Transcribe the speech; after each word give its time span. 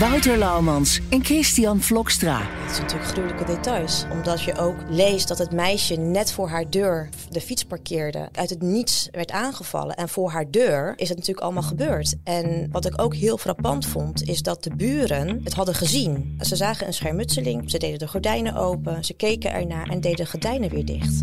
Wouter 0.00 0.38
Laumans 0.38 1.00
en 1.10 1.24
Christian 1.24 1.80
Vlokstra. 1.80 2.38
Het 2.38 2.70
zijn 2.70 2.82
natuurlijk 2.82 3.10
gruwelijke 3.10 3.44
details. 3.44 4.04
Omdat 4.10 4.42
je 4.42 4.58
ook 4.58 4.76
leest 4.88 5.28
dat 5.28 5.38
het 5.38 5.52
meisje 5.52 5.96
net 5.96 6.32
voor 6.32 6.48
haar 6.48 6.70
deur 6.70 7.08
de 7.30 7.40
fiets 7.40 7.64
parkeerde. 7.64 8.28
Uit 8.32 8.50
het 8.50 8.62
niets 8.62 9.08
werd 9.10 9.30
aangevallen. 9.30 9.96
En 9.96 10.08
voor 10.08 10.30
haar 10.30 10.50
deur 10.50 10.92
is 10.96 11.08
het 11.08 11.18
natuurlijk 11.18 11.44
allemaal 11.44 11.62
gebeurd. 11.62 12.14
En 12.24 12.68
wat 12.70 12.86
ik 12.86 13.02
ook 13.02 13.14
heel 13.14 13.38
frappant 13.38 13.86
vond, 13.86 14.28
is 14.28 14.42
dat 14.42 14.64
de 14.64 14.76
buren 14.76 15.40
het 15.44 15.54
hadden 15.54 15.74
gezien. 15.74 16.38
Ze 16.40 16.56
zagen 16.56 16.86
een 16.86 16.94
schermutseling, 16.94 17.70
ze 17.70 17.78
deden 17.78 17.98
de 17.98 18.08
gordijnen 18.08 18.54
open, 18.54 19.04
ze 19.04 19.14
keken 19.14 19.52
ernaar 19.52 19.88
en 19.88 20.00
deden 20.00 20.24
de 20.24 20.30
gordijnen 20.30 20.70
weer 20.70 20.84
dicht. 20.84 21.22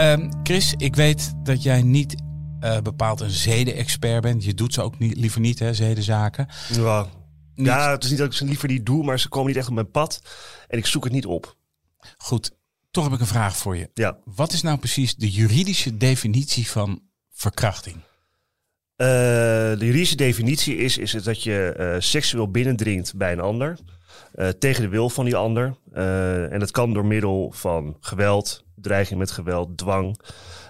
Um, 0.00 0.30
Chris, 0.42 0.74
ik 0.76 0.96
weet 0.96 1.32
dat 1.42 1.62
jij 1.62 1.82
niet 1.82 2.22
uh, 2.60 2.80
bepaald 2.80 3.20
een 3.20 3.30
zede-expert 3.30 4.22
bent. 4.22 4.44
Je 4.44 4.54
doet 4.54 4.74
ze 4.74 4.82
ook 4.82 4.98
niet, 4.98 5.16
liever 5.16 5.40
niet, 5.40 5.58
hè, 5.58 5.74
zedenzaken. 5.74 6.48
Ja. 6.72 7.06
ja, 7.54 7.90
het 7.90 8.04
is 8.04 8.10
niet 8.10 8.18
dat 8.18 8.26
ik 8.26 8.32
ze 8.32 8.44
liever 8.44 8.68
niet 8.68 8.86
doe, 8.86 9.04
maar 9.04 9.20
ze 9.20 9.28
komen 9.28 9.48
niet 9.48 9.56
echt 9.56 9.68
op 9.68 9.74
mijn 9.74 9.90
pad. 9.90 10.20
En 10.68 10.78
ik 10.78 10.86
zoek 10.86 11.04
het 11.04 11.12
niet 11.12 11.26
op. 11.26 11.56
Goed, 12.16 12.50
toch 12.90 13.04
heb 13.04 13.12
ik 13.12 13.20
een 13.20 13.26
vraag 13.26 13.56
voor 13.56 13.76
je. 13.76 13.90
Ja. 13.94 14.18
Wat 14.24 14.52
is 14.52 14.62
nou 14.62 14.78
precies 14.78 15.14
de 15.14 15.30
juridische 15.30 15.96
definitie 15.96 16.70
van 16.70 17.02
verkrachting? 17.30 17.96
Uh, 17.96 18.06
de 18.98 19.76
juridische 19.78 20.16
definitie 20.16 20.76
is, 20.76 20.98
is 20.98 21.12
het 21.12 21.24
dat 21.24 21.42
je 21.42 21.76
uh, 21.78 21.96
seksueel 21.98 22.50
binnendringt 22.50 23.16
bij 23.16 23.32
een 23.32 23.40
ander. 23.40 23.78
Uh, 24.34 24.48
tegen 24.48 24.82
de 24.82 24.88
wil 24.88 25.10
van 25.10 25.24
die 25.24 25.36
ander. 25.36 25.76
en 26.50 26.58
dat 26.58 26.70
kan 26.70 26.92
door 26.92 27.06
middel 27.06 27.52
van 27.54 27.96
geweld, 28.00 28.64
dreiging 28.74 29.18
met 29.18 29.30
geweld, 29.30 29.78
dwang. 29.78 30.20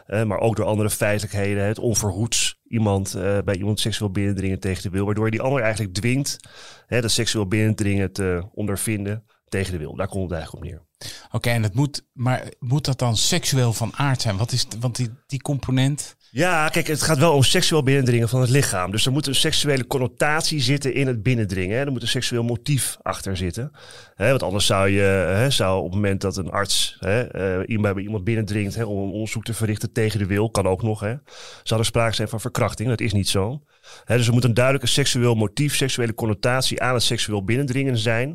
Uh, 0.07 0.23
maar 0.23 0.39
ook 0.39 0.57
door 0.57 0.67
andere 0.67 0.91
feitelijkheden. 0.91 1.65
Het 1.65 1.79
onverhoeds 1.79 2.61
iemand 2.69 3.19
bij 3.45 3.57
iemand 3.57 3.81
seksueel 3.81 4.11
binnendringen 4.11 4.61
tegen 4.61 4.83
de 4.83 4.91
wil. 4.91 5.05
Waardoor 5.05 5.25
je 5.25 5.31
die 5.31 5.43
ander 5.43 5.63
eigenlijk 5.63 5.95
dwingt 5.95 6.39
hè, 6.87 7.01
dat 7.01 7.11
seksueel 7.11 7.47
binnendringen 7.47 8.13
te 8.13 8.49
ondervinden 8.55 9.25
tegen 9.49 9.73
de 9.73 9.79
wil. 9.79 9.97
Daar 9.97 10.09
komt 10.09 10.31
het 10.31 10.33
eigenlijk 10.33 10.65
op 10.65 10.71
neer. 10.71 10.85
Oké, 11.31 11.51
en 11.51 11.63
het 11.63 11.75
moet, 11.75 12.07
maar 12.13 12.53
moet 12.59 12.85
dat 12.85 12.99
dan 12.99 13.17
seksueel 13.17 13.73
van 13.73 13.93
aard 13.97 14.23
zijn? 14.23 14.37
Wat 14.37 14.53
is, 14.53 14.67
want 14.81 14.97
die, 14.97 15.11
die 15.27 15.41
component. 15.43 16.16
Ja, 16.37 16.69
kijk, 16.69 16.87
het 16.87 17.03
gaat 17.03 17.19
wel 17.19 17.33
om 17.33 17.43
seksueel 17.43 17.83
binnendringen 17.83 18.29
van 18.29 18.41
het 18.41 18.51
lichaam. 18.51 18.91
Dus 18.91 19.07
er 19.07 19.13
moet 19.13 19.27
een 19.27 19.35
seksuele 19.35 19.87
connotatie 19.87 20.61
zitten 20.61 20.95
in 20.95 21.07
het 21.07 21.23
binnendringen. 21.23 21.77
Hè. 21.77 21.85
Er 21.85 21.93
moet 21.93 22.03
een 22.03 22.09
seksueel 22.09 22.43
motief 22.43 22.97
achter 23.03 23.37
zitten. 23.37 23.73
Hè, 24.15 24.29
want 24.29 24.43
anders 24.43 24.67
zou 24.67 24.89
je, 24.89 25.01
hè, 25.01 25.51
zou 25.51 25.79
op 25.79 25.85
het 25.85 25.95
moment 25.95 26.21
dat 26.21 26.37
een 26.37 26.51
arts 26.51 26.97
hè, 26.99 27.59
uh, 27.59 27.69
iemand 27.69 27.95
bij 27.95 28.03
iemand 28.03 28.25
binnendringt 28.25 28.75
hè, 28.75 28.85
om 28.85 29.03
een 29.03 29.13
onderzoek 29.13 29.45
te 29.45 29.55
verrichten 29.55 29.93
tegen 29.93 30.19
de 30.19 30.27
wil, 30.27 30.51
kan 30.51 30.67
ook 30.67 30.83
nog, 30.83 31.01
hè, 31.01 31.15
zou 31.63 31.81
er 31.81 31.87
sprake 31.87 32.15
zijn 32.15 32.29
van 32.29 32.41
verkrachting. 32.41 32.89
Dat 32.89 33.01
is 33.01 33.13
niet 33.13 33.29
zo. 33.29 33.63
Hè, 34.05 34.17
dus 34.17 34.27
er 34.27 34.33
moet 34.33 34.45
een 34.45 34.55
duidelijke 34.55 34.89
seksueel 34.89 35.35
motief, 35.35 35.75
seksuele 35.75 36.15
connotatie 36.15 36.83
aan 36.83 36.95
het 36.95 37.03
seksueel 37.03 37.45
binnendringen 37.45 37.99
zijn. 37.99 38.29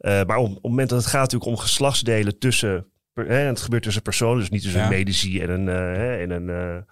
Uh, 0.00 0.22
maar 0.24 0.36
op, 0.36 0.48
op 0.48 0.54
het 0.54 0.62
moment 0.62 0.88
dat 0.88 0.98
het 0.98 1.08
gaat 1.08 1.20
natuurlijk 1.20 1.50
om 1.50 1.56
geslachtsdelen 1.56 2.38
tussen 2.38 2.86
Hè, 3.14 3.34
het 3.34 3.60
gebeurt 3.60 3.82
tussen 3.82 4.02
personen, 4.02 4.38
dus 4.38 4.50
niet 4.50 4.62
tussen 4.62 4.80
ja. 4.80 4.86
een 4.86 4.92
medici 4.92 5.40
en 5.40 5.50
een, 5.50 5.66
uh, 5.66 6.22
en 6.22 6.30
een 6.30 6.84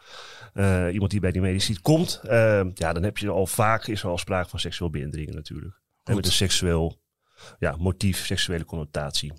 uh, 0.54 0.86
uh, 0.86 0.92
iemand 0.92 1.10
die 1.10 1.20
bij 1.20 1.32
die 1.32 1.40
medici 1.40 1.80
komt. 1.80 2.20
ja, 2.74 2.92
dan 2.92 3.02
heb 3.02 3.18
je 3.18 3.30
al 3.30 3.46
vaak 3.46 3.86
is 3.86 4.02
er 4.02 4.08
al 4.08 4.18
sprake 4.18 4.48
van 4.48 4.60
seksueel 4.60 4.90
binnendringen 4.90 5.34
natuurlijk. 5.34 5.80
En 6.04 6.14
met 6.14 6.26
een 6.26 6.32
seksueel 6.32 7.00
ja, 7.58 7.76
motief, 7.78 8.26
seksuele 8.26 8.64
connotatie. 8.64 9.32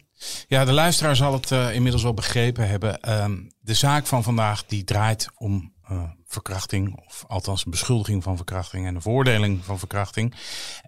Ja, 0.48 0.66
de 0.66 0.72
luisteraar 0.72 1.16
zal 1.16 1.34
het 1.34 1.52
inmiddels 1.52 2.04
wel 2.04 2.14
begrepen 2.14 2.68
hebben. 2.68 3.24
Um, 3.24 3.52
de 3.60 3.74
zaak 3.74 4.06
van 4.06 4.24
vandaag 4.24 4.66
die 4.66 4.84
draait 4.84 5.28
om 5.36 5.74
verkrachting, 6.34 7.02
of 7.06 7.24
althans 7.28 7.66
een 7.66 7.72
beschuldiging 7.72 8.24
van 8.24 8.36
verkrachting 8.36 8.88
en 8.88 8.96
een 8.96 9.02
veroordeling 9.02 9.66
van 9.66 9.80
verkrachting. 9.80 10.34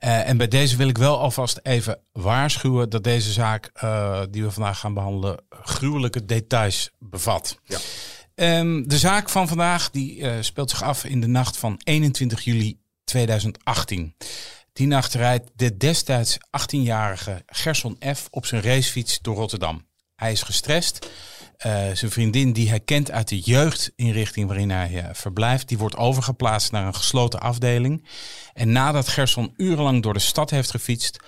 Uh, 0.03 0.29
en 0.29 0.37
bij 0.37 0.47
deze 0.47 0.77
wil 0.77 0.87
ik 0.87 0.97
wel 0.97 1.19
alvast 1.19 1.59
even 1.63 1.99
waarschuwen 2.11 2.89
dat 2.89 3.03
deze 3.03 3.31
zaak 3.31 3.71
uh, 3.83 4.21
die 4.29 4.43
we 4.43 4.51
vandaag 4.51 4.79
gaan 4.79 4.93
behandelen 4.93 5.43
gruwelijke 5.49 6.25
details 6.25 6.91
bevat. 6.99 7.59
Ja. 7.63 7.77
Um, 8.35 8.88
de 8.88 8.97
zaak 8.97 9.29
van 9.29 9.47
vandaag 9.47 9.90
die 9.90 10.18
uh, 10.18 10.34
speelt 10.40 10.69
zich 10.69 10.84
af 10.84 11.06
in 11.06 11.22
de 11.22 11.28
nacht 11.28 11.57
van 11.57 11.79
21 11.84 12.44
juli 12.44 12.79
2018. 13.03 14.16
Die 14.73 14.88
nacht 14.88 15.13
rijdt 15.13 15.51
de 15.56 15.78
destijds 15.78 16.38
18-jarige 16.38 17.44
Gerson 17.46 17.97
F. 18.16 18.28
op 18.31 18.46
zijn 18.46 18.62
racefiets 18.62 19.19
door 19.22 19.35
Rotterdam. 19.35 19.85
Hij 20.16 20.31
is 20.31 20.41
gestrest. 20.41 21.09
Uh, 21.66 21.91
zijn 21.94 22.12
vriendin, 22.12 22.53
die 22.53 22.69
hij 22.69 22.79
kent 22.79 23.12
uit 23.12 23.28
de 23.28 23.40
jeugdinrichting 23.40 24.47
waarin 24.47 24.69
hij 24.69 24.91
uh, 24.91 25.09
verblijft, 25.13 25.67
die 25.67 25.78
wordt 25.78 25.97
overgeplaatst 25.97 26.72
naar 26.72 26.85
een 26.85 26.96
gesloten 26.96 27.40
afdeling. 27.40 28.06
En 28.53 28.72
nadat 28.72 29.07
Gerson 29.07 29.53
urenlang 29.57 30.03
door 30.03 30.13
de 30.13 30.19
stad 30.19 30.50
heeft 30.50 30.72
gefietst, 30.72 31.19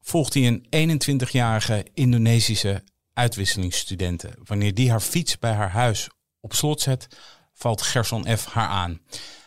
volgt 0.00 0.34
hij 0.34 0.60
een 0.70 1.00
21-jarige 1.00 1.86
Indonesische 1.94 2.84
uitwisselingsstudente. 3.14 4.30
Wanneer 4.44 4.74
die 4.74 4.90
haar 4.90 5.00
fiets 5.00 5.38
bij 5.38 5.52
haar 5.52 5.70
huis 5.70 6.08
op 6.40 6.54
slot 6.54 6.80
zet, 6.80 7.08
valt 7.52 7.82
Gerson 7.82 8.36
F. 8.36 8.44
haar 8.44 8.68
aan. 8.68 9.00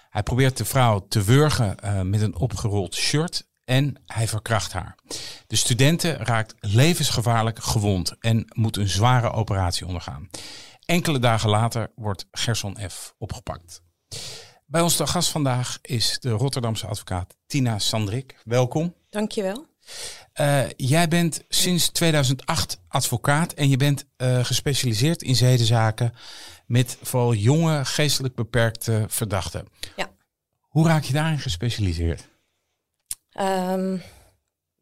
Hij 0.09 0.23
probeert 0.23 0.57
de 0.57 0.65
vrouw 0.65 1.05
te 1.07 1.23
wurgen 1.23 1.77
uh, 1.83 2.01
met 2.01 2.21
een 2.21 2.35
opgerold 2.35 2.95
shirt 2.95 3.47
en 3.65 4.01
hij 4.05 4.27
verkracht 4.27 4.73
haar. 4.73 4.95
De 5.47 5.55
studenten 5.55 6.17
raakt 6.17 6.55
levensgevaarlijk 6.59 7.63
gewond 7.63 8.15
en 8.19 8.45
moet 8.53 8.77
een 8.77 8.89
zware 8.89 9.31
operatie 9.31 9.85
ondergaan. 9.85 10.29
Enkele 10.85 11.19
dagen 11.19 11.49
later 11.49 11.91
wordt 11.95 12.27
Gerson 12.31 12.77
F. 12.89 13.13
opgepakt. 13.17 13.81
Bij 14.65 14.81
ons 14.81 14.97
de 14.97 15.07
gast 15.07 15.29
vandaag 15.29 15.79
is 15.81 16.17
de 16.19 16.29
Rotterdamse 16.29 16.87
advocaat 16.87 17.35
Tina 17.47 17.79
Sandrik. 17.79 18.35
Welkom. 18.43 18.93
Dankjewel. 19.09 19.65
Uh, 20.41 20.69
jij 20.75 21.07
bent 21.07 21.43
sinds 21.49 21.89
2008 21.89 22.79
advocaat 22.87 23.53
en 23.53 23.69
je 23.69 23.77
bent 23.77 24.05
uh, 24.17 24.43
gespecialiseerd 24.43 25.21
in 25.21 25.35
zedenzaken 25.35 26.13
met 26.73 26.97
vooral 27.01 27.33
jonge 27.33 27.85
geestelijk 27.85 28.35
beperkte 28.35 29.05
verdachten. 29.07 29.67
Ja. 29.95 30.11
Hoe 30.59 30.87
raak 30.87 31.03
je 31.03 31.13
daarin 31.13 31.39
gespecialiseerd? 31.39 32.29
Um, 33.39 33.93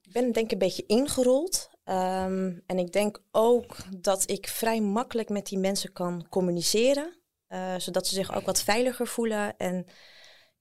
ik 0.01 0.11
ben 0.11 0.31
denk 0.31 0.45
ik 0.45 0.51
een 0.51 0.57
beetje 0.57 0.85
ingerold. 0.87 1.69
Um, 1.85 2.61
en 2.65 2.77
ik 2.77 2.91
denk 2.91 3.21
ook 3.31 3.75
dat 3.97 4.29
ik 4.29 4.47
vrij 4.47 4.81
makkelijk 4.81 5.29
met 5.29 5.45
die 5.45 5.57
mensen 5.57 5.93
kan 5.93 6.25
communiceren. 6.29 7.19
Uh, 7.49 7.73
zodat 7.77 8.07
ze 8.07 8.13
zich 8.13 8.35
ook 8.35 8.45
wat 8.45 8.63
veiliger 8.63 9.07
voelen. 9.07 9.57
En 9.57 9.85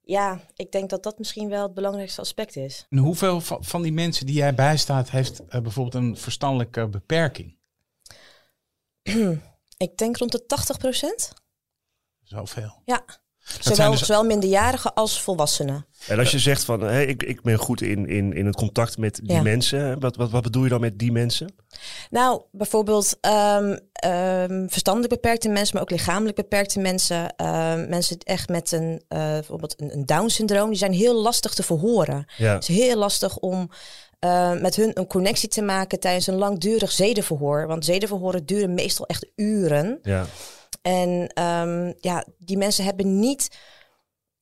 ja, 0.00 0.40
ik 0.54 0.72
denk 0.72 0.90
dat 0.90 1.02
dat 1.02 1.18
misschien 1.18 1.48
wel 1.48 1.62
het 1.62 1.74
belangrijkste 1.74 2.20
aspect 2.20 2.56
is. 2.56 2.86
En 2.88 2.98
hoeveel 2.98 3.40
van 3.40 3.82
die 3.82 3.92
mensen 3.92 4.26
die 4.26 4.34
jij 4.34 4.54
bijstaat 4.54 5.10
heeft 5.10 5.40
uh, 5.40 5.46
bijvoorbeeld 5.60 6.04
een 6.04 6.16
verstandelijke 6.16 6.88
beperking? 6.88 7.58
ik 9.82 9.96
denk 9.96 10.16
rond 10.16 10.32
de 10.32 10.46
80 10.46 10.78
procent. 10.78 11.32
Zoveel. 12.22 12.82
Ja. 12.84 13.04
Zowel, 13.60 13.74
zijn 13.76 13.90
dus- 13.90 14.00
zowel 14.00 14.24
minderjarigen 14.24 14.94
als 14.94 15.20
volwassenen. 15.20 15.86
En 16.08 16.18
als 16.18 16.30
je 16.30 16.38
zegt 16.38 16.64
van, 16.64 16.80
hé, 16.80 17.00
ik, 17.02 17.22
ik 17.22 17.42
ben 17.42 17.58
goed 17.58 17.82
in, 17.82 18.06
in, 18.08 18.32
in 18.32 18.46
het 18.46 18.54
contact 18.54 18.98
met 18.98 19.20
die 19.22 19.32
Ja. 19.32 19.42
mensen. 19.42 20.00
Wat, 20.00 20.16
wat, 20.16 20.30
wat 20.30 20.42
bedoel 20.42 20.62
je 20.64 20.68
dan 20.68 20.80
met 20.80 20.98
die 20.98 21.12
mensen? 21.12 21.54
Nou, 22.10 22.42
bijvoorbeeld 22.52 23.16
ehm, 23.20 23.76
ehm, 23.92 24.68
verstandelijk 24.68 25.12
beperkte 25.12 25.48
mensen, 25.48 25.74
maar 25.74 25.82
ook 25.82 25.90
lichamelijk 25.90 26.36
beperkte 26.36 26.80
mensen. 26.80 27.36
ehm, 27.36 27.88
mensen 27.88 28.18
echt 28.18 28.48
met 28.48 28.72
een, 28.72 29.02
eh, 29.08 29.18
bijvoorbeeld 29.18 29.80
een, 29.80 29.92
een 29.92 30.06
Down-syndroom, 30.06 30.68
die 30.68 30.78
zijn 30.78 30.92
heel 30.92 31.14
lastig 31.22 31.54
te 31.54 31.62
verhoren. 31.62 32.24
Ja. 32.36 32.54
Het 32.54 32.68
is 32.68 32.76
heel 32.76 32.96
lastig 32.96 33.36
om 33.38 33.70
eh, 34.20 34.52
met 34.60 34.76
hun 34.76 34.90
een 34.94 35.06
connectie 35.06 35.48
te 35.48 35.62
maken 35.62 36.00
tijdens 36.00 36.26
een 36.26 36.34
langdurig 36.34 36.92
zedenverhoor. 36.92 37.66
Want 37.66 37.84
zedenverhoren 37.84 38.46
duren 38.46 38.74
meestal 38.74 39.06
echt 39.06 39.26
uren. 39.36 39.98
Ja. 40.02 40.26
En 40.82 41.30
ehm, 41.34 41.92
ja, 42.00 42.24
die 42.38 42.56
mensen 42.56 42.84
hebben 42.84 43.18
niet 43.18 43.56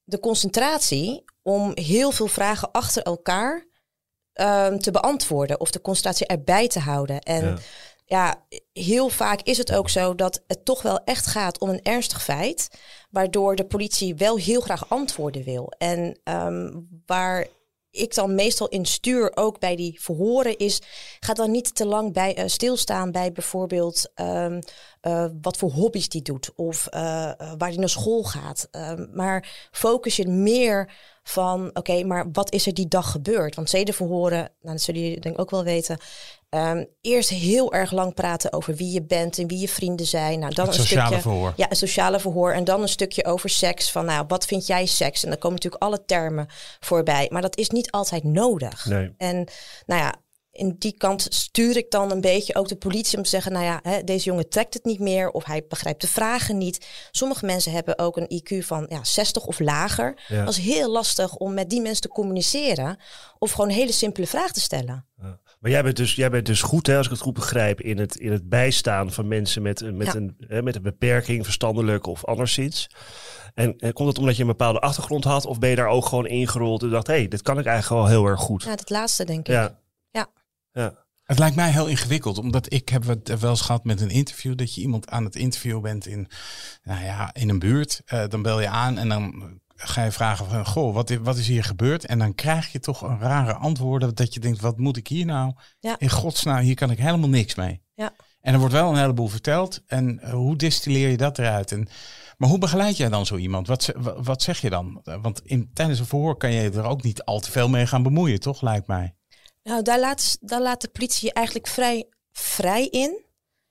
de 0.04 0.20
concentratie 0.20 1.24
om 1.42 1.70
heel 1.74 2.10
veel 2.10 2.26
vragen 2.26 2.70
achter 2.70 3.02
elkaar 3.02 3.66
ehm, 4.32 4.78
te 4.78 4.90
beantwoorden 4.90 5.60
of 5.60 5.70
de 5.70 5.80
concentratie 5.80 6.26
erbij 6.26 6.68
te 6.68 6.80
houden. 6.80 7.20
En 7.20 7.44
Ja. 7.44 7.56
ja. 8.04 8.58
heel 8.72 9.08
vaak 9.08 9.40
is 9.42 9.58
het 9.58 9.72
ook 9.72 9.90
zo 9.90 10.14
dat 10.14 10.42
het 10.46 10.64
toch 10.64 10.82
wel 10.82 11.04
echt 11.04 11.26
gaat 11.26 11.58
om 11.58 11.68
een 11.68 11.82
ernstig 11.82 12.22
feit, 12.22 12.68
waardoor 13.10 13.56
de 13.56 13.66
politie 13.66 14.14
wel 14.14 14.36
heel 14.36 14.60
graag 14.60 14.88
antwoorden 14.88 15.44
wil. 15.44 15.72
En 15.78 16.20
ehm, 16.24 16.70
waar 17.06 17.46
ik 17.98 18.14
dan 18.14 18.34
meestal 18.34 18.68
in 18.68 18.86
stuur, 18.86 19.30
ook 19.34 19.58
bij 19.58 19.76
die 19.76 20.00
verhoren, 20.00 20.56
is 20.56 20.80
ga 21.20 21.34
dan 21.34 21.50
niet 21.50 21.74
te 21.74 21.86
lang 21.86 22.12
bij 22.12 22.34
eh, 22.34 22.46
stilstaan 22.46 23.10
bij 23.10 23.32
bijvoorbeeld 23.32 24.10
ehm, 24.14 24.60
eh, 25.00 25.26
wat 25.42 25.56
voor 25.56 25.70
hobby's 25.70 26.08
die 26.08 26.22
doet 26.22 26.50
of 26.56 26.86
eh, 26.86 27.00
waar 27.58 27.70
die 27.70 27.78
naar 27.78 27.88
school 27.88 28.22
gaat. 28.22 28.68
Ehm, 28.70 29.06
maar 29.12 29.68
focus 29.70 30.16
je 30.16 30.28
meer 30.28 30.90
van, 31.22 31.70
oké, 31.72 32.04
maar 32.04 32.26
wat 32.32 32.52
is 32.52 32.66
er 32.66 32.74
die 32.74 32.88
dag 32.88 33.10
gebeurd? 33.10 33.54
Want 33.54 33.70
zedenverhoren, 33.70 34.38
nou, 34.38 34.74
dat 34.74 34.80
zullen 34.80 35.00
jullie 35.00 35.20
denk 35.20 35.34
ik 35.34 35.40
ook 35.40 35.50
wel 35.50 35.64
weten, 35.64 35.98
ehm, 36.48 36.84
eerst 37.00 37.28
heel 37.28 37.72
erg 37.72 37.92
lang 37.92 38.14
praten 38.14 38.52
over 38.52 38.74
wie 38.74 38.92
je 38.92 39.02
bent 39.02 39.38
en 39.38 39.46
wie 39.46 39.58
je 39.58 39.68
vrienden 39.68 40.06
zijn. 40.06 40.38
Nou, 40.38 40.54
dan 40.54 40.66
Het 40.66 40.74
een 40.74 40.80
sociale 40.80 41.06
stukje, 41.06 41.22
verhoor. 41.22 41.52
Ja, 41.56 41.70
een 41.70 41.76
sociale 41.76 42.20
verhoor. 42.20 42.52
En 42.52 42.64
dan 42.64 42.82
een 42.82 42.88
stukje 42.88 43.24
over 43.24 43.50
seks. 43.50 43.90
Van 43.90 44.04
nou, 44.04 44.24
wat 44.28 44.44
vind 44.44 44.66
jij 44.66 44.86
seks? 44.86 45.22
En 45.22 45.28
dan 45.28 45.38
komen 45.38 45.56
natuurlijk 45.56 45.82
alle 45.82 46.04
termen 46.04 46.46
voorbij. 46.80 47.28
Maar 47.32 47.42
dat 47.42 47.56
is 47.56 47.70
niet 47.70 47.90
altijd 47.90 48.24
nodig. 48.24 48.86
Nee. 48.86 49.14
En 49.16 49.48
nou 49.86 50.02
ja, 50.02 50.14
in 50.58 50.76
die 50.78 50.96
kant 50.96 51.26
stuur 51.28 51.76
ik 51.76 51.90
dan 51.90 52.10
een 52.10 52.20
beetje 52.20 52.54
ook 52.54 52.68
de 52.68 52.76
politie 52.76 53.16
om 53.16 53.22
te 53.22 53.28
zeggen, 53.28 53.52
nou 53.52 53.64
ja, 53.64 53.80
hè, 53.82 54.04
deze 54.04 54.24
jongen 54.24 54.48
trekt 54.48 54.74
het 54.74 54.84
niet 54.84 54.98
meer 54.98 55.30
of 55.30 55.44
hij 55.44 55.64
begrijpt 55.68 56.00
de 56.00 56.08
vragen 56.08 56.58
niet. 56.58 56.86
Sommige 57.10 57.46
mensen 57.46 57.72
hebben 57.72 57.98
ook 57.98 58.16
een 58.16 58.42
IQ 58.42 58.64
van 58.64 58.86
ja, 58.88 59.04
60 59.04 59.46
of 59.46 59.58
lager. 59.58 60.20
Ja. 60.28 60.44
Dat 60.44 60.54
is 60.54 60.64
heel 60.64 60.90
lastig 60.90 61.36
om 61.36 61.54
met 61.54 61.70
die 61.70 61.80
mensen 61.80 62.02
te 62.02 62.08
communiceren 62.08 62.98
of 63.38 63.50
gewoon 63.50 63.68
een 63.68 63.76
hele 63.76 63.92
simpele 63.92 64.26
vraag 64.26 64.52
te 64.52 64.60
stellen. 64.60 65.06
Maar 65.58 65.70
jij 65.70 65.82
bent 65.82 65.96
dus, 65.96 66.14
jij 66.14 66.30
bent 66.30 66.46
dus 66.46 66.62
goed, 66.62 66.86
hè, 66.86 66.96
als 66.96 67.06
ik 67.06 67.12
het 67.12 67.20
goed 67.20 67.34
begrijp, 67.34 67.80
in 67.80 67.98
het, 67.98 68.16
in 68.16 68.32
het 68.32 68.48
bijstaan 68.48 69.12
van 69.12 69.28
mensen 69.28 69.62
met, 69.62 69.80
een- 69.80 69.96
met, 69.96 70.06
Ja. 70.06 70.14
een, 70.14 70.34
hè, 70.38 70.62
met 70.62 70.76
een 70.76 70.82
beperking, 70.82 71.44
verstandelijk 71.44 72.06
of 72.06 72.24
anderszins. 72.24 72.86
En, 73.54 73.76
en 73.78 73.92
komt 73.92 74.08
het 74.08 74.18
omdat 74.18 74.36
je 74.36 74.42
een 74.42 74.48
bepaalde 74.48 74.80
achtergrond 74.80 75.24
had, 75.24 75.46
of 75.46 75.58
ben 75.58 75.70
je 75.70 75.76
daar 75.76 75.88
ook 75.88 76.06
gewoon 76.06 76.26
ingerold 76.26 76.82
en 76.82 76.90
dacht, 76.90 77.06
hé, 77.06 77.12
hey, 77.14 77.28
dit 77.28 77.42
kan 77.42 77.58
ik 77.58 77.66
eigenlijk 77.66 78.02
wel 78.02 78.10
heel 78.10 78.26
erg 78.26 78.40
goed? 78.40 78.62
Ja, 78.62 78.70
het 78.70 78.90
laatste 78.90 79.24
denk 79.24 79.40
ik. 79.40 79.46
Ja. 79.54 79.78
Ja. 80.10 80.26
Ja. 80.72 81.06
Het 81.22 81.38
lijkt 81.38 81.56
mij 81.56 81.70
heel 81.70 81.86
ingewikkeld, 81.86 82.38
omdat 82.38 82.72
ik 82.72 82.88
heb 82.88 83.06
het 83.06 83.40
wel 83.40 83.50
eens 83.50 83.60
gehad 83.60 83.84
met 83.84 84.00
een 84.00 84.10
interview, 84.10 84.56
dat 84.56 84.74
je 84.74 84.80
iemand 84.80 85.08
aan 85.10 85.24
het 85.24 85.36
interview 85.36 85.80
bent 85.80 86.06
in, 86.06 86.28
nou 86.82 87.04
ja, 87.04 87.34
in 87.34 87.48
een 87.48 87.58
buurt. 87.58 88.02
Eh, 88.04 88.24
dan 88.28 88.42
bel 88.42 88.60
je 88.60 88.68
aan 88.68 88.98
en 88.98 89.08
dan 89.08 89.60
ga 89.80 90.04
je 90.04 90.12
vragen 90.12 90.46
van, 90.46 90.66
goh, 90.66 90.94
wat 90.94 91.10
is, 91.10 91.18
wat 91.22 91.36
is 91.36 91.46
hier 91.46 91.64
gebeurd? 91.64 92.06
En 92.06 92.18
dan 92.18 92.34
krijg 92.34 92.72
je 92.72 92.80
toch 92.80 93.02
een 93.02 93.18
rare 93.18 93.54
antwoorden 93.54 94.14
dat 94.14 94.34
je 94.34 94.40
denkt, 94.40 94.60
wat 94.60 94.78
moet 94.78 94.96
ik 94.96 95.08
hier 95.08 95.26
nou? 95.26 95.52
Ja. 95.80 95.98
In 95.98 96.10
godsnaam, 96.10 96.62
hier 96.62 96.74
kan 96.74 96.90
ik 96.90 96.98
helemaal 96.98 97.28
niks 97.28 97.54
mee. 97.54 97.82
Ja. 97.94 98.12
En 98.40 98.52
er 98.52 98.58
wordt 98.58 98.74
wel 98.74 98.90
een 98.90 98.98
heleboel 98.98 99.28
verteld. 99.28 99.82
En 99.86 100.20
eh, 100.20 100.32
hoe 100.32 100.56
distilleer 100.56 101.08
je 101.08 101.16
dat 101.16 101.38
eruit? 101.38 101.72
En, 101.72 101.88
maar 102.36 102.48
hoe 102.48 102.58
begeleid 102.58 102.96
jij 102.96 103.08
dan 103.08 103.26
zo 103.26 103.36
iemand? 103.36 103.66
Wat, 103.66 103.92
wat 104.16 104.42
zeg 104.42 104.60
je 104.60 104.70
dan? 104.70 105.00
Want 105.22 105.40
in, 105.44 105.70
tijdens 105.72 105.98
een 105.98 106.06
verhoor 106.06 106.36
kan 106.36 106.52
je 106.52 106.70
er 106.70 106.84
ook 106.84 107.02
niet 107.02 107.24
al 107.24 107.40
te 107.40 107.50
veel 107.50 107.68
mee 107.68 107.86
gaan 107.86 108.02
bemoeien, 108.02 108.40
toch? 108.40 108.62
Lijkt 108.62 108.86
mij. 108.86 109.14
Nou, 109.62 109.82
daar 109.82 110.00
laat, 110.00 110.38
daar 110.40 110.62
laat 110.62 110.80
de 110.80 110.88
politie 110.88 111.26
je 111.26 111.32
eigenlijk 111.32 111.66
vrij, 111.66 112.08
vrij 112.32 112.86
in. 112.86 113.26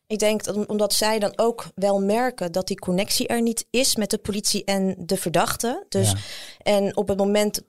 Ik 0.07 0.19
denk 0.19 0.43
dat 0.43 0.67
omdat 0.67 0.93
zij 0.93 1.19
dan 1.19 1.33
ook 1.35 1.65
wel 1.75 2.01
merken 2.01 2.51
dat 2.51 2.67
die 2.67 2.79
connectie 2.79 3.27
er 3.27 3.41
niet 3.41 3.67
is 3.69 3.95
met 3.95 4.09
de 4.09 4.17
politie 4.17 4.63
en 4.63 4.95
de 4.97 5.17
verdachte. 5.17 5.85
Dus, 5.89 6.11
Ja. 6.11 6.17
En 6.57 6.97
op 6.97 7.07
het 7.07 7.17
moment, 7.17 7.61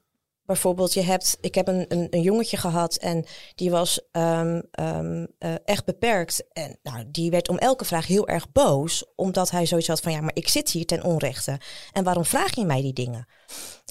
bijvoorbeeld, 0.42 0.94
je 0.94 1.02
hebt, 1.02 1.38
ik 1.40 1.54
heb 1.54 1.68
een, 1.68 1.84
een, 1.88 2.06
een 2.10 2.22
jongetje 2.22 2.56
gehad 2.56 2.96
en 2.96 3.24
die 3.54 3.70
was 3.70 4.00
ehm, 4.10 4.60
ehm, 4.70 5.26
eh, 5.38 5.54
echt 5.64 5.84
beperkt. 5.84 6.44
En 6.52 6.78
nou, 6.82 7.04
die 7.10 7.30
werd 7.30 7.48
om 7.48 7.58
elke 7.58 7.84
vraag 7.84 8.06
heel 8.06 8.28
erg 8.28 8.52
boos, 8.52 9.04
omdat 9.14 9.50
hij 9.50 9.66
zoiets 9.66 9.88
had 9.88 10.00
van 10.00 10.12
ja, 10.12 10.20
maar 10.20 10.34
ik 10.34 10.48
zit 10.48 10.70
hier 10.70 10.86
ten 10.86 11.04
onrechte. 11.04 11.60
En 11.92 12.04
waarom 12.04 12.24
vraag 12.24 12.54
je 12.54 12.64
mij 12.64 12.82
die 12.82 12.92
dingen? 12.92 13.26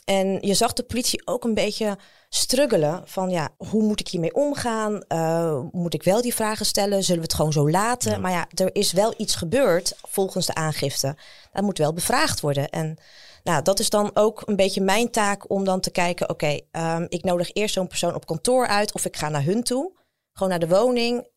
En 0.09 0.37
je 0.41 0.53
zag 0.53 0.73
de 0.73 0.83
politie 0.83 1.27
ook 1.27 1.43
een 1.43 1.53
beetje 1.53 1.97
struggelen 2.29 3.01
van 3.05 3.29
ja, 3.29 3.49
hoe 3.57 3.83
moet 3.83 3.99
ik 3.99 4.07
hiermee 4.07 4.33
omgaan? 4.33 5.01
Eh, 5.07 5.59
moet 5.71 5.93
ik 5.93 6.03
wel 6.03 6.21
die 6.21 6.35
vragen 6.35 6.65
stellen? 6.65 7.03
Zullen 7.03 7.21
we 7.21 7.27
het 7.27 7.35
gewoon 7.35 7.51
zo 7.51 7.69
laten? 7.69 8.21
Maar 8.21 8.31
ja, 8.31 8.47
er 8.55 8.75
is 8.75 8.91
wel 8.91 9.13
iets 9.17 9.35
gebeurd 9.35 9.97
volgens 10.01 10.45
de 10.45 10.53
aangifte. 10.53 11.15
Dat 11.51 11.63
moet 11.63 11.77
wel 11.77 11.93
bevraagd 11.93 12.39
worden. 12.39 12.69
En 12.69 12.97
nou, 13.43 13.63
dat 13.63 13.79
is 13.79 13.89
dan 13.89 14.11
ook 14.13 14.43
een 14.45 14.55
beetje 14.55 14.81
mijn 14.81 15.11
taak 15.11 15.49
om 15.49 15.63
dan 15.63 15.79
te 15.79 15.91
kijken, 15.91 16.29
oké, 16.29 16.59
ehm, 16.71 17.05
ik 17.09 17.23
nodig 17.23 17.53
eerst 17.53 17.73
zo'n 17.73 17.87
persoon 17.87 18.15
op 18.15 18.25
kantoor 18.25 18.67
uit 18.67 18.93
of 18.93 19.05
ik 19.05 19.17
ga 19.17 19.29
naar 19.29 19.43
hun 19.43 19.63
toe. 19.63 19.91
Gewoon 20.33 20.49
naar 20.49 20.67
de 20.67 20.75
woning. 20.75 21.27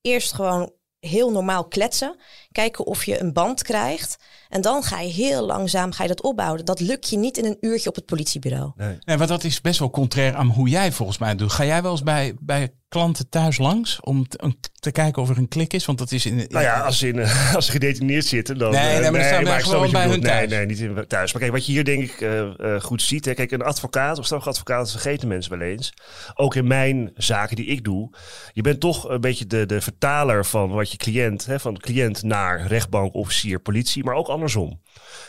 Eerst 0.00 0.32
gewoon 0.32 0.72
heel 1.00 1.30
normaal 1.30 1.64
kletsen. 1.64 2.16
Kijken 2.52 2.86
of 2.86 3.04
je 3.04 3.20
een 3.20 3.32
band 3.32 3.62
krijgt. 3.62 4.16
En 4.48 4.60
dan 4.60 4.82
ga 4.82 5.00
je 5.00 5.12
heel 5.12 5.46
langzaam 5.46 5.92
ga 5.92 6.02
je 6.02 6.08
dat 6.08 6.22
opbouwen. 6.22 6.64
Dat 6.64 6.80
lukt 6.80 7.10
je 7.10 7.16
niet 7.16 7.36
in 7.36 7.44
een 7.44 7.56
uurtje 7.60 7.88
op 7.88 7.94
het 7.94 8.06
politiebureau. 8.06 8.72
Nee. 8.76 8.98
Nee, 9.00 9.16
want 9.16 9.28
dat 9.28 9.44
is 9.44 9.60
best 9.60 9.78
wel 9.78 9.90
contrair 9.90 10.34
aan 10.34 10.46
hoe 10.46 10.68
jij 10.68 10.92
volgens 10.92 11.18
mij 11.18 11.34
doet. 11.34 11.52
Ga 11.52 11.64
jij 11.64 11.82
wel 11.82 11.90
eens 11.90 12.02
bij, 12.02 12.34
bij 12.40 12.72
klanten 12.88 13.28
thuis 13.28 13.58
langs 13.58 14.00
om 14.00 14.26
om 14.36 14.56
te 14.80 14.90
kijken 14.90 15.22
of 15.22 15.30
er 15.30 15.38
een 15.38 15.48
klik 15.48 15.72
is? 15.72 15.84
Want 15.86 15.98
dat 15.98 16.12
is 16.12 16.26
in. 16.26 16.36
Nou 16.36 16.64
ja, 16.64 16.80
als 16.80 16.98
ze, 16.98 17.08
in, 17.08 17.18
eh, 17.18 17.54
als 17.54 17.66
ze 17.66 17.72
gedetineerd 17.72 18.24
zitten, 18.24 18.58
dan... 18.58 18.70
Nee, 18.70 18.94
eh, 18.94 19.00
nee, 19.00 19.10
maar 19.10 19.20
ik 19.20 19.44
snap 19.44 19.60
gewoon 19.60 19.90
bij 19.90 20.02
hun 20.02 20.10
Nee, 20.10 20.20
thuis. 20.20 20.50
nee, 20.50 20.66
niet 20.66 20.78
in, 20.78 21.04
thuis. 21.08 21.32
Maar 21.32 21.42
kijk, 21.42 21.52
wat 21.52 21.66
je 21.66 21.72
hier 21.72 21.84
denk 21.84 22.02
ik 22.02 22.20
eh, 22.20 22.80
goed 22.80 23.02
ziet. 23.02 23.24
Hè, 23.24 23.34
kijk, 23.34 23.50
een 23.50 23.62
advocaat 23.62 24.18
of 24.18 24.24
strafadvocaat, 24.24 24.90
vergeten 24.90 25.28
mensen 25.28 25.58
wel 25.58 25.68
eens. 25.68 25.92
Ook 26.34 26.54
in 26.54 26.66
mijn 26.66 27.10
zaken 27.14 27.56
die 27.56 27.66
ik 27.66 27.84
doe. 27.84 28.10
Je 28.52 28.62
bent 28.62 28.80
toch 28.80 29.08
een 29.08 29.20
beetje 29.20 29.46
de, 29.46 29.66
de 29.66 29.80
vertaler 29.80 30.44
van 30.46 30.70
wat 30.70 30.90
je 30.90 30.96
cliënt... 30.96 31.46
Hè, 31.46 31.60
van 31.60 31.78
cliënt 31.78 32.22
naar 32.22 32.66
rechtbank, 32.66 33.14
officier, 33.14 33.60
politie. 33.60 34.04
Maar 34.04 34.14
ook 34.14 34.28
andersom. 34.28 34.80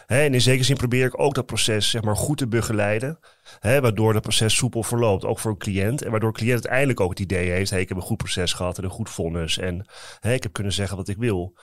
Hè, 0.05 0.21
en 0.21 0.33
in 0.33 0.41
zekere 0.41 0.63
zin 0.63 0.77
probeer 0.77 1.05
ik 1.05 1.19
ook 1.19 1.33
dat 1.33 1.45
proces 1.45 1.89
zeg 1.89 2.01
maar, 2.01 2.15
goed 2.15 2.37
te 2.37 2.47
begeleiden. 2.47 3.19
Hè, 3.59 3.81
waardoor 3.81 4.13
het 4.13 4.21
proces 4.21 4.55
soepel 4.55 4.83
verloopt, 4.83 5.25
ook 5.25 5.39
voor 5.39 5.51
een 5.51 5.57
cliënt. 5.57 6.01
En 6.01 6.11
waardoor 6.11 6.31
de 6.31 6.37
cliënt 6.37 6.53
uiteindelijk 6.53 6.99
ook 6.99 7.09
het 7.09 7.19
idee 7.19 7.49
heeft... 7.49 7.69
Hey, 7.69 7.81
ik 7.81 7.87
heb 7.87 7.97
een 7.97 8.03
goed 8.03 8.17
proces 8.17 8.53
gehad 8.53 8.77
en 8.77 8.83
een 8.83 8.89
goed 8.89 9.09
vonnis. 9.09 9.57
En 9.57 9.85
ik 10.21 10.43
heb 10.43 10.53
kunnen 10.53 10.73
zeggen 10.73 10.97
wat 10.97 11.07
ik 11.07 11.17
wil. 11.17 11.57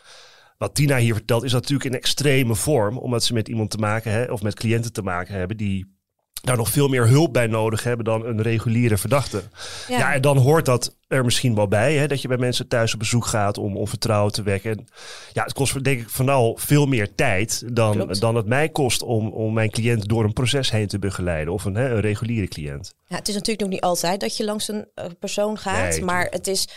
Wat 0.58 0.74
Tina 0.74 0.96
hier 0.96 1.14
vertelt 1.14 1.44
is 1.44 1.52
natuurlijk 1.52 1.90
in 1.90 1.96
extreme 1.96 2.54
vorm. 2.54 2.98
Omdat 2.98 3.24
ze 3.24 3.34
met 3.34 3.48
iemand 3.48 3.70
te 3.70 3.78
maken 3.78 4.12
hebben, 4.12 4.32
of 4.32 4.42
met 4.42 4.54
cliënten 4.54 4.92
te 4.92 5.02
maken 5.02 5.34
hebben... 5.34 5.56
die 5.56 5.97
daar 6.40 6.56
nog 6.56 6.70
veel 6.70 6.88
meer 6.88 7.08
hulp 7.08 7.32
bij 7.32 7.46
nodig 7.46 7.82
hebben 7.82 8.04
dan 8.04 8.26
een 8.26 8.42
reguliere 8.42 8.96
verdachte. 8.96 9.42
Ja, 9.88 10.12
en 10.14 10.20
dan 10.20 10.36
hoort 10.36 10.64
dat 10.64 10.96
er 11.08 11.24
misschien 11.24 11.54
wel 11.54 11.68
bij. 11.68 11.94
Hè, 11.94 12.06
dat 12.06 12.22
je 12.22 12.28
bij 12.28 12.36
mensen 12.36 12.68
thuis 12.68 12.92
op 12.92 12.98
bezoek 12.98 13.26
gaat 13.26 13.58
om, 13.58 13.76
om 13.76 13.88
vertrouwen 13.88 14.32
te 14.32 14.42
wekken. 14.42 14.70
En 14.70 14.86
ja, 15.32 15.42
het 15.42 15.52
kost 15.52 15.84
denk 15.84 16.00
ik 16.00 16.10
vooral 16.10 16.56
veel 16.60 16.86
meer 16.86 17.14
tijd 17.14 17.62
dan, 17.72 17.92
Klopt. 17.92 18.20
dan 18.20 18.34
het 18.34 18.46
mij 18.46 18.68
kost 18.68 19.02
om, 19.02 19.28
om 19.28 19.52
mijn 19.52 19.70
cliënt 19.70 20.08
door 20.08 20.24
een 20.24 20.32
proces 20.32 20.70
heen 20.70 20.86
te 20.86 20.98
begeleiden. 20.98 21.52
Of 21.52 21.64
een, 21.64 21.74
hè, 21.74 21.90
een 21.90 22.00
reguliere 22.00 22.48
cliënt. 22.48 22.94
Ja, 23.06 23.16
het 23.16 23.28
is 23.28 23.34
natuurlijk 23.34 23.60
nog 23.60 23.70
niet 23.70 23.80
altijd 23.80 24.20
dat 24.20 24.36
je 24.36 24.44
langs 24.44 24.68
een 24.68 24.86
eh, 24.94 25.04
persoon 25.18 25.58
gaat. 25.58 25.90
Nee, 25.90 26.04
maar 26.04 26.26
het 26.30 26.46
is, 26.46 26.68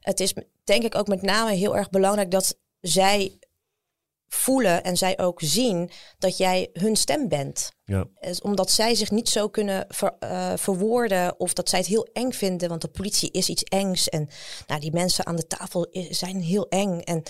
het 0.00 0.20
is 0.20 0.34
denk 0.64 0.82
ik 0.82 0.94
ook 0.94 1.08
met 1.08 1.22
name 1.22 1.54
heel 1.54 1.76
erg 1.76 1.90
belangrijk 1.90 2.30
dat 2.30 2.58
zij 2.80 3.38
voelen 4.34 4.82
en 4.82 4.96
zij 4.96 5.18
ook 5.18 5.40
zien 5.42 5.90
dat 6.18 6.36
jij 6.36 6.68
hun 6.72 6.96
stem 6.96 7.28
bent. 7.28 7.72
Ja. 7.84 8.04
Is 8.20 8.40
Omdat 8.40 8.70
zij 8.70 8.94
zich 8.94 9.10
niet 9.10 9.28
zo 9.28 9.48
kunnen 9.48 9.84
ver- 9.88 10.16
eh, 10.18 10.52
verwoorden 10.56 11.40
of 11.40 11.52
dat 11.52 11.68
zij 11.68 11.78
het 11.78 11.88
heel 11.88 12.08
eng 12.12 12.32
vinden. 12.32 12.68
Want 12.68 12.80
de 12.80 12.88
politie 12.88 13.30
is 13.30 13.48
iets 13.48 13.62
engs. 13.62 14.08
En 14.08 14.28
nou, 14.66 14.80
die 14.80 14.92
mensen 14.92 15.26
aan 15.26 15.36
de 15.36 15.46
tafel 15.46 15.86
zijn 16.10 16.40
heel 16.40 16.68
eng. 16.68 17.00
En 17.00 17.22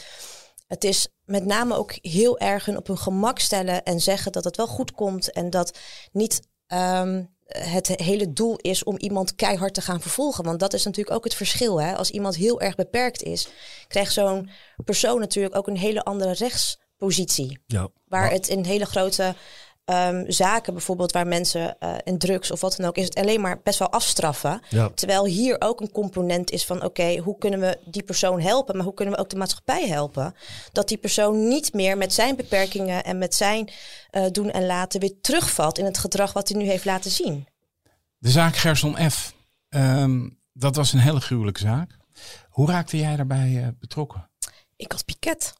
het 0.66 0.84
is 0.84 1.08
met 1.24 1.44
name 1.44 1.76
ook 1.76 1.98
heel 2.00 2.38
erg 2.38 2.64
hun 2.64 2.76
op 2.76 2.86
hun 2.86 2.98
gemak 2.98 3.38
stellen 3.38 3.82
en 3.82 4.00
zeggen 4.00 4.32
dat 4.32 4.44
het 4.44 4.56
wel 4.56 4.66
goed 4.66 4.92
komt. 4.92 5.32
En 5.32 5.50
dat 5.50 5.78
niet 6.12 6.40
ehm, 6.66 7.24
het 7.46 7.86
hele 7.86 8.32
doel 8.32 8.56
is 8.56 8.84
om 8.84 8.96
iemand 8.98 9.34
keihard 9.34 9.74
te 9.74 9.80
gaan 9.80 10.00
vervolgen. 10.00 10.44
Want 10.44 10.60
dat 10.60 10.72
is 10.72 10.84
natuurlijk 10.84 11.16
ook 11.16 11.24
het 11.24 11.34
verschil. 11.34 11.80
Hè? 11.80 11.96
Als 11.96 12.10
iemand 12.10 12.36
heel 12.36 12.60
erg 12.60 12.74
beperkt 12.74 13.22
is, 13.22 13.48
krijgt 13.88 14.12
zo'n 14.12 14.50
persoon 14.84 15.20
natuurlijk 15.20 15.56
ook 15.56 15.66
een 15.66 15.76
hele 15.76 16.02
andere 16.02 16.34
rechtspositie. 17.00 17.58
Ja. 17.66 17.88
Waar 18.08 18.30
het 18.30 18.50
een 18.50 18.64
hele 18.64 18.84
grote 18.86 19.34
ehm, 19.84 20.24
zaken, 20.26 20.72
bijvoorbeeld 20.72 21.12
waar 21.12 21.26
mensen 21.26 21.76
uh, 21.80 21.94
in 22.04 22.18
drugs 22.18 22.50
of 22.50 22.60
wat 22.60 22.76
dan 22.76 22.86
ook, 22.86 22.96
is 22.96 23.04
het 23.04 23.14
alleen 23.14 23.40
maar 23.40 23.60
best 23.62 23.78
wel 23.78 23.90
afstraffen. 23.90 24.60
Ja. 24.68 24.90
Terwijl 24.94 25.24
hier 25.24 25.56
ook 25.58 25.80
een 25.80 25.92
component 25.92 26.50
is 26.50 26.66
van 26.66 26.84
oké, 26.84 27.16
hoe 27.16 27.38
kunnen 27.38 27.60
we 27.60 27.78
die 27.84 28.02
persoon 28.02 28.40
helpen, 28.40 28.76
maar 28.76 28.84
hoe 28.84 28.94
kunnen 28.94 29.14
we 29.14 29.20
ook 29.20 29.30
de 29.30 29.36
maatschappij 29.36 29.88
helpen? 29.88 30.34
Dat 30.72 30.88
die 30.88 30.98
persoon 30.98 31.48
niet 31.48 31.72
meer 31.72 31.96
met 31.96 32.12
zijn 32.12 32.36
beperkingen 32.36 33.04
en 33.04 33.18
met 33.18 33.34
zijn 33.34 33.70
uh, 34.12 34.26
doen 34.32 34.50
en 34.50 34.66
laten 34.66 35.00
weer 35.00 35.20
terugvalt 35.20 35.78
in 35.78 35.84
het 35.84 35.98
gedrag 35.98 36.32
wat 36.32 36.48
hij 36.48 36.58
nu 36.58 36.66
heeft 36.66 36.84
laten 36.84 37.10
zien. 37.10 37.46
De 38.18 38.30
zaak 38.30 38.56
Gerson 38.56 39.10
F. 39.10 39.34
Um, 39.68 40.38
dat 40.52 40.76
was 40.76 40.92
een 40.92 40.98
hele 40.98 41.20
gruwelijke 41.20 41.60
zaak. 41.60 41.98
Hoe 42.48 42.70
raakte 42.70 42.96
jij 42.96 43.16
daarbij 43.16 43.50
uh, 43.50 43.68
betrokken? 43.78 44.30
Ik 44.76 44.92
had 44.92 45.04
piket. 45.04 45.52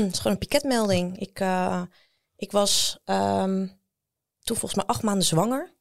Het 0.00 0.12
is 0.12 0.18
gewoon 0.18 0.32
een 0.32 0.38
piketmelding. 0.38 1.18
Ik, 1.18 1.40
uh, 1.40 1.82
ik 2.36 2.52
was 2.52 2.98
um, 3.04 3.80
toen 4.42 4.56
volgens 4.56 4.74
mij 4.74 4.84
acht 4.84 5.02
maanden 5.02 5.26
zwanger. 5.26 5.74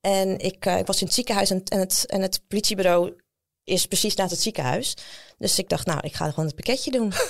En 0.00 0.38
ik, 0.38 0.66
uh, 0.66 0.78
ik 0.78 0.86
was 0.86 1.00
in 1.00 1.06
het 1.06 1.14
ziekenhuis 1.14 1.50
en, 1.50 1.64
en, 1.64 1.78
het, 1.78 2.06
en 2.06 2.22
het 2.22 2.42
politiebureau 2.48 3.20
is 3.64 3.86
precies 3.86 4.14
naast 4.14 4.30
het 4.30 4.40
ziekenhuis. 4.40 4.96
Dus 5.38 5.58
ik 5.58 5.68
dacht, 5.68 5.86
nou, 5.86 6.00
ik 6.02 6.14
ga 6.14 6.28
gewoon 6.28 6.46
het 6.46 6.54
pakketje 6.54 6.90
doen. 6.90 7.12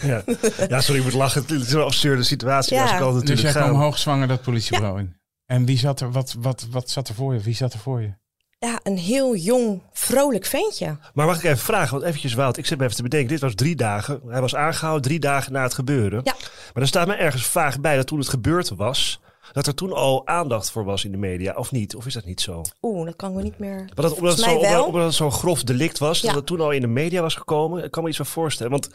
Ja. 0.00 0.22
ja, 0.68 0.80
sorry, 0.80 0.98
ik 0.98 1.04
moet 1.04 1.14
lachen. 1.14 1.42
Het 1.42 1.50
is 1.50 1.72
een 1.72 1.80
absurde 1.80 2.22
situatie. 2.22 2.74
Ja. 2.76 2.82
Als 2.82 2.92
ik 2.92 3.00
altijd 3.00 3.26
Dus 3.26 3.40
jij 3.40 3.52
kwam 3.52 3.74
hoogzwanger 3.74 4.28
dat 4.28 4.42
politiebureau 4.42 4.98
in. 4.98 5.16
En 5.46 5.64
wie 5.64 5.78
zat 5.78 6.00
er, 6.00 6.12
wat, 6.12 6.34
wat, 6.38 6.66
wat 6.70 6.90
zat 6.90 7.08
er 7.08 7.14
voor 7.14 7.34
je? 7.34 7.40
Wie 7.40 7.54
zat 7.54 7.72
er 7.72 7.78
voor 7.78 8.02
je? 8.02 8.12
Ja, 8.60 8.80
een 8.82 8.98
heel 8.98 9.36
jong, 9.36 9.82
vrolijk 9.92 10.44
ventje. 10.44 10.96
Maar 11.14 11.26
mag 11.26 11.36
ik 11.36 11.44
even 11.44 11.58
vragen, 11.58 11.90
want 11.90 12.02
eventjes 12.02 12.34
Wout, 12.34 12.56
ik 12.56 12.66
zit 12.66 12.78
me 12.78 12.84
even 12.84 12.96
te 12.96 13.02
bedenken. 13.02 13.28
Dit 13.28 13.40
was 13.40 13.54
drie 13.54 13.76
dagen. 13.76 14.20
Hij 14.26 14.40
was 14.40 14.54
aangehouden 14.54 15.02
drie 15.02 15.18
dagen 15.18 15.52
na 15.52 15.62
het 15.62 15.74
gebeuren. 15.74 16.20
Ja. 16.24 16.34
Maar 16.74 16.82
er 16.82 16.88
staat 16.88 17.06
me 17.06 17.14
ergens 17.14 17.46
vaag 17.46 17.80
bij 17.80 17.96
dat 17.96 18.06
toen 18.06 18.18
het 18.18 18.28
gebeurd 18.28 18.68
was, 18.68 19.20
dat 19.52 19.66
er 19.66 19.74
toen 19.74 19.92
al 19.92 20.26
aandacht 20.26 20.70
voor 20.70 20.84
was 20.84 21.04
in 21.04 21.12
de 21.12 21.18
media, 21.18 21.54
of 21.54 21.72
niet? 21.72 21.96
Of 21.96 22.06
is 22.06 22.14
dat 22.14 22.24
niet 22.24 22.40
zo? 22.40 22.62
Oeh, 22.82 23.06
dat 23.06 23.16
kan 23.16 23.30
ik 23.30 23.36
me 23.36 23.42
niet 23.42 23.58
meer... 23.58 23.76
Maar 23.76 23.86
dat, 23.94 23.96
omdat, 23.96 24.10
het 24.10 24.18
Volgens 24.18 24.42
zo, 24.42 24.46
mij 24.46 24.60
wel. 24.60 24.70
omdat, 24.70 24.86
omdat 24.86 25.04
het 25.04 25.14
zo'n 25.14 25.32
grof 25.32 25.62
delict 25.62 25.98
was, 25.98 26.20
dat 26.20 26.34
het 26.34 26.46
toen 26.46 26.60
al 26.60 26.70
in 26.70 26.80
de 26.80 26.86
media 26.86 27.22
was 27.22 27.34
gekomen. 27.34 27.84
Ik 27.84 27.90
kan 27.90 28.02
me 28.02 28.08
iets 28.08 28.16
van 28.16 28.26
voorstellen. 28.26 28.72
Want 28.72 28.88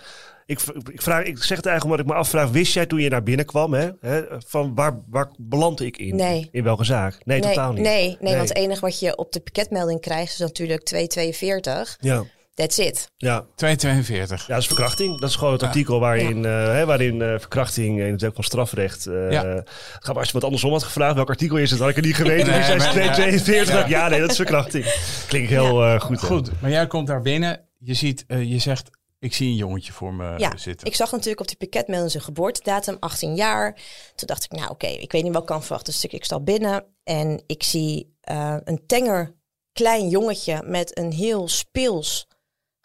ik, 0.46 0.62
ik, 0.92 1.02
vraag, 1.02 1.24
ik 1.24 1.44
zeg 1.44 1.58
het 1.58 1.66
eigenlijk 1.66 1.84
omdat 1.84 2.00
ik 2.00 2.06
me 2.06 2.14
afvraag, 2.14 2.50
wist 2.50 2.74
jij 2.74 2.86
toen 2.86 3.02
je 3.02 3.10
naar 3.10 3.24
binnen 3.24 3.46
kwam, 3.46 3.74
hè, 3.74 3.90
hè, 4.00 4.22
van 4.46 4.76
waar, 4.76 5.00
waar 5.10 5.32
beland 5.38 5.82
ik 5.82 5.98
in? 5.98 6.16
Nee. 6.16 6.50
In 6.52 6.64
welke 6.64 6.84
zaak? 6.84 7.18
Nee, 7.26 7.42
totaal 7.42 7.72
niet. 7.72 7.84
Nee, 7.84 8.08
nee, 8.08 8.18
nee, 8.20 8.36
want 8.36 8.50
het 8.50 8.58
enige 8.58 8.82
wat 8.82 9.00
je 9.00 9.18
op 9.18 9.32
de 9.32 9.40
piketmelding 9.40 10.02
krijgt 10.02 10.34
is 10.34 10.40
natuurlijk 10.40 10.84
242. 10.84 11.98
Ja, 12.00 12.24
That's 12.54 12.78
it. 12.78 13.08
ja. 13.18 13.46
242. 13.56 14.42
Ja, 14.42 14.48
dat 14.54 14.58
is 14.62 14.68
verkrachting. 14.68 15.20
Dat 15.20 15.30
is 15.30 15.36
gewoon 15.36 15.54
het 15.54 15.64
artikel 15.64 16.00
waarin, 16.00 16.46
eh, 16.46 16.52
hè, 16.52 16.86
waarin 16.86 17.22
eh, 17.22 17.28
verkrachting 17.40 18.00
in 18.00 18.12
het 18.12 18.22
werk 18.22 18.36
van 18.36 18.44
strafrecht. 18.44 19.06
eh 19.06 19.32
Ja. 19.32 19.42
gaat, 20.00 20.06
maar 20.08 20.16
als 20.18 20.28
je 20.28 20.34
wat 20.34 20.44
andersom 20.44 20.72
had 20.72 20.84
gevraagd, 20.84 21.16
welk 21.16 21.30
artikel 21.30 21.58
is 21.58 21.72
het, 21.72 21.80
had 21.80 21.90
ik 21.90 21.96
het 21.96 22.06
niet 22.06 22.16
geweten. 22.24 22.48
Nee, 22.48 22.58
dus 22.58 22.68
jij 22.68 22.78
maar- 22.78 22.92
242. 22.92 23.74
ja. 23.74 23.88
Ja. 23.88 24.08
nee, 24.10 24.20
dat 24.20 24.30
is 24.30 24.36
verkrachting. 24.36 24.86
Klinkt 25.28 25.50
heel 25.50 25.84
eh, 25.84 26.00
goed. 26.00 26.22
hè? 26.22 26.28
Goed, 26.28 26.62
maar 26.62 26.72
jij 26.72 26.88
komt 26.88 27.08
daar 27.08 27.22
binnen. 27.22 27.62
Je 27.80 27.94
ziet, 27.94 28.24
eh, 28.28 28.44
je 28.52 28.60
zegt, 28.60 28.90
ik 29.20 29.34
zie 29.34 29.48
een 29.50 29.56
jongetje 29.56 29.92
voor 29.94 30.14
me 30.14 30.34
Ja, 30.38 30.58
zitten. 30.58 30.88
ik 30.88 30.96
zag 30.96 31.12
natuurlijk 31.12 31.40
op 31.42 31.48
die 31.48 31.58
piketmelding 31.58 32.12
zijn 32.12 32.24
geboortedatum, 32.24 32.98
18 33.00 33.36
jaar. 33.36 33.74
Toen 34.16 34.28
dacht 34.28 34.44
ik, 34.44 34.52
nou 34.52 34.70
oké, 34.70 34.88
ik 34.88 35.12
weet 35.12 35.24
niet 35.24 35.34
wat 35.34 35.42
ik 35.42 35.48
kan 35.48 35.62
verwachten. 35.62 35.94
Dus 35.94 36.04
ik, 36.04 36.12
ik 36.14 36.24
stap 36.26 36.46
binnen 36.46 36.86
en 37.04 37.44
ik 37.48 37.64
zie 37.64 38.16
eh, 38.22 38.56
een 38.64 38.84
tenger 38.88 39.36
klein 39.74 40.10
jongetje 40.10 40.64
met 40.66 40.98
een 40.98 41.12
heel 41.12 41.48
speels 41.48 42.28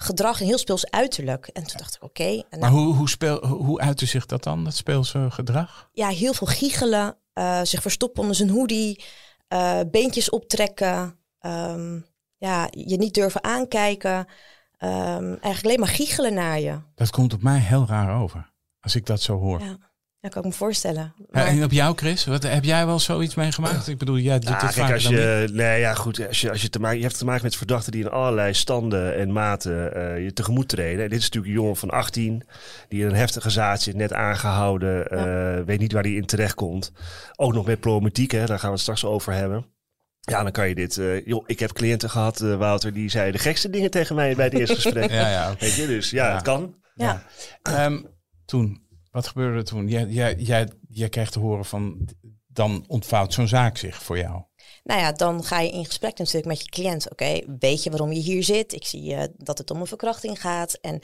gedrag, 0.02 0.40
een 0.40 0.46
heel 0.46 0.58
speels 0.58 0.90
uiterlijk. 0.90 1.46
En 1.46 1.66
toen 1.66 1.76
dacht 1.76 1.94
ik, 1.94 2.02
oké. 2.02 2.22
en 2.22 2.44
Maar 2.50 2.70
nou, 2.70 2.72
hoe, 2.72 2.94
hoe, 2.94 3.08
speel, 3.08 3.46
hoe 3.46 3.80
uitte 3.80 4.06
zich 4.06 4.26
dat 4.26 4.42
dan, 4.42 4.64
dat 4.64 4.76
speelse 4.76 5.26
gedrag? 5.30 5.88
ja, 5.92 6.08
heel 6.08 6.32
veel 6.32 6.46
giechelen, 6.46 7.16
eh, 7.32 7.60
zich 7.62 7.82
verstoppen 7.82 8.20
onder 8.20 8.36
zijn 8.36 8.50
hoodie, 8.50 9.04
eh, 9.48 9.80
beentjes 9.90 10.30
optrekken, 10.30 11.18
ehm, 11.38 12.00
ja, 12.36 12.68
je 12.70 12.96
niet 12.96 13.14
durven 13.14 13.44
aankijken. 13.44 14.26
Ehm, 14.76 15.24
eigenlijk 15.24 15.64
alleen 15.64 15.80
maar 15.80 15.88
giechelen 15.88 16.34
naar 16.34 16.60
je. 16.60 16.78
Dat 16.94 17.10
komt 17.10 17.32
op 17.32 17.42
mij 17.42 17.58
heel 17.58 17.86
raar 17.86 18.20
over. 18.20 18.52
Als 18.80 18.94
ik 18.94 19.06
dat 19.06 19.22
zo 19.22 19.38
hoor. 19.38 19.60
Ja, 19.60 19.78
dat 20.20 20.30
kan 20.32 20.42
ik 20.42 20.48
me 20.48 20.54
voorstellen. 20.54 21.14
Maar- 21.30 21.46
en 21.46 21.64
op 21.64 21.70
jou, 21.72 21.96
Chris? 21.96 22.24
Wat, 22.24 22.42
heb 22.42 22.64
jij 22.64 22.86
wel 22.86 22.98
zoiets 22.98 23.34
meegemaakt? 23.34 23.88
Ik 23.88 23.98
bedoel, 23.98 24.18
jij 24.18 24.38
doet 24.38 24.48
Ja, 24.48 24.50
het 24.54 24.60
kijk, 24.60 24.72
vaak 24.72 24.92
als 24.92 25.02
je, 25.06 25.48
nee, 25.52 25.80
ja, 25.80 25.94
goed, 25.94 26.26
als 26.26 26.40
je, 26.40 26.50
als 26.50 26.62
je, 26.62 26.70
te 26.70 26.80
maken, 26.80 26.96
je 26.98 27.04
hebt 27.04 27.18
te 27.18 27.24
maken 27.24 27.42
met 27.44 27.56
verdachten 27.56 27.92
die 27.92 28.02
in 28.04 28.10
allerlei 28.10 28.54
standen 28.54 29.16
en 29.16 29.32
maten 29.32 29.94
eh, 29.94 30.24
je 30.24 30.32
tegemoet 30.32 30.68
treden. 30.68 31.04
En 31.04 31.08
dit 31.10 31.18
is 31.18 31.24
natuurlijk 31.24 31.52
een 31.54 31.60
jongen 31.60 31.76
van 31.76 31.90
18 31.90 32.42
die 32.88 33.00
in 33.00 33.06
een 33.06 33.14
heftige 33.14 33.50
zaak 33.50 33.80
zit, 33.80 33.94
net 33.96 34.12
aangehouden, 34.12 35.06
eh, 35.10 35.64
weet 35.64 35.78
niet 35.78 35.92
waar 35.92 36.02
hij 36.02 36.12
in 36.14 36.26
terecht 36.26 36.54
komt. 36.54 36.92
Ook 37.36 37.52
nog 37.52 37.66
met 37.66 37.80
problematiek, 37.80 38.30
hè, 38.30 38.46
daar 38.46 38.58
gaan 38.58 38.68
we 38.68 38.72
het 38.74 38.80
straks 38.82 39.04
over 39.04 39.32
hebben. 39.32 39.66
Ja, 40.20 40.42
dan 40.42 40.52
kan 40.52 40.68
je 40.68 40.74
dit. 40.74 40.98
eh, 40.98 41.26
joh, 41.26 41.44
ik 41.46 41.58
heb 41.58 41.72
cliënten 41.72 42.10
gehad, 42.10 42.40
eh, 42.40 42.56
Wouter, 42.56 42.92
die 42.92 43.10
zeiden 43.10 43.32
de 43.32 43.38
gekste 43.38 43.70
dingen 43.70 43.90
tegen 43.90 44.14
mij 44.14 44.34
bij 44.34 44.44
het 44.44 44.54
eerste 44.54 44.74
gesprek. 44.80 45.10
Ja, 45.10 45.30
ja, 45.30 45.50
oké. 45.50 45.60
Weet 45.60 45.74
je, 45.74 45.86
dus 45.86 46.10
ja, 46.10 46.26
Ja. 46.28 46.34
het 46.34 46.42
kan. 46.42 46.74
ja. 46.94 47.22
Ehm, 47.62 47.98
toen, 48.44 48.86
wat 49.10 49.26
gebeurde 49.26 49.58
er 49.58 49.64
toen? 49.64 49.88
Jij, 49.88 50.06
jij, 50.06 50.34
jij, 50.34 50.68
jij 50.88 51.08
kreeg 51.08 51.30
te 51.30 51.38
horen 51.38 51.64
van, 51.64 52.08
dan 52.46 52.84
ontvouwt 52.86 53.32
zo'n 53.32 53.48
zaak 53.48 53.76
zich 53.76 54.02
voor 54.02 54.18
jou. 54.18 54.42
Nou 54.84 55.00
ja, 55.00 55.12
dan 55.12 55.44
ga 55.44 55.60
je 55.60 55.70
in 55.70 55.84
gesprek 55.84 56.18
natuurlijk 56.18 56.46
met 56.46 56.60
je 56.60 56.68
cliënt. 56.70 57.10
Oké, 57.10 57.40
weet 57.58 57.82
je 57.82 57.90
waarom 57.90 58.12
je 58.12 58.20
hier 58.20 58.44
zit? 58.44 58.72
Ik 58.72 58.84
zie 58.84 59.14
eh, 59.14 59.24
dat 59.36 59.58
het 59.58 59.70
om 59.70 59.80
een 59.80 59.86
verkrachting 59.86 60.40
gaat. 60.40 60.72
En 60.72 61.00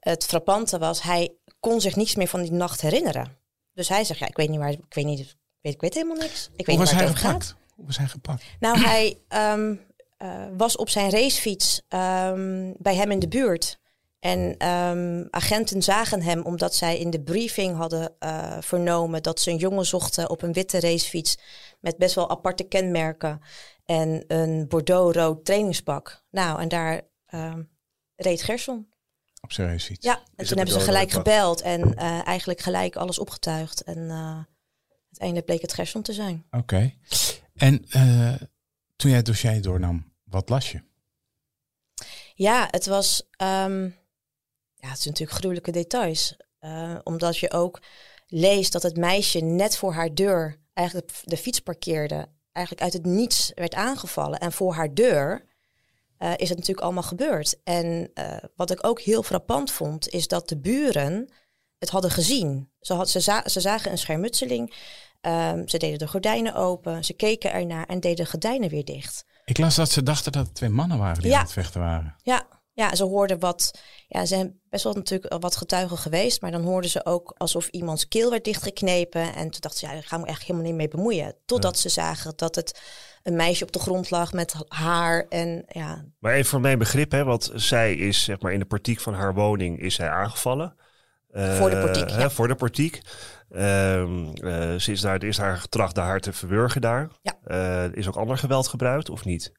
het 0.00 0.24
frappante 0.24 0.78
was, 0.78 1.02
hij 1.02 1.32
kon 1.60 1.80
zich 1.80 1.96
niets 1.96 2.14
meer 2.14 2.28
van 2.28 2.42
die 2.42 2.52
nacht 2.52 2.80
herinneren. 2.80 3.36
Dus 3.72 3.88
hij 3.88 4.04
zegt, 4.04 4.18
ja, 4.18 4.26
ik 4.28 4.36
weet 4.36 4.48
niet 4.48 4.58
waar, 4.58 4.70
ik 4.70 4.94
weet 4.94 5.04
niet, 5.04 5.18
ik 5.20 5.36
weet, 5.60 5.74
ik 5.74 5.80
weet 5.80 5.94
helemaal 5.94 6.16
niks. 6.16 6.50
Ik 6.56 6.66
weet 6.66 6.76
Hoe 6.76 6.84
niet 6.84 6.94
waar 6.94 7.02
hij 7.02 7.08
het 7.08 7.16
over 7.16 7.28
gaat. 7.30 7.42
gepakt? 7.42 7.62
Hoe 7.74 7.86
was 7.86 7.96
hij 7.98 8.06
gepakt? 8.06 8.44
Nou, 8.60 8.78
hij 8.78 9.18
ehm, 9.28 9.74
eh, 10.16 10.44
was 10.56 10.76
op 10.76 10.88
zijn 10.88 11.10
racefiets 11.10 11.82
ehm, 11.88 12.72
bij 12.78 12.94
hem 12.94 13.10
in 13.10 13.18
de 13.18 13.28
buurt. 13.28 13.78
En 14.24 14.56
ehm, 14.58 15.24
agenten 15.30 15.82
zagen 15.82 16.22
hem 16.22 16.42
omdat 16.42 16.74
zij 16.74 16.98
in 16.98 17.10
de 17.10 17.22
briefing 17.22 17.76
hadden 17.76 18.14
eh, 18.18 18.56
vernomen 18.60 19.22
dat 19.22 19.40
ze 19.40 19.50
een 19.50 19.56
jongen 19.56 19.86
zochten 19.86 20.30
op 20.30 20.42
een 20.42 20.52
witte 20.52 20.80
racefiets 20.80 21.38
met 21.80 21.96
best 21.96 22.14
wel 22.14 22.30
aparte 22.30 22.64
kenmerken 22.64 23.40
en 23.84 24.24
een 24.26 24.68
bordeaux-rood 24.68 25.44
trainingspak. 25.44 26.24
Nou, 26.30 26.60
en 26.60 26.68
daar 26.68 27.02
ehm, 27.26 27.62
reed 28.16 28.42
Gerson. 28.42 28.88
Op 29.40 29.52
zijn 29.52 29.68
racefiets. 29.68 30.06
Ja, 30.06 30.22
en 30.36 30.46
toen 30.46 30.56
hebben 30.56 30.74
ze 30.74 30.80
gelijk 30.80 31.10
gebeld 31.10 31.60
en 31.60 31.94
eh, 31.94 32.26
eigenlijk 32.26 32.60
gelijk 32.60 32.96
alles 32.96 33.18
opgetuigd. 33.18 33.82
En 33.82 34.10
eh, 34.10 34.38
uiteindelijk 35.06 35.46
bleek 35.46 35.62
het 35.62 35.72
Gerson 35.72 36.02
te 36.02 36.12
zijn. 36.12 36.46
Oké. 36.50 36.94
En 37.54 37.84
toen 38.96 39.10
jij 39.10 39.16
het 39.16 39.26
dossier 39.26 39.62
doornam, 39.62 40.12
wat 40.24 40.48
las 40.48 40.72
je? 40.72 40.82
Ja, 42.34 42.68
het 42.70 42.86
was. 42.86 43.28
ehm, 43.36 43.88
ja, 44.84 44.90
het 44.90 44.98
is 44.98 45.04
natuurlijk 45.04 45.38
gruwelijke 45.38 45.70
details. 45.70 46.36
Eh, 46.58 46.94
omdat 47.02 47.36
je 47.38 47.50
ook 47.52 47.82
leest 48.26 48.72
dat 48.72 48.82
het 48.82 48.96
meisje 48.96 49.40
net 49.40 49.76
voor 49.76 49.92
haar 49.92 50.14
deur 50.14 50.60
eigenlijk 50.72 51.10
de 51.22 51.36
fiets 51.36 51.60
parkeerde. 51.60 52.26
Eigenlijk 52.52 52.84
uit 52.84 52.92
het 52.92 53.04
niets 53.06 53.52
werd 53.54 53.74
aangevallen. 53.74 54.38
En 54.38 54.52
voor 54.52 54.74
haar 54.74 54.94
deur 54.94 55.46
eh, 56.18 56.30
is 56.36 56.48
het 56.48 56.58
natuurlijk 56.58 56.80
allemaal 56.86 57.02
gebeurd. 57.02 57.60
En 57.64 58.10
eh, 58.14 58.36
wat 58.56 58.70
ik 58.70 58.86
ook 58.86 59.00
heel 59.00 59.22
frappant 59.22 59.70
vond, 59.70 60.08
is 60.08 60.28
dat 60.28 60.48
de 60.48 60.58
buren 60.58 61.28
het 61.78 61.90
hadden 61.90 62.10
gezien. 62.10 62.70
Ze, 62.80 62.92
had, 62.94 63.10
ze, 63.10 63.20
za- 63.20 63.48
ze 63.48 63.60
zagen 63.60 63.90
een 63.90 63.98
schermutseling. 63.98 64.74
Ehm, 65.20 65.66
ze 65.66 65.78
deden 65.78 65.98
de 65.98 66.08
gordijnen 66.08 66.54
open. 66.54 67.04
Ze 67.04 67.12
keken 67.12 67.52
ernaar 67.52 67.86
en 67.86 68.00
deden 68.00 68.24
de 68.24 68.30
gordijnen 68.30 68.68
weer 68.70 68.84
dicht. 68.84 69.24
Ik 69.44 69.58
las 69.58 69.74
dat 69.74 69.90
ze 69.90 70.02
dachten 70.02 70.32
dat 70.32 70.46
het 70.46 70.54
twee 70.54 70.70
mannen 70.70 70.98
waren 70.98 71.22
die 71.22 71.30
Ja. 71.30 71.36
aan 71.38 71.42
het 71.44 71.52
vechten 71.52 71.80
waren. 71.80 72.14
Ja, 72.22 72.46
ja, 72.74 72.94
ze 72.94 73.04
hoorden 73.04 73.38
wat. 73.38 73.78
Ja, 74.08 74.20
er 74.20 74.26
zijn 74.26 74.60
best 74.70 74.84
wel 74.84 74.92
natuurlijk 74.92 75.42
wat 75.42 75.56
getuigen 75.56 75.98
geweest, 75.98 76.40
maar 76.40 76.50
dan 76.50 76.62
hoorden 76.62 76.90
ze 76.90 77.06
ook 77.06 77.34
alsof 77.36 77.68
iemands 77.68 78.08
keel 78.08 78.30
werd 78.30 78.44
dichtgeknepen. 78.44 79.34
En 79.34 79.50
toen 79.50 79.60
dachten 79.60 79.78
ze, 79.80 79.86
ja, 79.86 79.92
daar 79.92 80.02
gaan 80.02 80.20
we 80.20 80.26
eigenlijk 80.26 80.46
helemaal 80.46 80.70
niet 80.70 80.76
mee 80.76 80.96
bemoeien. 80.96 81.34
Totdat 81.46 81.78
ze 81.78 81.88
zagen 81.88 82.32
dat 82.36 82.54
het 82.54 82.80
een 83.22 83.36
meisje 83.36 83.64
op 83.64 83.72
de 83.72 83.78
grond 83.78 84.10
lag 84.10 84.32
met 84.32 84.54
haar 84.68 85.26
en 85.28 85.64
ja, 85.68 86.04
Maar 86.18 86.32
even 86.32 86.50
voor 86.50 86.60
mijn 86.60 86.78
begrip, 86.78 87.10
hè, 87.10 87.24
want 87.24 87.50
zij 87.54 87.94
is 87.94 88.24
zeg 88.24 88.40
maar 88.40 88.52
in 88.52 88.58
de 88.58 88.64
portiek 88.64 89.00
van 89.00 89.14
haar 89.14 89.34
woning 89.34 89.80
is 89.80 89.94
zij 89.94 90.08
aangevallen. 90.08 90.76
Eh, 91.30 91.56
Voor 91.56 91.70
de 91.70 91.80
portiek, 91.80 92.10
hè, 92.10 92.20
ja. 92.20 92.30
Voor 92.30 92.48
de 92.48 92.54
portiek. 92.54 93.00
Eh, 93.48 94.04
ze 94.76 94.92
is 94.92 95.00
daar, 95.00 95.22
is 95.22 95.38
haar 95.38 95.56
getracht 95.56 95.96
haar 95.96 96.20
te 96.20 96.32
verwurgen 96.32 96.80
daar. 96.80 97.08
Ja. 97.22 97.36
Eh, 97.44 97.96
is 97.96 98.08
ook 98.08 98.16
ander 98.16 98.38
geweld 98.38 98.68
gebruikt 98.68 99.10
of 99.10 99.24
niet? 99.24 99.52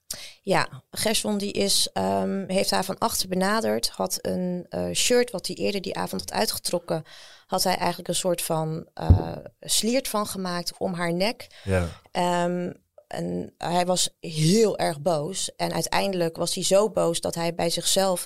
Ja, 0.45 0.83
Gerson 0.91 1.37
die 1.37 1.51
is, 1.51 1.89
ehm, 1.93 2.43
heeft 2.47 2.71
haar 2.71 2.85
van 2.85 2.97
achter 2.97 3.27
benaderd. 3.27 3.89
Had 3.89 4.17
een 4.21 4.65
eh, 4.69 4.91
shirt 4.93 5.31
wat 5.31 5.47
hij 5.47 5.55
eerder 5.55 5.81
die 5.81 5.95
avond 5.95 6.21
had 6.21 6.31
uitgetrokken. 6.31 7.03
Had 7.47 7.63
hij 7.63 7.75
eigenlijk 7.75 8.07
een 8.07 8.15
soort 8.15 8.41
van 8.41 8.87
eh 8.93 9.35
sliert 9.59 10.07
van 10.07 10.27
gemaakt 10.27 10.77
om 10.77 10.93
haar 10.93 11.13
nek. 11.13 11.47
Ja. 11.63 11.87
Ehm, 12.11 12.71
en 13.07 13.53
hij 13.57 13.85
was 13.85 14.09
heel 14.19 14.77
erg 14.77 15.01
boos. 15.01 15.55
En 15.55 15.73
uiteindelijk 15.73 16.37
was 16.37 16.53
hij 16.53 16.63
zo 16.63 16.89
boos 16.89 17.21
dat 17.21 17.35
hij 17.35 17.55
bij 17.55 17.69
zichzelf 17.69 18.25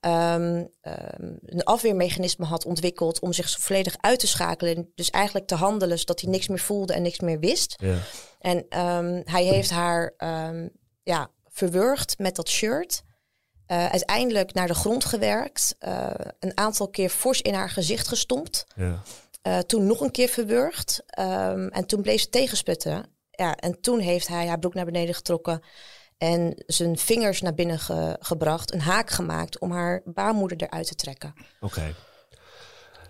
ehm, 0.00 0.64
een 1.44 1.64
afweermechanisme 1.64 2.44
had 2.44 2.64
ontwikkeld 2.64 3.20
om 3.20 3.32
zich 3.32 3.50
volledig 3.50 3.96
uit 4.00 4.18
te 4.18 4.26
schakelen. 4.26 4.76
En 4.76 4.92
dus 4.94 5.10
eigenlijk 5.10 5.46
te 5.46 5.54
handelen 5.54 5.98
zodat 5.98 6.20
hij 6.20 6.30
niks 6.30 6.48
meer 6.48 6.58
voelde 6.58 6.92
en 6.92 7.02
niks 7.02 7.20
meer 7.20 7.38
wist. 7.38 7.74
Ja. 7.78 7.96
En 8.38 8.66
hij 9.24 9.44
heeft 9.44 9.70
haar 9.70 10.14
ja, 11.02 11.30
verwurgd 11.54 12.18
met 12.18 12.36
dat 12.36 12.48
shirt. 12.48 13.02
Eh, 13.66 13.86
uiteindelijk 13.86 14.52
naar 14.54 14.66
de 14.66 14.74
grond 14.74 15.04
gewerkt. 15.04 15.74
eh, 15.78 16.10
een 16.40 16.52
aantal 16.58 16.88
keer 16.88 17.08
fors 17.08 17.40
in 17.42 17.54
haar 17.54 17.70
gezicht 17.70 18.08
gestompt. 18.08 18.66
Ja. 18.76 19.02
Eh, 19.42 19.58
toen 19.58 19.86
nog 19.86 20.00
een 20.00 20.10
keer 20.10 20.28
verwurgd. 20.28 21.02
ehm, 21.06 21.66
en 21.66 21.86
toen 21.86 22.02
bleef 22.02 22.20
ze 22.20 22.28
tegensputten. 22.28 23.06
Ja, 23.30 23.54
en 23.56 23.80
toen 23.80 23.98
heeft 24.00 24.28
hij 24.28 24.46
haar 24.46 24.58
broek 24.58 24.74
naar 24.74 24.84
beneden 24.84 25.14
getrokken. 25.14 25.60
En 26.18 26.62
zijn 26.66 26.98
vingers 26.98 27.40
naar 27.40 27.54
binnen 27.54 27.78
ge- 27.78 28.16
gebracht. 28.20 28.72
Een 28.72 28.80
haak 28.80 29.10
gemaakt 29.10 29.58
om 29.58 29.70
haar 29.72 30.00
baarmoeder 30.04 30.56
eruit 30.62 30.86
te 30.86 30.94
trekken. 30.94 31.32
Oké. 31.60 31.94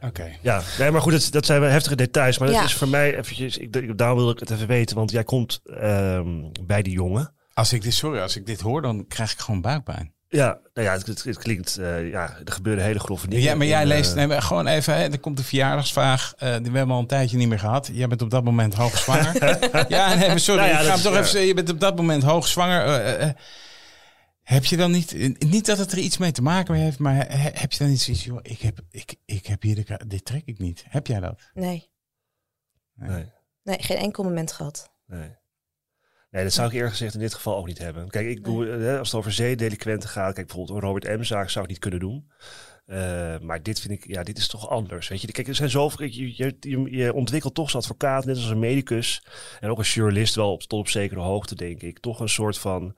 Oké. 0.02 0.36
Ja, 0.42 0.62
nee, 0.78 0.90
maar 0.90 1.00
goed, 1.00 1.12
dat, 1.12 1.28
dat 1.32 1.46
zijn 1.46 1.60
wel 1.60 1.70
heftige 1.70 1.96
details. 1.96 2.38
Maar 2.38 2.48
dat 2.48 2.56
Ja. 2.56 2.64
is 2.64 2.74
voor 2.74 2.88
mij 2.88 3.16
eventjes, 3.18 3.58
ik, 3.58 3.76
ik- 3.76 3.98
daarom 3.98 4.18
wil 4.18 4.30
ik 4.30 4.38
het 4.38 4.50
even 4.50 4.66
weten. 4.66 4.96
Want 4.96 5.10
jij 5.10 5.24
komt 5.24 5.60
ehm, 5.64 6.50
bij 6.62 6.82
die 6.82 6.92
jongen. 6.92 7.34
Als 7.54 7.72
ik 7.72 7.82
dit, 7.82 7.94
sorry, 7.94 8.20
als 8.20 8.36
ik 8.36 8.46
dit 8.46 8.60
hoor, 8.60 8.82
dan 8.82 9.06
krijg 9.06 9.32
ik 9.32 9.38
gewoon 9.38 9.60
buikpijn. 9.60 10.12
Ja, 10.28 10.58
nou 10.74 10.86
ja, 10.86 10.92
het, 10.92 11.06
het, 11.06 11.22
het 11.24 11.38
klinkt, 11.38 11.76
eh, 11.76 12.10
ja, 12.10 12.38
er 12.44 12.52
gebeuren 12.52 12.84
hele 12.84 12.98
grove 12.98 13.28
dingen. 13.28 13.44
Ja, 13.44 13.54
maar 13.54 13.66
jij 13.66 13.82
in, 13.82 13.90
eh, 13.90 13.96
leest, 13.96 14.14
nee, 14.14 14.26
maar 14.26 14.42
gewoon 14.42 14.66
even, 14.66 14.94
hè, 14.96 15.02
er 15.02 15.18
komt 15.20 15.36
de 15.36 15.44
verjaardagsvraag, 15.44 16.34
eh, 16.38 16.56
die 16.62 16.70
we 16.70 16.76
hebben 16.78 16.94
al 16.94 17.00
een 17.00 17.06
tijdje 17.06 17.36
niet 17.36 17.48
meer 17.48 17.58
gehad. 17.58 17.90
Jij 17.92 18.08
bent 18.08 18.22
op 18.22 18.30
dat 18.30 18.44
moment 18.44 18.74
hoogzwanger. 18.74 19.34
ja, 19.88 20.14
nee, 20.14 20.28
maar 20.28 20.40
sorry, 20.40 20.60
Nou 20.60 20.72
ja, 20.72 20.80
ik 20.80 20.86
ga 20.86 20.94
is, 20.94 21.02
toch 21.02 21.12
ja. 21.12 21.18
even 21.18 21.30
zeggen, 21.30 21.48
je 21.48 21.54
bent 21.54 21.70
op 21.70 21.80
dat 21.80 21.96
moment 21.96 22.22
hoogzwanger. 22.22 22.84
Eh, 23.04 23.28
heb 24.42 24.64
je 24.64 24.76
dan 24.76 24.90
niet, 24.90 25.38
niet 25.38 25.66
dat 25.66 25.78
het 25.78 25.92
er 25.92 25.98
iets 25.98 26.18
mee 26.18 26.32
te 26.32 26.42
maken 26.42 26.74
heeft, 26.74 26.98
maar 26.98 27.14
he- 27.14 27.50
heb 27.52 27.72
je 27.72 27.78
dan 27.78 27.88
niet 27.88 28.00
zoiets, 28.00 28.24
joh, 28.24 28.38
ik 28.42 28.60
heb, 28.60 28.78
ik, 28.90 29.14
ik 29.24 29.46
heb 29.46 29.62
hier, 29.62 29.74
de, 29.84 30.00
dit 30.06 30.24
trek 30.24 30.42
ik 30.44 30.58
niet. 30.58 30.84
Heb 30.88 31.06
jij 31.06 31.20
dat? 31.20 31.40
Nee, 31.54 31.90
Nee, 32.94 33.24
nee 33.62 33.76
geen 33.82 33.96
enkel 33.96 34.24
moment 34.24 34.52
gehad. 34.52 34.90
nee. 35.06 35.36
Nee, 36.34 36.42
dat 36.42 36.52
zou 36.52 36.68
ik 36.68 36.74
eerlijk 36.74 36.92
gezegd 36.92 37.14
in 37.14 37.20
dit 37.20 37.34
geval 37.34 37.56
ook 37.56 37.66
niet 37.66 37.78
hebben. 37.78 38.10
Kijk, 38.10 38.26
ik 38.26 38.44
doe, 38.44 38.70
eh, 38.70 38.98
als 38.98 39.10
het 39.10 39.20
over 39.20 39.32
zeedelinquenten 39.32 40.08
gaat, 40.08 40.34
kijk 40.34 40.46
bijvoorbeeld 40.46 40.78
een 40.78 40.88
Robert 40.88 41.18
M-zaak 41.18 41.50
zou 41.50 41.64
ik 41.64 41.70
niet 41.70 41.80
kunnen 41.80 42.00
doen. 42.00 42.30
Eh, 42.86 43.38
maar 43.40 43.62
dit 43.62 43.80
vind 43.80 43.92
ik, 43.92 44.06
ja, 44.06 44.22
dit 44.22 44.38
is 44.38 44.48
toch 44.48 44.68
anders. 44.68 45.08
Weet 45.08 45.20
je, 45.20 45.32
kijk, 45.32 45.48
er 45.48 45.54
zijn 45.54 45.70
zoveel, 45.70 46.06
je, 46.06 46.36
je, 46.36 46.56
je, 46.60 46.96
je 46.96 47.12
ontwikkelt 47.12 47.54
toch 47.54 47.64
als 47.64 47.76
advocaat, 47.76 48.24
net 48.24 48.36
als 48.36 48.48
een 48.48 48.58
medicus 48.58 49.22
en 49.60 49.70
ook 49.70 49.78
als 49.78 49.94
journalist 49.94 50.34
wel 50.34 50.52
op, 50.52 50.62
tot 50.62 50.78
op 50.80 50.88
zekere 50.88 51.20
hoogte, 51.20 51.54
denk 51.54 51.82
ik. 51.82 51.98
Toch 51.98 52.20
een 52.20 52.28
soort 52.28 52.58
van 52.58 52.94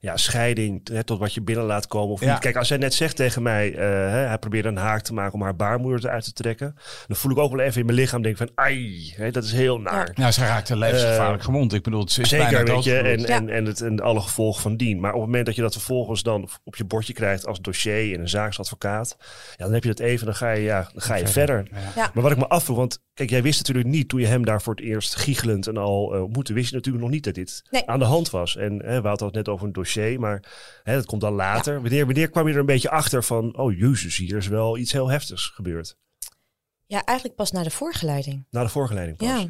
ja, 0.00 0.16
scheiding 0.16 0.88
hè, 0.88 1.04
tot 1.04 1.18
wat 1.18 1.34
je 1.34 1.40
binnen 1.42 1.64
laat 1.64 1.86
komen 1.86 2.12
of 2.12 2.20
Ja. 2.20 2.30
niet. 2.32 2.38
Kijk, 2.38 2.56
als 2.56 2.68
hij 2.68 2.78
net 2.78 2.94
zegt 2.94 3.16
tegen 3.16 3.42
mij, 3.42 3.74
eh, 3.74 3.78
hè, 3.86 4.26
hij 4.26 4.38
probeerde 4.38 4.68
een 4.68 4.76
haak 4.76 5.02
te 5.02 5.14
maken 5.14 5.34
om 5.34 5.42
haar 5.42 5.56
baarmoeder 5.56 6.04
eruit 6.04 6.24
te 6.24 6.32
trekken, 6.32 6.74
dan 7.06 7.16
voel 7.16 7.32
ik 7.32 7.38
ook 7.38 7.50
wel 7.56 7.60
even 7.66 7.80
in 7.80 7.86
mijn 7.86 7.98
lichaam, 7.98 8.22
denk 8.22 8.36
van, 8.36 8.50
ai, 8.54 9.12
hè, 9.16 9.30
dat 9.30 9.44
is 9.44 9.52
heel 9.52 9.80
naar. 9.80 10.10
Nou, 10.14 10.32
ze 10.32 10.40
raakte 10.40 10.76
levensgevaarlijk 10.76 11.42
gewond. 11.42 11.72
Ik 11.72 11.82
bedoel, 11.82 12.08
ze 12.08 12.20
is 12.20 12.30
bijna 12.30 12.48
Zeker, 12.48 12.74
weet 12.74 12.84
je, 12.84 12.98
en. 12.98 13.20
Ja. 13.20 13.26
en, 13.26 13.48
en, 13.48 13.64
het, 13.64 13.80
en 13.80 14.00
alle 14.00 14.20
gevolgen 14.20 14.62
van 14.62 14.76
dien. 14.76 15.00
Maar 15.00 15.12
op 15.12 15.16
het 15.18 15.26
moment 15.26 15.46
dat 15.46 15.54
je 15.54 15.62
dat 15.62 15.72
vervolgens 15.72 16.22
dan 16.22 16.48
op 16.64 16.76
je 16.76 16.84
bordje 16.84 17.12
krijgt 17.12 17.46
als 17.46 17.60
dossier 17.60 18.14
en 18.14 18.20
een 18.20 18.28
zaaksadvocaat, 18.28 19.16
ja, 19.56 19.64
dan 19.64 19.72
heb 19.72 19.82
je 19.82 19.88
dat 19.88 19.98
even, 19.98 20.26
dan 20.26 20.34
ga 20.34 20.50
je, 20.50 20.62
ja, 20.62 20.88
dan 20.92 21.02
ga 21.02 21.14
je 21.14 21.26
verder. 21.26 21.68
Ja. 21.94 22.10
Maar 22.14 22.22
wat 22.22 22.32
ik 22.32 22.38
me 22.38 22.48
afvroeg, 22.48 22.76
want 22.76 23.02
kijk, 23.14 23.30
jij 23.30 23.42
wist 23.42 23.58
natuurlijk 23.58 23.86
niet 23.88 24.08
toen 24.08 24.20
je 24.20 24.26
hem 24.26 24.44
daar 24.44 24.62
voor 24.62 24.74
het 24.74 24.84
eerst 24.84 25.14
giechelend 25.14 25.66
en 25.66 25.76
al 25.76 26.14
eh, 26.14 26.22
ontmoette, 26.22 26.52
wist 26.52 26.68
je 26.68 26.74
natuurlijk 26.74 27.04
nog 27.04 27.12
niet 27.12 27.24
dat 27.24 27.34
dit 27.34 27.62
Nee. 27.70 27.86
aan 27.86 27.98
de 27.98 28.04
hand 28.04 28.30
was. 28.30 28.56
En 28.56 28.82
hè, 28.84 29.00
we 29.02 29.08
hadden 29.08 29.26
het 29.26 29.36
net 29.36 29.48
over 29.48 29.66
een 29.66 29.72
dossier, 29.72 30.20
maar 30.20 30.42
hè, 30.82 30.94
dat 30.94 31.06
komt 31.06 31.20
dan 31.20 31.32
later. 31.34 31.80
Wanneer, 31.80 32.04
wanneer 32.04 32.30
kwam 32.30 32.46
je 32.46 32.52
er 32.52 32.58
een 32.60 32.66
beetje 32.66 32.90
achter 32.90 33.24
van, 33.24 33.56
oh 33.58 33.78
jezus, 33.78 34.16
hier 34.16 34.36
is 34.36 34.46
wel 34.48 34.78
iets 34.78 34.92
heel 34.92 35.08
heftigs 35.08 35.46
gebeurd? 35.46 35.96
Ja, 36.86 37.04
eigenlijk 37.04 37.36
pas 37.38 37.50
na 37.52 37.62
de 37.62 37.70
voorgeleiding. 37.70 38.46
Na 38.50 38.62
de 38.62 38.68
voorgeleiding 38.68 39.16
pas. 39.16 39.28
Ja. 39.28 39.46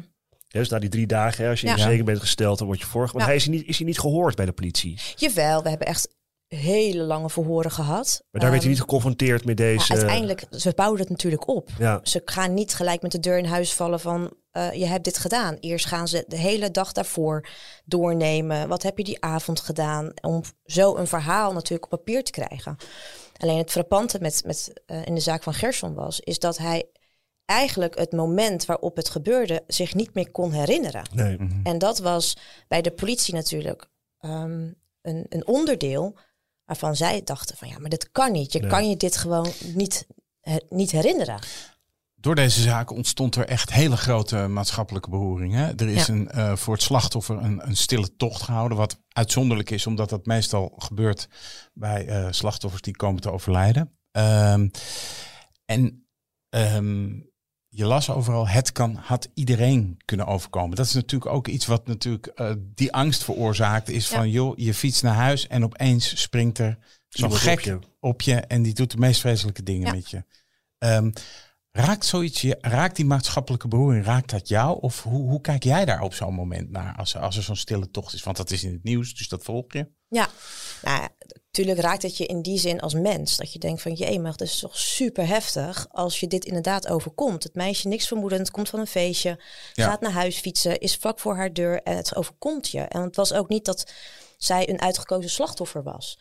Ja, 0.51 0.59
dus 0.59 0.69
na 0.69 0.79
die 0.79 0.89
drie 0.89 1.07
dagen, 1.07 1.43
hè, 1.43 1.49
als 1.49 1.61
je 1.61 1.67
Ja. 1.67 1.73
in 1.73 1.79
zeker 1.79 2.03
bent 2.03 2.19
gesteld, 2.19 2.57
dan 2.57 2.67
word 2.67 2.79
je 2.79 2.85
voorgeleid. 2.85 3.11
Want 3.13 3.23
Ja. 3.23 3.29
hij 3.29 3.35
is, 3.35 3.47
niet, 3.47 3.67
is 3.69 3.77
hij 3.77 3.87
niet 3.87 3.99
gehoord 3.99 4.35
bij 4.35 4.45
de 4.45 4.51
politie? 4.51 4.99
Jawel, 5.15 5.63
we 5.63 5.69
hebben 5.69 5.87
echt 5.87 6.15
hele 6.55 7.03
lange 7.03 7.29
verhoren 7.29 7.71
gehad. 7.71 8.23
Maar 8.31 8.41
daar 8.41 8.51
werd 8.51 8.51
hij 8.51 8.59
Ehm, 8.59 8.69
niet 8.69 8.79
geconfronteerd 8.79 9.45
met 9.45 9.59
ja, 9.59 9.65
deze... 9.65 9.93
uiteindelijk, 9.93 10.43
ze 10.49 10.71
bouwen 10.75 10.99
het 10.99 11.09
natuurlijk 11.09 11.47
op. 11.47 11.69
Ja, 11.77 11.99
Ze 12.03 12.21
gaan 12.25 12.53
niet 12.53 12.73
gelijk 12.73 13.01
met 13.01 13.11
de 13.11 13.19
deur 13.19 13.37
in 13.37 13.45
huis 13.45 13.73
vallen 13.73 13.99
van 13.99 14.33
eh, 14.51 14.73
je 14.73 14.85
hebt 14.85 15.03
dit 15.03 15.17
gedaan. 15.17 15.57
Eerst 15.59 15.85
gaan 15.85 16.07
ze 16.07 16.25
de 16.27 16.37
hele 16.37 16.71
dag 16.71 16.91
daarvoor 16.91 17.47
doornemen. 17.85 18.67
Wat 18.67 18.83
heb 18.83 18.97
je 18.97 19.03
die 19.03 19.23
avond 19.23 19.59
gedaan? 19.59 20.11
Om 20.21 20.41
zo 20.65 20.95
een 20.95 21.07
verhaal 21.07 21.53
natuurlijk 21.53 21.93
op 21.93 21.99
papier 21.99 22.23
te 22.23 22.31
krijgen. 22.31 22.75
Alleen 23.37 23.57
het 23.57 23.71
frappante 23.71 24.17
met, 24.21 24.41
met, 24.45 24.81
eh, 24.85 25.05
in 25.05 25.15
de 25.15 25.21
zaak 25.21 25.43
van 25.43 25.53
Gerson 25.53 25.93
was, 25.93 26.19
is 26.19 26.39
dat 26.39 26.57
hij 26.57 26.89
eigenlijk 27.45 27.97
het 27.97 28.11
moment 28.11 28.65
waarop 28.65 28.95
het 28.95 29.09
gebeurde 29.09 29.63
zich 29.67 29.93
niet 29.93 30.13
meer 30.13 30.31
kon 30.31 30.51
herinneren. 30.51 31.03
nee. 31.13 31.37
En 31.63 31.77
dat 31.77 31.99
was 31.99 32.37
bij 32.67 32.81
de 32.81 32.91
politie 32.91 33.33
natuurlijk 33.33 33.89
ehm, 34.19 34.71
een, 35.01 35.25
een 35.29 35.47
onderdeel 35.47 36.17
waarvan 36.69 36.95
zij 36.95 37.21
dachten 37.23 37.57
van 37.57 37.67
ja, 37.67 37.79
maar 37.79 37.89
dit 37.89 38.11
kan 38.11 38.31
niet. 38.31 38.53
Je 38.53 38.59
Nee. 38.59 38.69
kan 38.69 38.89
je 38.89 38.97
dit 38.97 39.17
gewoon 39.17 39.51
niet, 39.73 40.07
niet 40.69 40.91
herinneren. 40.91 41.39
Door 42.15 42.35
deze 42.35 42.61
zaak 42.61 42.91
ontstond 42.91 43.35
er 43.35 43.45
echt 43.47 43.71
hele 43.73 43.97
grote 43.97 44.35
maatschappelijke 44.47 45.09
beroering. 45.09 45.53
Hè? 45.53 45.65
Er 45.75 45.87
is 45.87 46.05
Ja. 46.05 46.13
een, 46.13 46.29
eh, 46.31 46.55
voor 46.55 46.73
het 46.73 46.83
slachtoffer 46.83 47.37
een, 47.37 47.67
een 47.67 47.77
stille 47.77 48.15
tocht 48.15 48.41
gehouden, 48.41 48.77
wat 48.77 48.99
uitzonderlijk 49.09 49.69
is, 49.69 49.87
omdat 49.87 50.09
dat 50.09 50.25
meestal 50.25 50.73
gebeurt 50.77 51.27
bij 51.73 52.07
eh, 52.07 52.27
slachtoffers 52.29 52.81
die 52.81 52.95
komen 52.95 53.21
te 53.21 53.31
overlijden. 53.31 53.97
Ehm, 54.11 54.67
en 55.65 56.07
ehm, 56.49 57.09
je 57.69 57.85
las 57.85 58.09
overal, 58.09 58.47
het 58.47 58.71
kan, 58.71 58.95
had 58.95 59.29
iedereen 59.33 59.97
kunnen 60.05 60.25
overkomen. 60.25 60.75
Dat 60.75 60.85
is 60.85 60.93
natuurlijk 60.93 61.31
ook 61.31 61.47
iets 61.47 61.65
wat 61.65 61.87
natuurlijk 61.87 62.25
eh, 62.27 62.51
die 62.59 62.93
angst 62.93 63.23
veroorzaakt, 63.23 63.89
is 63.89 64.09
Ja. 64.09 64.15
van 64.17 64.29
joh, 64.29 64.57
je 64.57 64.73
fietst 64.73 65.03
naar 65.03 65.15
huis 65.15 65.47
en 65.47 65.63
opeens 65.63 66.21
springt 66.21 66.57
er 66.57 66.77
zo'n 67.09 67.31
gek 67.33 67.57
op 67.59 67.63
je. 67.63 67.79
op 67.99 68.21
je 68.21 68.35
en 68.35 68.61
die 68.61 68.73
doet 68.73 68.91
de 68.91 68.97
meest 68.97 69.19
vreselijke 69.19 69.63
dingen 69.63 69.87
Ja. 69.87 69.93
met 69.93 70.09
je. 70.09 70.23
Ehm, 70.77 71.11
raakt 71.71 72.05
zoiets, 72.05 72.41
je, 72.41 72.57
raakt 72.61 72.95
die 72.95 73.05
maatschappelijke 73.05 73.67
beroering, 73.67 74.05
raakt 74.05 74.29
dat 74.29 74.47
jou? 74.47 74.81
Of 74.81 75.03
hoe, 75.03 75.29
hoe 75.29 75.41
kijk 75.41 75.63
jij 75.63 75.85
daar 75.85 76.01
op 76.01 76.13
zo'n 76.13 76.33
moment 76.33 76.69
naar 76.69 76.95
als, 76.95 77.13
er- 77.13 77.21
als 77.21 77.37
er 77.37 77.43
zo'n 77.43 77.55
stille 77.55 77.91
tocht 77.91 78.13
is? 78.13 78.23
Want 78.23 78.37
dat 78.37 78.51
is 78.51 78.63
in 78.63 78.71
het 78.73 78.83
nieuws, 78.83 79.13
dus 79.15 79.27
dat 79.27 79.43
volg 79.43 79.73
je. 79.73 79.87
Ja, 80.07 80.27
nou, 80.83 81.07
ja, 81.33 81.41
natuurlijk 81.45 81.79
raakt 81.79 82.01
het 82.01 82.17
je 82.17 82.25
in 82.25 82.41
die 82.41 82.59
zin 82.59 82.79
als 82.79 82.93
mens. 82.93 83.37
Dat 83.37 83.53
je 83.53 83.59
denkt 83.59 83.81
van, 83.81 83.93
jee, 83.93 84.19
maar 84.19 84.31
het 84.31 84.41
is 84.41 84.59
toch 84.59 84.77
super 84.77 85.27
heftig 85.27 85.87
als 85.91 86.19
je 86.19 86.27
dit 86.27 86.45
inderdaad 86.45 86.87
overkomt. 86.87 87.43
Het 87.43 87.55
meisje 87.55 87.87
niks 87.87 88.07
vermoedend, 88.07 88.51
komt 88.51 88.69
van 88.69 88.79
een 88.79 88.87
feestje, 88.87 89.39
Ja. 89.73 89.85
gaat 89.89 90.01
naar 90.01 90.11
huis 90.11 90.37
fietsen, 90.39 90.79
is 90.79 90.95
vlak 90.95 91.19
voor 91.19 91.35
haar 91.35 91.53
deur 91.53 91.81
en 91.83 91.95
het 91.95 92.15
overkomt 92.15 92.69
je. 92.69 92.81
En 92.81 93.01
het 93.01 93.15
was 93.15 93.33
ook 93.33 93.49
niet 93.49 93.65
dat 93.65 93.91
zij 94.37 94.69
een 94.69 94.81
uitgekozen 94.81 95.29
slachtoffer 95.29 95.83
was. 95.83 96.19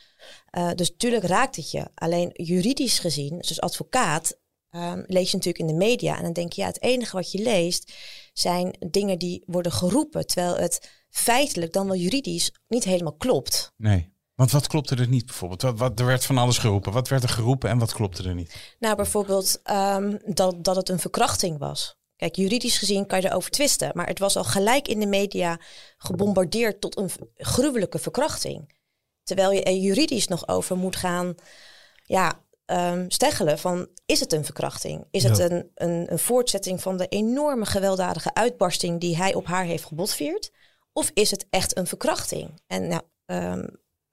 Eh, 0.51 0.71
dus 0.75 0.90
natuurlijk 0.90 1.25
raakt 1.25 1.57
het 1.57 1.71
je. 1.71 1.87
Alleen 1.94 2.31
juridisch 2.33 2.99
gezien, 2.99 3.38
dus 3.38 3.61
advocaat, 3.61 4.37
ehm, 4.71 5.03
lees 5.07 5.31
je 5.31 5.37
natuurlijk 5.37 5.71
in 5.71 5.79
de 5.79 5.85
media 5.85 6.16
en 6.16 6.23
dan 6.23 6.33
denk 6.33 6.53
je, 6.53 6.61
ja, 6.61 6.66
het 6.66 6.83
enige 6.83 7.16
wat 7.16 7.33
je 7.33 7.38
leest 7.42 7.92
zijn 8.33 8.77
dingen 8.90 9.18
die 9.18 9.42
worden 9.47 9.73
geroepen, 9.73 10.27
terwijl 10.27 10.57
het 10.57 10.90
feitelijk 11.11 11.73
dan 11.73 11.87
wel 11.87 11.97
juridisch 11.97 12.53
niet 12.68 12.85
helemaal 12.85 13.16
klopt. 13.16 13.73
Nee. 13.77 14.12
Want 14.38 14.51
wat 14.51 14.66
klopte 14.66 14.96
er 14.96 15.09
niet 15.09 15.27
bijvoorbeeld? 15.27 15.62
Wat, 15.62 15.79
wat, 15.79 16.01
er 16.01 16.07
werd 16.07 16.24
van 16.24 16.38
alles 16.38 16.59
geroepen. 16.59 16.92
Wat 16.92 17.09
werd 17.09 17.22
er 17.22 17.29
geroepen 17.29 17.70
en 17.70 17.79
wat 17.79 17.92
klopte 17.92 18.29
er 18.29 18.35
niet? 18.35 18.74
Nou, 18.79 18.96
bijvoorbeeld 18.96 19.61
ehm, 19.62 20.16
dat, 20.24 20.64
dat 20.64 20.77
het 20.77 20.88
een 20.88 20.98
verkrachting 20.98 21.59
was. 21.59 21.98
Kijk, 22.16 22.37
juridisch 22.37 22.79
gezien 22.79 23.07
kan 23.07 23.20
je 23.20 23.29
erover 23.29 23.51
twisten, 23.51 23.90
maar 23.94 24.07
het 24.07 24.18
was 24.18 24.37
al 24.37 24.44
gelijk 24.44 24.88
in 24.88 25.01
de 25.01 25.07
media 25.07 25.61
gebombardeerd 25.96 26.81
tot 26.81 26.98
een 26.98 27.11
gruwelijke 27.35 27.98
verkrachting. 27.98 28.74
Terwijl 29.22 29.53
je 29.53 29.62
er 29.62 29.77
juridisch 29.77 30.29
nog 30.29 30.48
over 30.48 30.77
moet 30.77 30.96
gaan 30.96 31.35
ja, 32.05 32.44
ehm 32.64 33.05
steggelen 33.09 33.59
van 33.59 33.88
is 34.07 34.20
het 34.20 34.33
een 34.33 34.44
verkrachting? 34.44 35.07
Is 35.11 35.22
het 35.22 35.38
een, 35.38 35.70
een, 35.74 36.12
een 36.12 36.18
voortzetting 36.18 36.83
van 36.83 36.96
de 36.96 37.09
enorme 37.09 37.66
gewelddadige 37.66 38.35
uitbarsting 38.35 39.01
die 39.01 39.16
hij 39.16 39.35
op 39.35 39.46
haar 39.46 39.64
heeft 39.64 39.85
gebotvierd? 39.85 40.51
Of 40.92 41.11
is 41.14 41.31
het 41.31 41.46
echt 41.51 41.77
een 41.77 41.87
verkrachting? 41.87 42.62
En 42.66 42.88
nou, 42.88 43.03
ehm, 43.27 43.66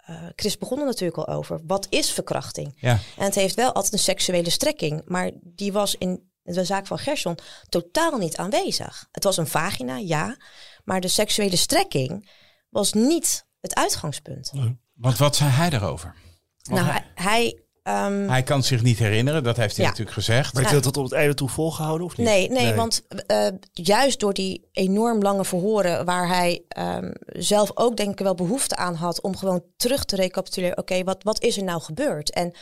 eh, 0.05 0.15
Chris 0.35 0.57
begon 0.57 0.79
er 0.79 0.85
natuurlijk 0.85 1.17
al 1.17 1.35
over. 1.35 1.59
Wat 1.63 1.87
is 1.89 2.11
verkrachting? 2.11 2.73
Ja. 2.75 2.99
En 3.17 3.23
het 3.23 3.35
heeft 3.35 3.55
wel 3.55 3.73
altijd 3.73 3.93
een 3.93 3.99
seksuele 3.99 4.49
strekking, 4.49 5.01
maar 5.05 5.31
die 5.41 5.71
was 5.71 5.95
in 5.95 6.29
de 6.43 6.65
zaak 6.65 6.87
van 6.87 6.97
Gerson 6.97 7.37
totaal 7.69 8.17
niet 8.17 8.37
aanwezig. 8.37 9.07
Het 9.11 9.23
was 9.23 9.37
een 9.37 9.47
vagina, 9.47 9.97
ja, 9.97 10.37
maar 10.83 11.01
de 11.01 11.07
seksuele 11.07 11.55
strekking 11.55 12.29
was 12.69 12.93
niet 12.93 13.45
het 13.59 13.75
uitgangspunt. 13.75 14.51
Want 14.93 15.17
wat 15.17 15.35
zei 15.35 15.49
hij 15.49 15.69
daarover? 15.69 16.15
Nou, 16.63 16.87
hij, 16.87 17.11
hij, 17.15 17.64
hij, 17.85 17.93
ehm, 17.93 18.29
hij 18.29 18.43
kan 18.43 18.63
zich 18.63 18.81
niet 18.81 18.99
herinneren, 18.99 19.43
dat 19.43 19.57
heeft 19.57 19.75
hij 19.75 19.83
Ja. 19.85 19.89
natuurlijk 19.89 20.17
gezegd. 20.17 20.53
Maar 20.53 20.61
heeft 20.61 20.73
hij 20.73 20.83
dat 20.83 20.93
tot 20.93 21.03
op 21.03 21.09
het 21.09 21.19
einde 21.19 21.33
toe 21.33 21.49
volgehouden 21.49 22.07
of 22.07 22.17
niet? 22.17 22.27
nee, 22.27 22.49
nee, 22.49 22.73
want 22.73 23.01
eh, 23.27 23.47
juist 23.73 24.19
door 24.19 24.33
die 24.33 24.67
enorm 24.71 25.21
lange 25.21 25.45
verhoren, 25.45 26.05
waar 26.05 26.27
hij 26.27 26.63
ehm, 26.67 27.11
zelf 27.25 27.71
ook 27.73 27.97
denk 27.97 28.11
ik 28.11 28.19
wel 28.19 28.35
behoefte 28.35 28.75
aan 28.75 28.95
had 28.95 29.21
om 29.21 29.37
gewoon 29.37 29.63
terug 29.77 30.05
te 30.05 30.15
recapituleren, 30.15 30.77
oké, 30.77 31.03
wat, 31.03 31.23
wat 31.23 31.41
is 31.41 31.57
er 31.57 31.63
nou 31.63 31.81
gebeurd? 31.81 32.31
En 32.31 32.53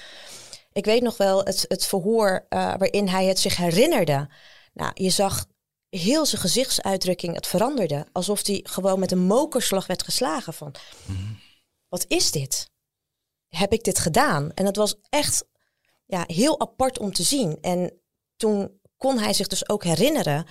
Ik 0.75 0.85
weet 0.85 1.01
nog 1.01 1.17
wel 1.17 1.43
het, 1.43 1.65
het 1.67 1.85
verhoor 1.85 2.45
eh, 2.49 2.59
waarin 2.59 3.07
hij 3.07 3.25
het 3.25 3.39
zich 3.39 3.55
herinnerde. 3.57 4.29
Nou, 4.73 4.91
je 4.93 5.09
zag 5.09 5.45
heel 5.89 6.25
zijn 6.25 6.41
gezichtsuitdrukking, 6.41 7.35
het 7.35 7.47
veranderde. 7.47 8.05
Alsof 8.11 8.45
hij 8.47 8.59
gewoon 8.63 8.99
met 8.99 9.11
een 9.11 9.25
mokerslag 9.25 9.87
werd 9.87 10.03
geslagen 10.03 10.53
van... 10.53 10.75
Wat 11.89 12.05
is 12.07 12.31
dit? 12.31 12.71
Heb 13.55 13.73
ik 13.73 13.83
dit 13.83 13.99
gedaan? 13.99 14.51
En 14.53 14.65
het 14.65 14.75
was 14.75 14.95
echt 15.09 15.45
ja, 16.05 16.23
heel 16.27 16.59
apart 16.59 16.99
om 16.99 17.13
te 17.13 17.23
zien. 17.23 17.57
En 17.61 18.01
toen 18.37 18.79
kon 18.97 19.19
hij 19.19 19.33
zich 19.33 19.47
dus 19.47 19.69
ook 19.69 19.83
herinneren 19.83 20.45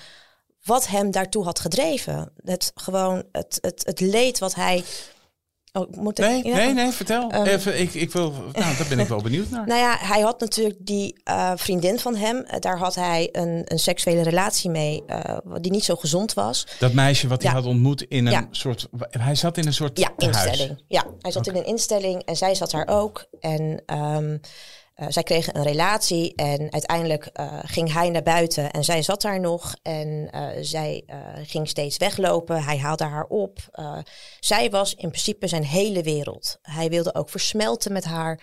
wat 0.65 0.87
hem 0.87 1.11
daartoe 1.11 1.45
had 1.45 1.61
gedreven. 1.61 2.33
Het 2.37 2.73
gewoon 2.75 3.25
het, 3.33 3.59
het, 3.61 3.87
het 3.87 4.01
leed 4.01 4.39
wat 4.39 4.55
hij. 4.55 4.85
Oh, 5.73 5.91
moet 5.97 6.19
ik- 6.19 6.25
Nee, 6.25 6.47
ja? 6.47 6.57
nee, 6.57 6.73
nee, 6.75 6.91
vertel. 6.91 7.31
Ehm, 7.31 7.47
Even, 7.47 7.81
ik, 7.81 7.95
ik 7.95 8.13
wil, 8.13 8.31
nou, 8.31 8.77
daar 8.77 8.87
ben 8.89 8.99
ik 8.99 9.09
wel 9.09 9.23
benieuwd 9.29 9.51
naar. 9.51 9.67
Nou 9.67 9.81
ja, 9.81 9.97
hij 10.01 10.21
had 10.21 10.41
natuurlijk 10.41 10.77
die 10.79 11.21
eh, 11.25 11.53
vriendin 11.57 11.99
van 11.99 12.17
hem. 12.17 12.37
eh, 12.41 12.61
daar 12.61 12.79
had 12.79 12.95
hij 12.95 13.29
een, 13.33 13.63
een 13.65 13.79
seksuele 13.79 14.23
relatie 14.23 14.71
mee, 14.71 15.03
eh, 15.07 15.37
die 15.61 15.73
niet 15.73 15.85
zo 15.85 15.97
gezond 15.97 16.35
was. 16.35 16.67
Dat 16.79 16.93
meisje 16.93 17.29
wat 17.29 17.43
hij 17.43 17.53
had 17.53 17.65
ontmoet 17.67 18.03
in 18.03 18.27
een 18.27 18.33
Ja. 18.33 18.47
soort... 18.51 18.89
Hij 19.11 19.35
zat 19.35 19.57
in 19.59 19.67
een 19.67 19.73
soort 19.75 19.99
Ja, 19.99 20.11
instelling. 20.17 20.83
Ja, 20.89 21.05
hij 21.21 21.31
zat 21.33 21.47
in 21.47 21.57
een 21.57 21.67
instelling 21.67 22.23
en 22.23 22.37
zij 22.37 22.55
zat 22.55 22.71
daar 22.71 22.89
ook. 22.89 23.27
En 23.41 23.83
ehm, 23.87 24.37
eh, 25.03 25.09
zij 25.09 25.23
kregen 25.23 25.57
een 25.57 25.63
relatie 25.63 26.35
en 26.35 26.73
uiteindelijk 26.73 27.27
eh, 27.27 27.59
ging 27.63 27.93
hij 27.93 28.11
naar 28.11 28.23
buiten 28.23 28.71
en 28.71 28.85
zij 28.85 29.03
zat 29.03 29.23
daar 29.23 29.41
nog. 29.41 29.75
En 29.83 30.29
eh, 30.31 30.47
zij 30.61 31.05
ging 31.45 31.69
steeds 31.69 31.97
weglopen. 31.97 32.63
Hij 32.63 32.79
haalde 32.79 33.05
haar 33.05 33.25
op. 33.25 33.59
Zij 34.41 34.71
was 34.71 34.95
in 34.95 35.09
principe 35.09 35.47
zijn 35.47 35.65
hele 35.65 36.03
wereld. 36.03 36.59
Hij 36.63 36.89
wilde 36.89 37.15
ook 37.15 37.29
versmelten 37.29 37.93
met 37.93 38.05
haar. 38.05 38.41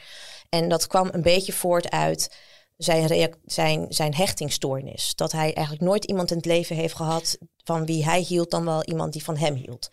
En 0.50 0.69
dat 0.69 0.88
kwam 0.88 1.10
een 1.12 1.22
beetje 1.22 1.54
voort 1.54 1.89
uit 1.89 2.38
zijn, 2.84 3.34
zijn, 3.46 3.86
zijn 3.89 4.15
hechtingstoornis. 4.15 5.13
Dat 5.15 5.32
hij 5.32 5.54
eigenlijk 5.54 5.82
nooit 5.86 6.06
iemand 6.06 6.32
in 6.32 6.38
het 6.38 6.46
leven 6.46 6.76
heeft 6.76 6.96
gehad 6.96 7.38
van 7.63 7.86
wie 7.86 8.04
hij 8.06 8.20
hield, 8.22 8.52
dan 8.52 8.65
wel 8.65 8.84
iemand 8.84 9.13
die 9.13 9.24
van 9.24 9.38
hem 9.38 9.56
hield. 9.56 9.89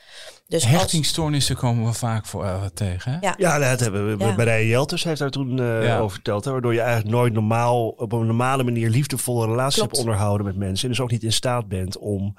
Dus 0.47 0.63
als- 0.63 0.73
Hechtingstoornissen 0.73 1.57
komen 1.57 1.87
we 1.87 1.93
vaak 1.93 2.27
voor, 2.27 2.45
eh, 2.45 2.65
tegen. 2.75 3.13
Hè? 3.13 3.19
Ja. 3.21 3.35
Ja, 3.39 3.59
dat 3.59 3.81
hebben 3.81 4.17
we. 4.19 4.25
Ja. 4.25 4.35
Marije 4.37 4.69
Jelters 4.69 5.05
heeft 5.05 5.19
daar 5.19 5.31
toen 5.31 5.59
eh, 5.61 5.85
Ja. 5.85 5.99
over 5.99 6.11
verteld. 6.15 6.45
Hè, 6.45 6.51
waardoor 6.51 6.75
je 6.75 6.81
eigenlijk 6.81 7.17
nooit 7.17 7.33
normaal, 7.33 7.89
op 7.89 8.13
een 8.13 8.27
normale 8.27 8.63
manier 8.63 8.91
liefdevolle 8.91 9.47
relaties 9.47 9.75
Klopt. 9.79 9.91
hebt 9.97 10.07
onderhouden 10.07 10.47
met 10.47 10.57
mensen. 10.57 10.85
En 10.85 10.91
dus 10.91 11.01
ook 11.01 11.11
niet 11.11 11.23
in 11.25 11.33
staat 11.33 11.69
bent 11.69 11.99
om 11.99 12.37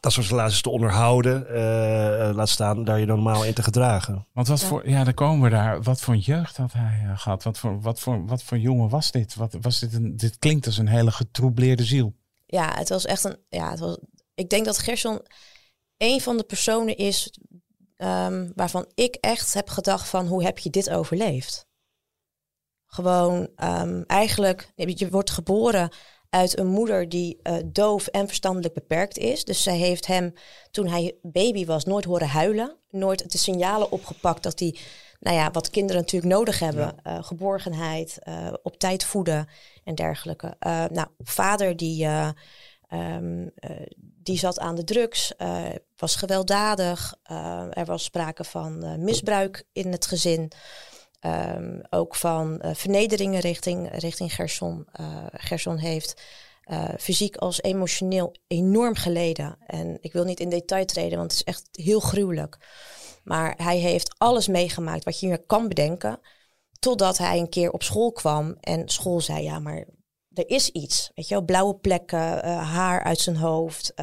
dat 0.00 0.12
soort 0.12 0.26
relaties 0.26 0.62
te 0.62 0.70
onderhouden. 0.70 1.48
eh, 1.48 2.28
eh, 2.28 2.34
laat 2.34 2.48
staan 2.48 2.84
daar 2.84 2.98
je 2.98 3.06
normaal 3.06 3.44
in 3.44 3.54
te 3.54 3.62
gedragen. 3.62 4.26
Want 4.32 4.48
wat 4.48 4.62
voor, 4.62 4.88
ja, 4.88 5.04
dan 5.04 5.14
komen 5.14 5.50
we 5.50 5.56
daar. 5.56 5.82
Wat 5.82 6.00
voor 6.00 6.16
jeugd 6.16 6.56
had 6.56 6.72
hij 6.72 7.00
eh, 7.04 7.18
gehad? 7.18 7.42
Wat 7.42 7.58
voor, 7.58 7.80
wat, 7.80 8.00
voor, 8.00 8.26
wat 8.26 8.42
voor 8.42 8.58
jongen 8.58 8.88
was 8.88 9.10
dit? 9.10 9.34
Wat, 9.34 9.56
was 9.60 9.78
dit, 9.80 9.94
een, 9.94 10.16
dit 10.16 10.38
klinkt 10.38 10.66
als 10.66 10.78
een 10.78 10.88
hele 10.88 11.10
getroubleerde 11.10 11.84
ziel. 11.84 12.14
Ja, 12.46 12.74
het 12.74 12.88
was 12.88 13.04
echt 13.04 13.24
een. 13.24 13.36
Ja, 13.48 13.70
het 13.70 13.78
was, 13.78 13.98
ik 14.34 14.50
denk 14.50 14.64
dat 14.64 14.78
Gerson 14.78 15.20
een 15.96 16.20
van 16.20 16.36
de 16.36 16.44
personen 16.44 16.96
is 16.96 17.38
ehm, 17.96 18.50
waarvan 18.54 18.90
ik 18.94 19.14
echt 19.14 19.54
heb 19.54 19.68
gedacht 19.68 20.08
van 20.08 20.26
hoe 20.26 20.42
heb 20.42 20.58
je 20.58 20.70
dit 20.70 20.90
overleefd? 20.90 21.68
Gewoon 22.86 23.48
ehm, 23.56 24.02
eigenlijk, 24.06 24.72
je 24.74 25.10
wordt 25.10 25.30
geboren 25.30 25.92
uit 26.30 26.58
een 26.58 26.66
moeder 26.66 27.08
die 27.08 27.38
eh, 27.42 27.56
doof 27.64 28.06
en 28.06 28.26
verstandelijk 28.26 28.74
beperkt 28.74 29.18
is. 29.18 29.44
Dus 29.44 29.62
zij 29.62 29.76
heeft 29.76 30.06
hem 30.06 30.32
toen 30.70 30.86
hij 30.86 31.14
baby 31.22 31.64
was 31.66 31.84
nooit 31.84 32.04
horen 32.04 32.28
huilen. 32.28 32.76
Nooit 32.90 33.32
de 33.32 33.38
signalen 33.38 33.90
opgepakt 33.92 34.42
dat 34.42 34.58
hij, 34.58 34.76
nou 35.20 35.36
ja, 35.36 35.50
wat 35.50 35.70
kinderen 35.70 36.00
natuurlijk 36.00 36.32
nodig 36.32 36.58
hebben. 36.58 36.94
eh, 37.02 37.22
geborgenheid, 37.22 38.18
eh, 38.22 38.52
op 38.62 38.78
tijd 38.78 39.04
voeden 39.04 39.48
en 39.84 39.94
dergelijke. 39.94 40.56
Nou, 40.90 41.06
vader 41.18 41.76
die... 41.76 42.04
eh, 42.04 42.28
Ehm, 42.90 43.46
eh, 43.54 43.70
die 43.96 44.38
zat 44.38 44.58
aan 44.58 44.74
de 44.74 44.84
drugs, 44.84 45.32
was 45.96 46.16
gewelddadig. 46.16 47.14
er 47.70 47.84
was 47.84 48.04
sprake 48.04 48.44
van 48.44 49.04
misbruik 49.04 49.64
in 49.72 49.92
het 49.92 50.06
gezin. 50.06 50.52
Ehm, 51.20 51.80
ook 51.90 52.14
van 52.14 52.60
eh, 52.60 52.74
vernederingen 52.74 53.40
richting, 53.40 53.88
richting 53.92 54.34
Gerson. 54.34 54.86
Eh, 54.92 55.26
Gerson 55.32 55.76
heeft 55.76 56.22
eh, 56.62 56.88
fysiek 56.98 57.36
als 57.36 57.62
emotioneel 57.62 58.34
enorm 58.46 58.94
geleden. 58.94 59.58
En 59.66 59.98
ik 60.00 60.12
wil 60.12 60.24
niet 60.24 60.40
in 60.40 60.48
detail 60.48 60.84
treden, 60.84 61.18
want 61.18 61.30
het 61.30 61.40
is 61.40 61.46
echt 61.46 61.68
heel 61.72 62.00
gruwelijk. 62.00 62.58
Maar 63.24 63.54
hij 63.56 63.78
heeft 63.78 64.14
alles 64.18 64.48
meegemaakt 64.48 65.04
wat 65.04 65.20
je 65.20 65.26
je 65.26 65.46
kan 65.46 65.68
bedenken. 65.68 66.20
Totdat 66.78 67.18
hij 67.18 67.38
een 67.38 67.48
keer 67.48 67.70
op 67.70 67.82
school 67.82 68.12
kwam 68.12 68.56
en 68.60 68.88
school 68.88 69.20
zei: 69.20 69.42
Ja, 69.42 69.58
maar 69.58 69.84
er 70.32 70.48
is 70.48 70.68
iets. 70.68 71.10
Weet 71.14 71.28
je 71.28 71.34
wel, 71.34 71.44
blauwe 71.44 71.74
plekken, 71.74 72.44
haar 72.58 73.02
uit 73.02 73.18
zijn 73.18 73.36
hoofd, 73.36 73.94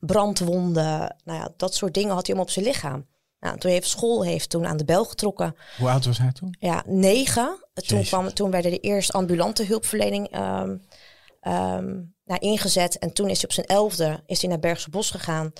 brandwonden. 0.00 1.16
Nou 1.24 1.38
ja, 1.38 1.52
dat 1.56 1.74
soort 1.74 1.94
dingen 1.94 2.14
had 2.14 2.26
hij 2.26 2.36
om 2.36 2.42
op 2.42 2.50
zijn 2.50 2.64
lichaam. 2.64 3.06
Nou, 3.42 3.58
toen 3.58 3.70
heeft 3.70 3.88
school 3.88 4.24
heeft 4.24 4.50
toen 4.50 4.66
aan 4.66 4.76
de 4.76 4.84
bel 4.84 5.04
getrokken. 5.04 5.56
Hoe 5.78 5.88
oud 5.88 6.04
was 6.04 6.18
hij 6.18 6.32
toen? 6.32 6.56
Ja, 6.58 6.82
negen. 6.86 7.64
Toen, 7.74 8.02
kwam, 8.02 8.32
toen 8.32 8.50
werden 8.50 8.70
de 8.70 8.78
eerste 8.78 9.12
ambulante 9.12 9.64
hulpverlening 9.64 10.28
ehm, 10.28 10.76
ehm, 11.40 11.86
nou, 12.24 12.40
ingezet. 12.40 12.98
En 12.98 13.12
toen 13.12 13.28
is 13.28 13.36
hij 13.36 13.44
op 13.44 13.52
zijn 13.52 13.66
elfde 13.66 14.22
is 14.26 14.40
hij 14.40 14.50
naar 14.50 14.58
Bergse 14.58 14.90
Bos 14.90 15.10
gegaan. 15.10 15.52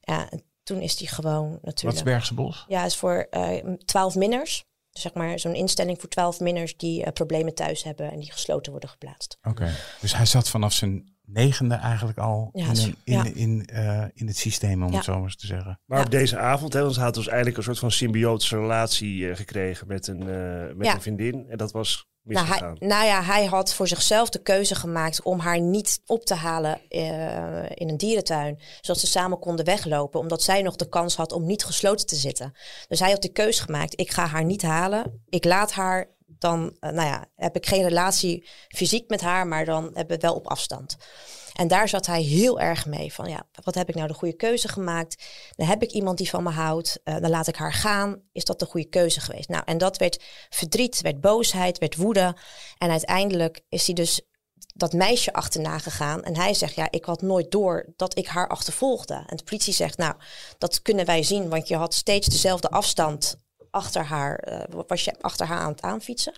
Ja, 0.00 0.30
en 0.30 0.42
toen 0.62 0.80
is 0.80 0.98
hij 0.98 1.08
gewoon 1.08 1.50
Wat 1.50 1.62
natuurlijk... 1.62 1.96
is 1.96 2.02
Bergse 2.02 2.34
Bos? 2.34 2.64
Ja, 2.68 2.84
is 2.84 2.96
voor 2.96 3.26
eh, 3.30 3.72
twaalf 3.84 4.14
minners. 4.14 4.64
Dus 4.90 5.02
zeg 5.02 5.14
maar 5.14 5.38
zo'n 5.38 5.54
instelling 5.54 6.00
voor 6.00 6.08
twaalf 6.08 6.40
minners 6.40 6.76
die 6.76 7.04
eh, 7.04 7.12
problemen 7.12 7.54
thuis 7.54 7.82
hebben 7.82 8.10
en 8.10 8.18
die 8.18 8.32
gesloten 8.32 8.70
worden 8.70 8.90
geplaatst. 8.90 9.38
Oké. 9.42 9.74
Dus 10.00 10.16
hij 10.16 10.26
zat 10.26 10.48
vanaf 10.48 10.72
zijn 10.72 11.16
negende 11.32 11.74
eigenlijk 11.74 12.18
al 12.18 12.50
Ja, 12.52 12.66
in, 12.66 12.94
in, 13.04 13.14
ja. 13.14 13.24
in, 13.34 13.66
eh, 13.66 14.04
in 14.14 14.26
het 14.26 14.36
systeem, 14.36 14.82
om 14.82 14.90
Ja. 14.90 14.96
het 14.96 15.04
zo 15.04 15.12
maar 15.14 15.22
eens 15.22 15.36
te 15.36 15.46
zeggen. 15.46 15.80
Maar 15.86 15.98
Ja. 15.98 16.04
op 16.04 16.10
deze 16.10 16.38
avond, 16.38 16.72
hè, 16.72 16.82
want 16.82 16.94
ze 16.94 17.00
had 17.00 17.14
dus 17.14 17.26
eigenlijk 17.26 17.56
een 17.56 17.62
soort 17.62 17.78
van 17.78 17.90
symbiotische 17.90 18.56
relatie 18.58 19.30
eh, 19.30 19.36
gekregen 19.36 19.86
met 19.86 20.06
een, 20.06 20.20
eh, 20.20 20.74
met 20.76 20.86
Ja. 20.86 20.94
een 20.94 21.00
vriendin. 21.02 21.46
En 21.48 21.56
dat 21.58 21.72
was 21.72 22.06
Nou 22.22 22.46
misgegaan. 22.46 22.76
hij, 22.78 22.88
nou 22.88 23.04
ja, 23.06 23.22
hij 23.22 23.44
had 23.44 23.74
voor 23.74 23.88
zichzelf 23.88 24.28
de 24.28 24.42
keuze 24.42 24.74
gemaakt 24.74 25.22
om 25.22 25.38
haar 25.38 25.60
niet 25.60 26.00
op 26.06 26.24
te 26.24 26.34
halen 26.34 26.80
eh, 26.88 27.70
in 27.74 27.88
een 27.88 27.96
dierentuin. 27.96 28.58
Zodat 28.80 29.00
ze 29.00 29.06
samen 29.06 29.38
konden 29.38 29.64
weglopen. 29.64 30.20
Omdat 30.20 30.42
zij 30.42 30.62
nog 30.62 30.76
de 30.76 30.88
kans 30.88 31.16
had 31.16 31.32
om 31.32 31.46
niet 31.46 31.64
gesloten 31.64 32.06
te 32.06 32.16
zitten. 32.16 32.52
Dus 32.88 33.00
hij 33.00 33.10
had 33.10 33.22
de 33.22 33.32
keuze 33.32 33.62
gemaakt. 33.62 34.00
Ik 34.00 34.10
ga 34.10 34.26
haar 34.26 34.44
niet 34.44 34.62
halen. 34.62 35.22
Ik 35.28 35.44
laat 35.44 35.72
haar. 35.72 36.16
Dan 36.30 36.76
eh, 36.80 36.90
nou 36.90 37.08
ja, 37.08 37.26
heb 37.36 37.56
ik 37.56 37.66
geen 37.66 37.82
relatie 37.82 38.48
fysiek 38.68 39.08
met 39.08 39.20
haar. 39.20 39.46
Maar 39.46 39.64
dan 39.64 39.90
hebben 39.94 40.16
we 40.16 40.26
wel 40.26 40.34
op 40.34 40.46
afstand. 40.46 40.96
En 41.54 41.68
daar 41.68 41.88
zat 41.88 42.06
hij 42.06 42.22
heel 42.22 42.60
erg 42.60 42.86
mee. 42.86 43.12
Van 43.12 43.28
ja, 43.28 43.46
wat 43.62 43.74
heb 43.74 43.88
ik 43.88 43.94
nou 43.94 44.08
de 44.08 44.14
goede 44.14 44.36
keuze 44.36 44.68
gemaakt? 44.68 45.24
Dan 45.56 45.66
heb 45.66 45.82
ik 45.82 45.90
iemand 45.90 46.18
die 46.18 46.30
van 46.30 46.42
me 46.42 46.50
houdt. 46.50 47.00
eh, 47.04 47.16
dan 47.20 47.30
laat 47.30 47.46
ik 47.46 47.56
haar 47.56 47.72
gaan. 47.72 48.22
Is 48.32 48.44
dat 48.44 48.58
de 48.58 48.66
goede 48.66 48.88
keuze 48.88 49.20
geweest? 49.20 49.48
Nou, 49.48 49.62
en 49.66 49.78
dat 49.78 49.96
werd 49.96 50.22
verdriet, 50.48 51.00
werd 51.00 51.20
boosheid, 51.20 51.78
werd 51.78 51.96
woede. 51.96 52.36
En 52.78 52.90
uiteindelijk 52.90 53.60
is 53.68 53.86
hij 53.86 53.94
dus 53.94 54.20
dat 54.74 54.92
meisje 54.92 55.32
achterna 55.32 55.78
gegaan. 55.78 56.22
En 56.22 56.36
hij 56.36 56.54
zegt, 56.54 56.74
ja, 56.74 56.90
ik 56.90 57.04
had 57.04 57.22
nooit 57.22 57.50
door 57.50 57.92
dat 57.96 58.18
ik 58.18 58.26
haar 58.26 58.48
achtervolgde. 58.48 59.14
En 59.26 59.36
de 59.36 59.44
politie 59.44 59.72
zegt, 59.74 59.98
nou, 59.98 60.14
dat 60.58 60.82
kunnen 60.82 61.06
wij 61.06 61.22
zien. 61.22 61.48
Want 61.48 61.68
je 61.68 61.76
had 61.76 61.94
steeds 61.94 62.26
dezelfde 62.28 62.70
afstand 62.70 63.36
achter 63.70 64.04
haar. 64.04 64.36
eh, 64.38 64.60
was 64.86 65.04
je 65.04 65.14
achter 65.20 65.46
haar 65.46 65.58
aan 65.58 65.70
het 65.70 65.82
aanfietsen. 65.82 66.32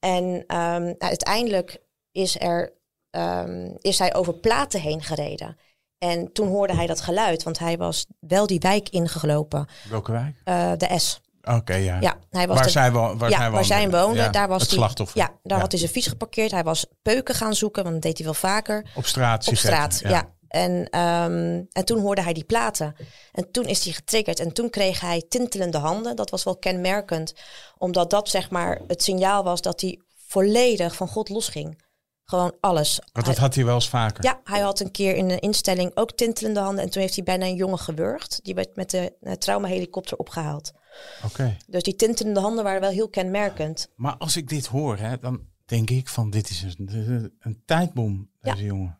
En 0.00 0.44
ehm, 0.46 0.82
nou, 0.82 0.96
uiteindelijk 0.98 1.78
is, 2.12 2.40
er, 2.40 2.72
ehm, 3.10 3.70
is 3.78 3.98
hij 3.98 4.14
over 4.14 4.34
platen 4.34 4.80
heen 4.80 5.02
gereden. 5.02 5.56
En 5.98 6.32
toen 6.32 6.48
hoorde 6.48 6.74
hij 6.74 6.86
dat 6.86 7.00
geluid, 7.00 7.42
want 7.42 7.58
hij 7.58 7.76
was 7.76 8.06
wel 8.20 8.46
die 8.46 8.58
wijk 8.60 8.88
ingelopen, 8.88 9.68
Welke 9.90 10.12
wijk? 10.12 10.36
eh, 10.44 10.72
de 10.76 10.98
S. 10.98 11.20
Oké, 11.42 11.74
ja. 11.74 12.00
Ja, 12.00 12.16
hij 12.30 12.46
was 12.46 12.56
Waar, 12.56 12.64
de- 12.66 12.70
zij 12.72 12.92
wo- 12.92 13.16
waar 13.16 13.30
ja, 13.30 13.36
zij 13.36 13.44
waar 13.44 13.50
woonde. 13.50 13.66
zij 13.66 13.90
woonde, 13.90 14.18
Ja, 14.22 14.28
daar 14.28 14.48
was 14.48 14.60
het 14.60 14.70
hij. 14.70 14.78
slachtoffer. 14.78 15.18
Ja, 15.18 15.30
daar 15.42 15.60
had 15.60 15.70
hij 15.70 15.80
zijn 15.80 15.92
fiets 15.92 16.06
geparkeerd. 16.06 16.50
Hij 16.50 16.64
was 16.64 16.86
peuken 17.02 17.34
gaan 17.34 17.54
zoeken, 17.54 17.82
want 17.82 17.94
dat 17.94 18.02
deed 18.04 18.16
hij 18.16 18.24
wel 18.26 18.34
vaker. 18.34 18.86
Op 18.94 19.06
straat. 19.06 19.48
Op 19.48 19.56
straat, 19.56 20.00
ja. 20.04 20.28
En, 20.50 20.88
ehm, 20.90 21.62
en 21.72 21.84
toen 21.84 22.00
hoorde 22.00 22.22
hij 22.22 22.32
die 22.32 22.44
platen. 22.44 22.94
En 23.32 23.50
toen 23.50 23.64
is 23.64 23.84
hij 23.84 23.92
getriggerd. 23.92 24.40
En 24.40 24.52
toen 24.52 24.70
kreeg 24.70 25.00
hij 25.00 25.24
tintelende 25.28 25.78
handen. 25.78 26.16
Dat 26.16 26.30
was 26.30 26.44
wel 26.44 26.56
kenmerkend. 26.56 27.34
Omdat 27.78 28.10
dat 28.10 28.28
zeg 28.28 28.50
maar 28.50 28.80
het 28.86 29.02
signaal 29.02 29.44
was 29.44 29.60
dat 29.62 29.80
hij 29.80 30.00
volledig 30.26 30.94
van 30.96 31.08
God 31.08 31.28
losging. 31.28 31.82
Gewoon 32.24 32.56
alles. 32.60 32.96
Want 33.12 33.26
Hij- 33.26 33.34
dat 33.34 33.42
had 33.42 33.54
hij 33.54 33.64
wel 33.64 33.74
eens 33.74 33.88
vaker. 33.88 34.24
ja, 34.24 34.40
hij 34.44 34.60
had 34.60 34.80
een 34.80 34.90
keer 34.90 35.16
in 35.16 35.30
een 35.30 35.38
instelling 35.40 35.90
ook 35.96 36.12
tintelende 36.12 36.60
handen. 36.60 36.84
En 36.84 36.90
toen 36.90 37.02
heeft 37.02 37.14
hij 37.14 37.24
bijna 37.24 37.46
een 37.46 37.54
jongen 37.56 37.78
gewurgd. 37.78 38.40
Die 38.42 38.54
werd 38.54 38.76
met 38.76 38.90
de 38.90 39.16
uh, 39.20 39.32
traumahelikopter 39.32 40.16
opgehaald. 40.16 40.72
Oké. 41.24 41.56
Dus 41.66 41.82
die 41.82 41.96
tintelende 41.96 42.40
handen 42.40 42.64
waren 42.64 42.80
wel 42.80 42.90
heel 42.90 43.08
kenmerkend. 43.08 43.88
Maar 43.96 44.16
als 44.16 44.36
ik 44.36 44.48
dit 44.48 44.66
hoor, 44.66 44.96
hè, 44.98 45.18
dan 45.18 45.40
denk 45.64 45.90
ik 45.90 46.08
van 46.08 46.30
dit 46.30 46.50
is 46.50 46.62
een, 46.78 47.32
een 47.40 47.62
tijdbom, 47.64 48.30
Ja. 48.40 48.52
deze 48.52 48.64
jongen. 48.64 48.98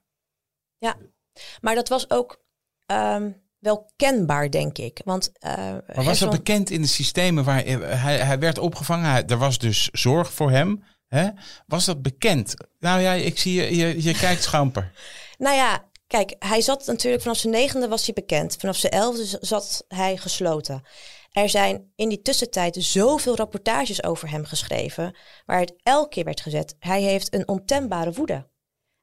Maar 1.61 1.75
dat 1.75 1.89
was 1.89 2.11
ook 2.11 2.43
ehm, 2.87 3.31
wel 3.59 3.91
kenbaar, 3.97 4.51
denk 4.51 4.79
ik. 4.79 5.01
Want, 5.05 5.33
eh, 5.39 5.55
Maar 5.95 6.05
was 6.05 6.19
dat 6.19 6.31
bekend 6.31 6.71
in 6.71 6.81
de 6.83 6.89
systemen 6.89 7.45
waar 7.45 7.65
hij, 7.65 8.19
hij 8.19 8.39
werd 8.39 8.59
opgevangen? 8.59 9.11
Hij- 9.11 9.27
er 9.27 9.39
was 9.39 9.59
dus 9.59 9.89
zorg 9.93 10.33
voor 10.33 10.51
hem. 10.51 10.85
Hè? 11.07 11.29
Was 11.67 11.85
dat 11.85 12.03
bekend? 12.03 12.55
Nou 12.79 13.01
ja, 13.01 13.13
ik 13.13 13.39
zie 13.39 13.55
je, 13.55 13.77
je, 13.77 14.03
je 14.03 14.15
kijkt 14.15 14.43
schamper. 14.43 14.93
Nou 15.39 15.57
ja, 15.57 15.85
kijk, 16.07 16.35
hij 16.39 16.61
zat 16.61 16.87
natuurlijk 16.87 17.23
vanaf 17.23 17.37
zijn 17.37 17.53
negende 17.53 17.89
was 17.89 18.05
hij 18.05 18.15
bekend. 18.15 18.57
Vanaf 18.59 18.77
zijn 18.77 18.93
elfde 18.93 19.39
zat 19.41 19.85
hij 19.89 20.17
gesloten. 20.17 20.83
Er 21.31 21.49
zijn 21.49 21.93
in 21.97 22.09
die 22.09 22.23
tussentijd 22.23 22.77
zoveel 22.81 23.37
rapportages 23.37 24.03
over 24.03 24.31
hem 24.31 24.45
geschreven, 24.45 25.17
waar 25.47 25.61
het 25.61 25.75
elke 25.83 26.09
keer 26.09 26.25
werd 26.25 26.41
gezet. 26.41 26.77
Hij 26.79 27.03
heeft 27.03 27.35
een 27.35 27.49
ontembare 27.49 28.13
woede. 28.13 28.49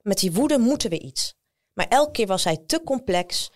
Met 0.02 0.20
die 0.20 0.32
woede 0.32 0.58
moeten 0.58 0.90
we 0.90 1.00
iets. 1.00 1.37
Maar 1.78 1.88
elke 1.88 2.12
keer 2.12 2.28
was 2.28 2.44
hij 2.44 2.58
te 2.66 2.82
complex, 2.86 3.52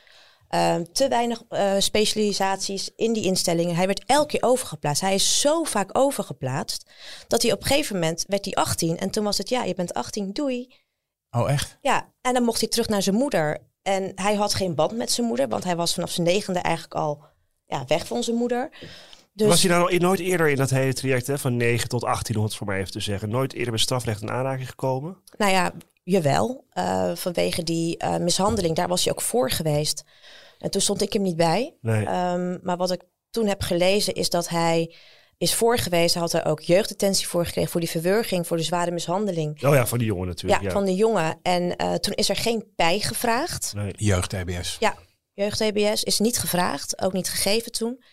ehm, 0.47 0.83
te 0.91 1.07
weinig 1.07 1.43
eh, 1.49 1.73
specialisaties 1.77 2.89
in 2.95 3.13
die 3.13 3.23
instellingen. 3.23 3.75
Hij 3.75 3.85
werd 3.85 4.03
elke 4.05 4.27
keer 4.27 4.49
overgeplaatst. 4.49 5.01
Hij 5.01 5.13
is 5.13 5.39
zo 5.39 5.63
vaak 5.63 5.97
overgeplaatst 5.97 6.91
dat 7.27 7.41
hij 7.41 7.51
op 7.51 7.61
een 7.61 7.67
gegeven 7.67 7.95
moment 7.95 8.25
werd 8.27 8.45
hij 8.45 8.53
18 8.53 8.97
en 8.97 9.09
toen 9.09 9.23
was 9.23 9.37
het 9.37 9.49
ja, 9.49 9.63
je 9.63 9.73
bent 9.73 9.93
18, 9.93 10.33
doei. 10.33 10.75
Oh, 11.29 11.51
echt? 11.51 11.77
Ja, 11.81 12.13
en 12.21 12.33
dan 12.33 12.43
mocht 12.43 12.59
hij 12.59 12.69
terug 12.69 12.87
naar 12.87 13.01
zijn 13.01 13.15
moeder. 13.15 13.57
En 13.81 14.11
hij 14.15 14.35
had 14.35 14.53
geen 14.53 14.75
band 14.75 14.97
met 14.97 15.11
zijn 15.11 15.27
moeder, 15.27 15.47
want 15.47 15.63
hij 15.63 15.75
was 15.75 15.93
vanaf 15.93 16.11
zijn 16.11 16.27
negende 16.27 16.59
eigenlijk 16.59 16.95
al 16.95 17.23
ja, 17.65 17.83
weg 17.87 18.07
van 18.07 18.23
zijn 18.23 18.37
moeder. 18.37 18.69
Dus, 19.33 19.47
Was 19.47 19.63
hij 19.63 19.71
nou 19.71 19.97
nooit 19.97 20.19
eerder 20.19 20.49
in 20.49 20.55
dat 20.55 20.69
hele 20.69 20.93
traject 20.93 21.27
hè, 21.27 21.37
van 21.37 21.57
9 21.57 21.89
tot 21.89 22.03
18, 22.03 22.37
om 22.37 22.43
het 22.43 22.55
voor 22.55 22.67
mij 22.67 22.79
even 22.79 22.91
te 22.91 22.99
zeggen, 22.99 23.29
nooit 23.29 23.53
eerder 23.53 23.71
met 23.71 23.81
strafrecht 23.81 24.21
in 24.21 24.31
aanraking 24.31 24.69
gekomen? 24.69 25.17
Nou 25.37 25.51
ja, 25.51 25.73
jawel. 26.03 26.65
eh, 26.69 27.11
vanwege 27.15 27.63
die 27.63 27.97
eh, 27.97 28.17
mishandeling, 28.17 28.75
daar 28.75 28.87
was 28.87 29.03
hij 29.03 29.13
ook 29.13 29.21
voor 29.21 29.51
geweest. 29.51 30.03
En 30.59 30.71
toen 30.71 30.81
stond 30.81 31.01
ik 31.01 31.13
hem 31.13 31.21
niet 31.21 31.35
bij. 31.35 31.77
Nee. 31.81 32.05
Ehm, 32.05 32.57
maar 32.63 32.77
wat 32.77 32.91
ik 32.91 33.01
toen 33.29 33.47
heb 33.47 33.61
gelezen 33.61 34.13
is 34.13 34.29
dat 34.29 34.49
hij 34.49 34.95
is 35.37 35.53
voor 35.53 35.77
geweest. 35.77 36.13
Hij 36.13 36.23
had 36.23 36.33
er 36.33 36.45
ook 36.45 36.61
jeugddetentie 36.61 37.27
voor 37.27 37.45
gekregen 37.45 37.71
voor 37.71 37.79
die 37.79 37.89
verwurging, 37.89 38.47
voor 38.47 38.57
de 38.57 38.63
zware 38.63 38.91
mishandeling. 38.91 39.63
Oh 39.63 39.73
ja, 39.73 39.87
van 39.87 39.97
die 39.97 40.07
jongen 40.07 40.27
natuurlijk. 40.27 40.61
Ja, 40.61 40.69
van 40.69 40.85
de 40.85 40.95
jongen. 40.95 41.39
En 41.41 41.75
eh, 41.75 41.93
toen 41.93 42.13
is 42.13 42.29
er 42.29 42.35
geen 42.35 42.71
pij 42.75 42.99
gevraagd. 42.99 43.73
Nee. 43.75 43.93
Jeugd-EBS. 43.95 44.77
Ja, 44.79 44.95
jeugd-TBS 45.33 46.03
is 46.03 46.19
niet 46.19 46.37
gevraagd, 46.37 47.01
ook 47.01 47.13
niet 47.13 47.29
gegeven 47.29 47.71
toen. 47.71 48.03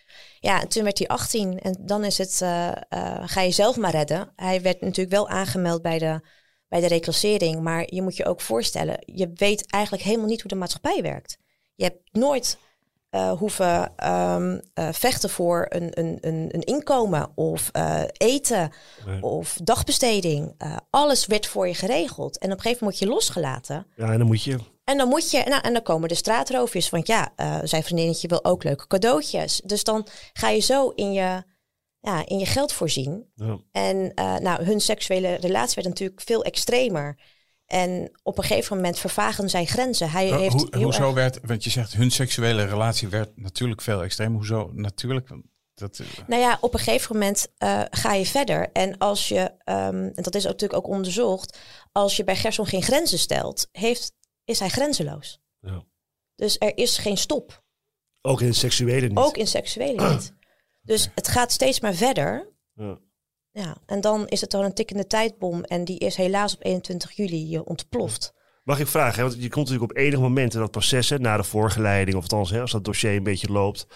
Ja, 0.40 0.60
en 0.60 0.68
toen 0.68 0.82
werd 0.82 0.98
hij 0.98 1.08
18 1.08 1.58
en 1.58 1.76
dan 1.80 2.04
is 2.04 2.18
het, 2.18 2.40
eh, 2.40 2.68
eh, 2.68 3.22
ga 3.24 3.40
je 3.40 3.50
zelf 3.50 3.76
maar 3.76 3.90
redden. 3.90 4.32
Hij 4.36 4.62
werd 4.62 4.80
natuurlijk 4.80 5.10
wel 5.10 5.28
aangemeld 5.28 5.82
bij 5.82 5.98
de, 5.98 6.20
bij 6.68 6.80
de 6.80 6.86
reclassering, 6.88 7.60
maar 7.60 7.94
je 7.94 8.02
moet 8.02 8.16
je 8.16 8.24
ook 8.24 8.40
voorstellen, 8.40 8.98
je 9.00 9.30
weet 9.34 9.66
eigenlijk 9.66 10.04
helemaal 10.04 10.26
niet 10.26 10.40
hoe 10.40 10.50
de 10.50 10.56
maatschappij 10.56 11.02
werkt. 11.02 11.38
Je 11.74 11.84
hebt 11.84 11.98
nooit 12.12 12.58
eh, 13.10 13.32
hoeven 13.32 13.96
ehm, 13.96 14.58
eh, 14.74 14.88
vechten 14.92 15.30
voor 15.30 15.66
een, 15.68 15.98
een, 15.98 16.18
een, 16.20 16.48
een 16.52 16.62
inkomen 16.62 17.30
of 17.34 17.68
eh, 17.72 18.02
eten 18.12 18.72
Nee. 19.06 19.22
of 19.22 19.58
dagbesteding. 19.62 20.54
Alles 20.90 21.26
werd 21.26 21.46
voor 21.46 21.68
je 21.68 21.74
geregeld. 21.74 22.38
En 22.38 22.50
op 22.50 22.56
een 22.56 22.62
gegeven 22.62 22.84
moment 22.84 22.98
word 22.98 22.98
je 22.98 23.16
losgelaten. 23.16 23.86
Ja, 23.96 24.12
en 24.12 24.18
dan 24.18 24.26
moet 24.26 24.42
je. 24.42 24.58
En 24.84 24.96
dan 24.96 25.08
moet 25.08 25.30
je, 25.30 25.42
nou, 25.46 25.62
en 25.62 25.72
dan 25.72 25.82
komen 25.82 26.08
de 26.08 26.14
straatroofjes. 26.14 26.90
Want 26.90 27.06
ja, 27.06 27.32
zijn 27.62 27.82
vriendinnetje 27.82 28.28
wil 28.28 28.44
ook 28.44 28.64
leuke 28.64 28.86
cadeautjes. 28.86 29.60
Dus 29.64 29.84
dan 29.84 30.06
ga 30.32 30.48
je 30.48 30.60
zo 30.60 30.88
in 30.88 31.12
je, 31.12 31.42
ja, 32.08 32.26
in 32.26 32.38
je 32.38 32.46
geld 32.46 32.72
voorzien. 32.72 33.30
Ja. 33.34 33.58
En 33.72 34.14
eh, 34.14 34.36
nou, 34.36 34.64
hun 34.64 34.80
seksuele 34.80 35.34
relatie 35.34 35.74
werd 35.74 35.86
natuurlijk 35.88 36.20
veel 36.20 36.44
extremer. 36.44 37.18
En 37.66 38.10
op 38.22 38.38
een 38.38 38.44
gegeven 38.44 38.76
moment 38.76 38.98
vervagen 38.98 39.48
zijn 39.50 39.66
grenzen. 39.66 40.10
Hij 40.10 40.26
heeft 40.26 40.74
hoezo 40.74 41.04
erg- 41.04 41.14
werd, 41.14 41.38
want 41.42 41.64
je 41.64 41.70
zegt 41.70 41.92
hun 41.92 42.10
seksuele 42.10 42.64
relatie 42.64 43.08
werd 43.08 43.36
natuurlijk 43.36 43.80
veel 43.80 44.02
extremer. 44.02 44.36
Hoezo 44.36 44.70
natuurlijk? 44.74 45.28
Dat, 45.74 45.98
eh, 45.98 46.06
Nou 46.26 46.42
ja, 46.42 46.58
op 46.60 46.72
een 46.74 46.80
gegeven 46.80 47.12
moment 47.12 47.48
eh, 47.56 47.82
ga 47.90 48.12
je 48.12 48.26
verder. 48.26 48.72
En 48.72 48.98
als 48.98 49.28
je, 49.28 49.50
ehm, 49.64 49.94
en 50.14 50.22
dat 50.22 50.34
is 50.34 50.44
ook 50.44 50.52
natuurlijk 50.52 50.84
ook 50.86 50.92
onderzocht, 50.92 51.58
als 51.92 52.16
je 52.16 52.24
bij 52.24 52.36
Gerson 52.36 52.66
geen 52.66 52.82
grenzen 52.82 53.18
stelt, 53.18 53.68
heeft, 53.72 54.12
is 54.44 54.58
hij 54.58 54.68
grenzeloos. 54.68 55.40
Ja. 55.60 55.84
Dus 56.34 56.56
er 56.58 56.76
is 56.76 56.98
geen 56.98 57.16
stop. 57.16 57.62
Ook 58.22 58.40
in 58.40 58.54
seksuele 58.54 59.06
niet. 59.08 59.18
Ook 59.18 59.36
in 59.36 59.46
seksuele 59.46 60.10
niet. 60.10 60.32
Dus 60.88 61.10
het 61.14 61.28
gaat 61.28 61.52
steeds 61.52 61.80
maar 61.80 61.94
verder. 61.94 62.48
Ja. 62.74 62.98
Ja, 63.50 63.76
en 63.86 64.00
dan 64.00 64.26
is 64.28 64.40
het 64.40 64.50
dan 64.50 64.64
een 64.64 64.74
tikkende 64.74 65.06
tijdbom. 65.06 65.62
En 65.64 65.84
die 65.84 65.98
is 65.98 66.16
helaas 66.16 66.54
op 66.54 66.64
21 66.64 67.12
juli 67.12 67.54
eh, 67.56 67.60
ontploft. 67.64 68.32
Mag 68.64 68.80
ik 68.80 68.86
vragen, 68.86 69.14
hè? 69.22 69.28
want 69.28 69.42
je 69.42 69.48
komt 69.48 69.68
natuurlijk 69.68 69.90
op 69.92 69.96
enig 69.96 70.18
moment 70.20 70.54
in 70.54 70.60
dat 70.60 70.70
proces, 70.70 71.08
hè, 71.10 71.18
na 71.18 71.36
de 71.36 71.42
voorgeleiding, 71.44 72.16
of 72.16 72.22
althans, 72.22 72.50
hè, 72.50 72.60
als 72.60 72.70
dat 72.70 72.84
dossier 72.84 73.16
een 73.16 73.22
beetje 73.22 73.52
loopt, 73.52 73.86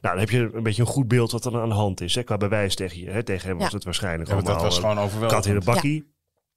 nou, 0.00 0.14
dan 0.14 0.18
heb 0.18 0.30
je 0.30 0.50
een 0.54 0.62
beetje 0.62 0.82
een 0.82 0.88
goed 0.88 1.08
beeld 1.08 1.30
wat 1.32 1.44
er 1.44 1.60
aan 1.60 1.68
de 1.68 1.74
hand 1.74 2.00
is. 2.00 2.14
Hè, 2.14 2.22
qua 2.22 2.36
bewijs 2.36 2.74
tegen 2.74 3.00
je. 3.00 3.10
Hè. 3.10 3.22
Tegen 3.22 3.48
hem 3.48 3.58
was 3.58 3.68
Ja. 3.70 3.74
het 3.74 3.84
waarschijnlijk 3.84 4.28
ja, 4.28 4.34
allemaal 4.34 4.52
dat 4.54 4.62
was 4.62 4.74
eh, 4.76 4.80
gewoon 4.80 4.98
overweldigend. 5.04 5.44
kat 5.44 5.54
in 5.54 5.60
de 5.60 5.66
bakkie. 5.66 6.14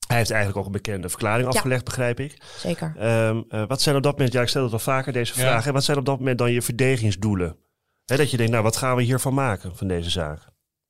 Hij 0.08 0.18
heeft 0.18 0.30
eigenlijk 0.30 0.60
ook 0.60 0.66
een 0.66 0.72
bekende 0.82 1.10
verklaring 1.10 1.44
Ja. 1.48 1.54
afgelegd, 1.54 1.84
begrijp 1.86 2.20
ik. 2.20 2.42
Zeker. 2.58 2.94
Ehm, 2.98 3.42
eh, 3.50 3.68
wat 3.68 3.82
zijn 3.82 3.96
op 3.96 4.04
dat 4.04 4.12
moment, 4.12 4.34
ja, 4.34 4.42
ik 4.42 4.48
stel 4.48 4.64
het 4.64 4.74
al 4.74 4.80
vaker, 4.80 5.14
deze 5.14 5.34
Ja. 5.36 5.40
vraag, 5.42 5.64
hè, 5.64 5.72
wat 5.72 5.84
zijn 5.84 5.98
op 5.98 6.06
dat 6.06 6.18
moment 6.20 6.38
dan 6.38 6.52
je 6.52 6.62
verdedigingsdoelen? 6.62 7.56
Dat 8.06 8.32
je 8.32 8.38
denkt, 8.38 8.52
nou, 8.52 8.64
wat 8.64 8.78
gaan 8.78 8.96
we 8.96 9.04
hiervan 9.04 9.34
maken, 9.34 9.76
van 9.76 9.88
deze 9.88 10.10
zaak? 10.10 10.40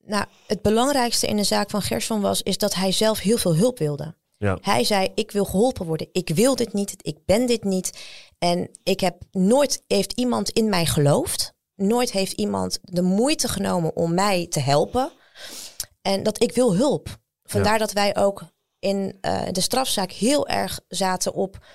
Nou, 0.04 0.24
het 0.46 0.62
belangrijkste 0.62 1.26
in 1.26 1.36
de 1.36 1.44
zaak 1.44 1.70
van 1.70 1.82
Gerson 1.82 2.20
was, 2.20 2.42
is 2.42 2.58
dat 2.58 2.74
hij 2.74 2.92
zelf 2.92 3.18
heel 3.18 3.36
veel 3.36 3.56
hulp 3.56 3.78
wilde. 3.78 4.14
Ja. 4.36 4.58
Hij 4.60 4.84
zei, 4.84 5.08
ik 5.14 5.30
wil 5.30 5.44
geholpen 5.44 5.86
worden. 5.86 6.08
Ik 6.12 6.28
wil 6.34 6.56
dit 6.56 6.72
niet. 6.72 6.94
Ik 6.96 7.24
ben 7.24 7.46
dit 7.46 7.64
niet. 7.64 8.02
En 8.38 8.70
ik 8.82 9.00
heb 9.00 9.22
nooit, 9.30 9.82
heeft 9.86 10.12
iemand 10.12 10.50
in 10.50 10.68
mij 10.68 10.86
geloofd. 10.86 11.54
Nooit 11.74 12.12
heeft 12.12 12.32
iemand 12.32 12.78
de 12.82 13.02
moeite 13.02 13.48
genomen 13.48 13.96
om 13.96 14.14
mij 14.14 14.46
te 14.46 14.60
helpen. 14.60 15.12
En 16.02 16.22
dat 16.22 16.42
ik 16.42 16.54
wil 16.54 16.74
hulp. 16.74 17.08
Vandaar 17.42 17.78
dat 17.78 17.92
wij 17.92 18.16
ook 18.16 18.42
in 18.78 19.18
eh, 19.20 19.42
de 19.50 19.60
strafzaak 19.60 20.10
heel 20.12 20.48
erg 20.48 20.80
zaten 20.88 21.32
op 21.34 21.66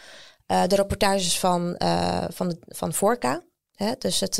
eh, 0.45 0.63
de 0.67 0.75
rapportages 0.75 1.39
van, 1.39 1.75
eh 1.75 2.25
van, 2.29 2.49
de, 2.49 2.57
van 2.67 2.93
Vorka. 2.93 3.43
Hè, 3.75 3.91
dus 3.97 4.19
het, 4.19 4.39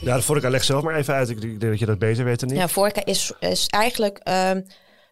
Ja, 0.00 0.14
dat 0.14 0.24
vond 0.24 0.44
ik, 0.44 0.50
leg 0.50 0.64
zelf 0.64 0.82
maar 0.82 0.96
even 0.96 1.14
uit. 1.14 1.30
Ik 1.30 1.40
denk 1.40 1.60
dat 1.60 1.78
je 1.78 1.86
dat 1.86 1.98
beter 1.98 2.24
weet 2.24 2.40
dan 2.40 2.50
ik. 2.50 2.56
ja, 2.56 2.68
Vorka 2.68 3.04
is, 3.04 3.32
is 3.38 3.66
eigenlijk 3.66 4.18
ehm, 4.18 4.62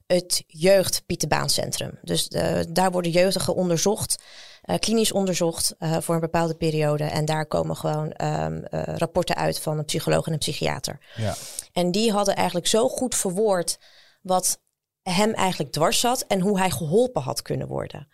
het 0.07 0.45
jeugd 0.47 1.03
Pieterbaancentrum. 1.07 1.99
Dus 2.03 2.29
eh, 2.29 2.61
daar 2.69 2.91
worden 2.91 3.11
jeugdigen 3.11 3.55
onderzocht, 3.55 4.23
eh, 4.63 4.79
klinisch 4.79 5.13
onderzocht 5.13 5.75
eh, 5.79 5.97
voor 6.01 6.15
een 6.15 6.21
bepaalde 6.21 6.55
periode. 6.55 7.05
En 7.05 7.25
daar 7.25 7.47
komen 7.47 7.77
gewoon 7.77 8.13
ehm, 8.13 8.63
eh, 8.63 8.97
rapporten 8.97 9.37
uit 9.37 9.61
van 9.61 9.79
een 9.79 9.85
psycholoog 9.85 10.27
en 10.27 10.33
een 10.33 10.39
psychiater. 10.39 10.99
Ja. 11.17 11.35
En 11.73 11.91
die 11.91 12.13
hadden 12.13 12.37
eigenlijk 12.37 12.67
zo 12.67 12.89
goed 12.89 13.15
verwoord 13.15 13.79
wat 14.21 14.61
hem 15.03 15.33
eigenlijk 15.33 15.73
dwars 15.73 16.01
zat 16.01 16.25
en 16.29 16.41
hoe 16.41 16.59
hij 16.59 16.71
geholpen 16.71 17.23
had 17.23 17.43
kunnen 17.43 17.67
worden. 17.67 18.09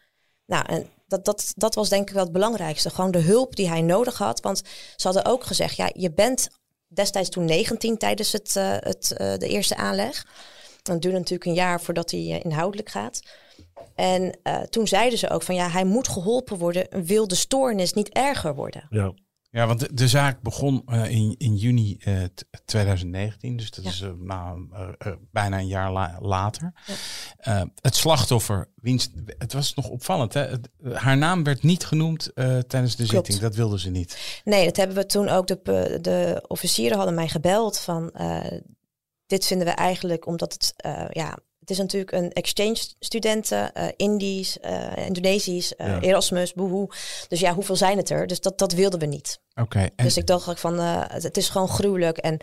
Nou, 0.47 0.65
en 0.67 0.87
dat, 1.09 1.25
dat, 1.25 1.53
dat 1.57 1.75
was 1.75 1.89
denk 1.89 2.09
ik 2.09 2.15
wel 2.15 2.25
het 2.25 2.33
belangrijkste. 2.33 2.91
Gewoon 2.91 3.11
de 3.11 3.19
hulp 3.21 3.57
die 3.57 3.69
hij 3.69 3.83
nodig 3.83 4.19
had. 4.19 4.41
Want 4.41 4.59
ze 4.97 5.07
hadden 5.07 5.25
ook 5.25 5.45
gezegd, 5.45 5.77
ja, 5.77 5.91
je 5.95 6.13
bent 6.13 6.49
destijds 6.89 7.29
toen 7.29 7.45
19 7.45 7.97
tijdens 7.99 8.33
het, 8.33 8.57
eh, 8.57 8.71
het, 8.79 9.13
eh, 9.13 9.35
de 9.37 9.49
eerste 9.49 9.77
aanleg. 9.77 10.27
Het 10.83 11.03
duurde 11.03 11.19
natuurlijk 11.19 11.45
een 11.45 11.55
jaar 11.55 11.81
voordat 11.81 12.11
hij 12.11 12.21
eh, 12.21 12.45
inhoudelijk 12.45 12.89
gaat. 12.89 13.21
En 13.95 14.39
eh, 14.43 14.61
toen 14.61 14.87
zeiden 14.89 15.19
ze 15.19 15.31
ook 15.31 15.43
van 15.43 15.55
ja, 15.55 15.69
hij 15.69 15.85
moet 15.85 16.09
geholpen 16.09 16.59
worden. 16.59 17.05
Wil 17.05 17.29
de 17.29 17.35
stoornis 17.35 17.93
niet 17.93 18.09
erger 18.09 18.55
worden? 18.55 18.87
Ja. 18.91 19.13
Ja, 19.51 19.67
want 19.67 19.81
de, 19.81 19.95
de 19.95 20.09
zaak 20.09 20.41
begon 20.43 20.83
eh, 20.87 21.11
in, 21.11 21.35
in 21.39 21.57
juni 21.57 21.97
eh, 22.01 22.23
t- 22.25 22.45
2019, 22.65 23.57
dus 23.57 23.71
dat 23.71 23.85
Ja. 23.85 23.91
is 23.91 24.05
nou, 24.19 24.69
bijna 25.31 25.59
een 25.59 25.67
jaar 25.67 25.93
la- 25.93 26.19
later. 26.21 26.73
Eh, 27.49 27.63
het 27.81 27.97
slachtoffer, 27.97 28.69
wiens, 28.75 29.09
het 29.39 29.53
was 29.53 29.75
nog 29.75 29.89
opvallend, 29.89 30.35
hè? 30.35 30.41
Het- 30.47 30.69
haar 30.93 31.17
naam 31.17 31.45
werd 31.45 31.63
niet 31.63 31.85
genoemd 31.85 32.33
eh, 32.35 32.59
tijdens 32.59 32.97
de 32.97 33.07
Klopt. 33.07 33.27
zitting, 33.27 33.39
dat 33.39 33.55
wilden 33.55 33.79
ze 33.79 33.91
niet. 33.91 34.41
Nee, 34.45 34.65
dat 34.65 34.77
hebben 34.77 34.97
we 34.97 35.07
toen 35.07 35.29
ook. 35.29 35.47
De, 35.47 35.99
de 36.01 36.45
officieren 36.47 36.97
hadden 36.97 37.15
mij 37.15 37.29
gebeld 37.29 37.79
van 37.79 38.11
eh, 38.11 38.59
dit 39.27 39.47
vinden 39.47 39.67
we 39.67 39.73
eigenlijk 39.73 40.27
omdat 40.27 40.53
het 40.53 40.73
eh, 40.77 41.05
ja. 41.11 41.39
Het 41.61 41.77
is 41.77 41.83
natuurlijk 41.83 42.13
een 42.13 42.33
exchange 42.33 42.77
studenten, 42.99 43.73
eh 43.75 43.87
Indisch, 43.97 44.59
eh, 44.61 45.07
Indonesisch, 45.07 45.75
eh, 45.77 45.87
Ja. 45.87 46.01
Erasmus, 46.01 46.53
boehoe. 46.55 46.91
Dus 47.29 47.41
ja, 47.41 47.55
hoeveel 47.55 47.77
zijn 47.77 47.97
het 47.97 48.11
er? 48.11 48.27
Dus 48.27 48.41
dat, 48.41 48.59
dat 48.59 48.73
wilden 48.73 48.99
we 49.01 49.07
niet. 49.07 49.41
Oké, 49.55 49.79
en- 49.79 50.05
Dus 50.05 50.17
ik 50.17 50.27
dacht 50.27 50.49
ook 50.49 50.59
van, 50.59 50.79
eh, 50.79 51.03
het, 51.07 51.23
het 51.23 51.37
is 51.37 51.49
gewoon 51.49 51.69
gruwelijk. 51.69 52.19
En 52.19 52.39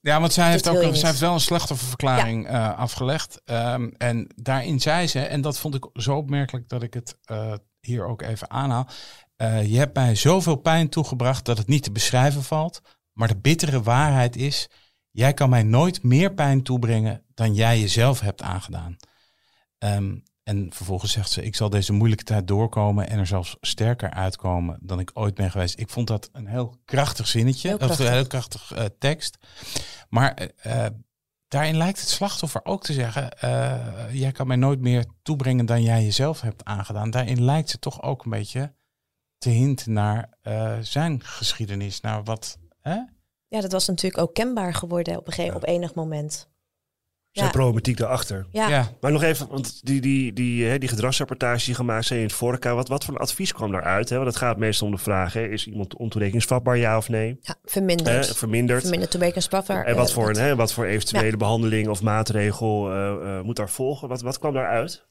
Ja, 0.00 0.20
want 0.20 0.32
zij 0.32 0.50
heeft, 0.50 0.68
ook, 0.68 0.94
zij 0.94 1.08
heeft 1.08 1.20
wel 1.20 1.32
een 1.32 1.40
slachtofferverklaring 1.40 2.46
eh, 2.48 2.78
afgelegd. 2.78 3.40
Ehm, 3.44 3.90
en 3.96 4.26
daarin 4.36 4.80
zei 4.80 5.06
ze, 5.06 5.20
en 5.20 5.40
dat 5.40 5.58
vond 5.58 5.74
ik 5.74 5.88
zo 5.92 6.16
opmerkelijk 6.16 6.68
dat 6.68 6.82
ik 6.82 6.94
het 6.94 7.18
eh, 7.24 7.52
hier 7.80 8.04
ook 8.06 8.22
even 8.22 8.50
aanhaal. 8.50 8.88
eh, 9.36 9.70
je 9.70 9.78
hebt 9.78 9.94
mij 9.94 10.14
zoveel 10.14 10.56
pijn 10.56 10.88
toegebracht 10.88 11.44
dat 11.44 11.58
het 11.58 11.66
niet 11.66 11.82
te 11.82 11.92
beschrijven 11.92 12.42
valt. 12.42 12.80
Maar 13.12 13.28
de 13.28 13.36
bittere 13.36 13.82
waarheid 13.82 14.36
is, 14.36 14.68
jij 15.10 15.34
kan 15.34 15.50
mij 15.50 15.62
nooit 15.62 16.02
meer 16.02 16.34
pijn 16.34 16.62
toebrengen 16.62 17.24
dan 17.34 17.54
jij 17.54 17.80
jezelf 17.80 18.20
hebt 18.20 18.42
aangedaan. 18.42 18.96
Ehm, 19.78 20.16
en 20.50 20.72
vervolgens 20.72 21.12
zegt 21.12 21.30
ze, 21.30 21.42
ik 21.42 21.56
zal 21.56 21.70
deze 21.70 21.92
moeilijke 21.92 22.24
tijd 22.24 22.48
doorkomen 22.48 23.08
en 23.08 23.18
er 23.18 23.26
zelfs 23.26 23.56
sterker 23.60 24.10
uitkomen 24.10 24.78
dan 24.80 25.00
ik 25.00 25.10
ooit 25.14 25.34
ben 25.34 25.50
geweest. 25.50 25.78
Ik 25.78 25.90
vond 25.90 26.06
dat 26.06 26.28
een 26.32 26.46
heel 26.46 26.74
krachtig 26.84 27.26
zinnetje, 27.26 27.68
Heel 27.68 27.76
of 27.76 27.82
een 27.82 27.88
krachtig. 27.88 28.10
heel 28.14 28.26
krachtig 28.26 28.72
eh, 28.72 28.84
tekst. 28.98 29.38
Maar 30.08 30.34
eh, 30.34 30.86
eh, 30.86 30.92
daarin 31.48 31.76
lijkt 31.76 32.00
het 32.00 32.08
slachtoffer 32.08 32.64
ook 32.64 32.82
te 32.82 32.92
zeggen: 32.92 33.38
eh, 33.38 34.14
jij 34.14 34.32
kan 34.32 34.46
mij 34.46 34.56
nooit 34.56 34.80
meer 34.80 35.04
toebrengen 35.22 35.66
dan 35.66 35.82
jij 35.82 36.02
jezelf 36.04 36.40
hebt 36.40 36.64
aangedaan. 36.64 37.10
Daarin 37.10 37.44
lijkt 37.44 37.70
ze 37.70 37.78
toch 37.78 38.02
ook 38.02 38.24
een 38.24 38.30
beetje 38.30 38.74
te 39.38 39.50
hinten 39.50 39.92
naar 39.92 40.34
eh, 40.42 40.78
zijn 40.80 41.24
geschiedenis, 41.24 42.00
naar 42.00 42.24
wat. 42.24 42.58
Hè? 42.80 42.98
Ja, 43.48 43.60
dat 43.60 43.72
was 43.72 43.86
natuurlijk 43.86 44.22
ook 44.22 44.34
kenbaar 44.34 44.74
geworden 44.74 45.16
op, 45.16 45.26
een 45.26 45.32
gegeven, 45.32 45.56
op 45.56 45.66
enig 45.66 45.94
moment. 45.94 46.48
Zijn 47.32 47.46
Ja. 47.46 47.52
problematiek 47.52 47.96
daarachter. 47.96 48.46
Ja, 48.50 48.68
Ja. 48.68 48.88
Maar 49.00 49.12
nog 49.12 49.22
even, 49.22 49.48
want 49.48 49.86
die, 49.86 50.00
die, 50.00 50.32
die, 50.32 50.64
hè, 50.64 50.78
die 50.78 50.88
gedragsrapportage 50.88 51.64
die 51.64 51.74
gemaakt 51.74 52.04
zijn 52.04 52.18
in 52.18 52.24
het 52.24 52.34
vorige, 52.34 52.68
wat, 52.68 52.88
wat 52.88 53.04
voor 53.04 53.14
een 53.14 53.20
advies 53.20 53.52
kwam 53.52 53.72
daaruit? 53.72 54.08
Hè? 54.08 54.16
Want 54.16 54.28
het 54.28 54.36
gaat 54.36 54.56
meestal 54.56 54.86
om 54.86 54.92
de 54.92 55.00
vraag, 55.00 55.32
hè, 55.32 55.46
is 55.46 55.66
iemand 55.66 55.96
ontoerekeningsvatbaar, 55.96 56.76
ja 56.76 56.96
of 56.96 57.08
nee? 57.08 57.38
ja 57.42 57.54
verminderd. 57.64 58.36
verminderd. 58.36 58.80
Verminderd 58.80 59.10
toerekeningsvatbaar. 59.10 59.84
En 59.84 59.96
wat 59.96 60.08
eh, 60.08 60.14
voor, 60.14 60.28
een, 60.28 60.36
hè, 60.36 60.56
wat 60.56 60.72
voor 60.72 60.84
eventuele 60.84 61.36
behandeling 61.36 61.88
of 61.88 62.02
maatregel 62.02 62.90
eh, 62.90 63.10
eh, 63.10 63.44
moet 63.44 63.56
daar 63.56 63.70
volgen? 63.70 64.08
Wat, 64.08 64.20
wat 64.20 64.38
kwam 64.38 64.52
daaruit? 64.54 65.04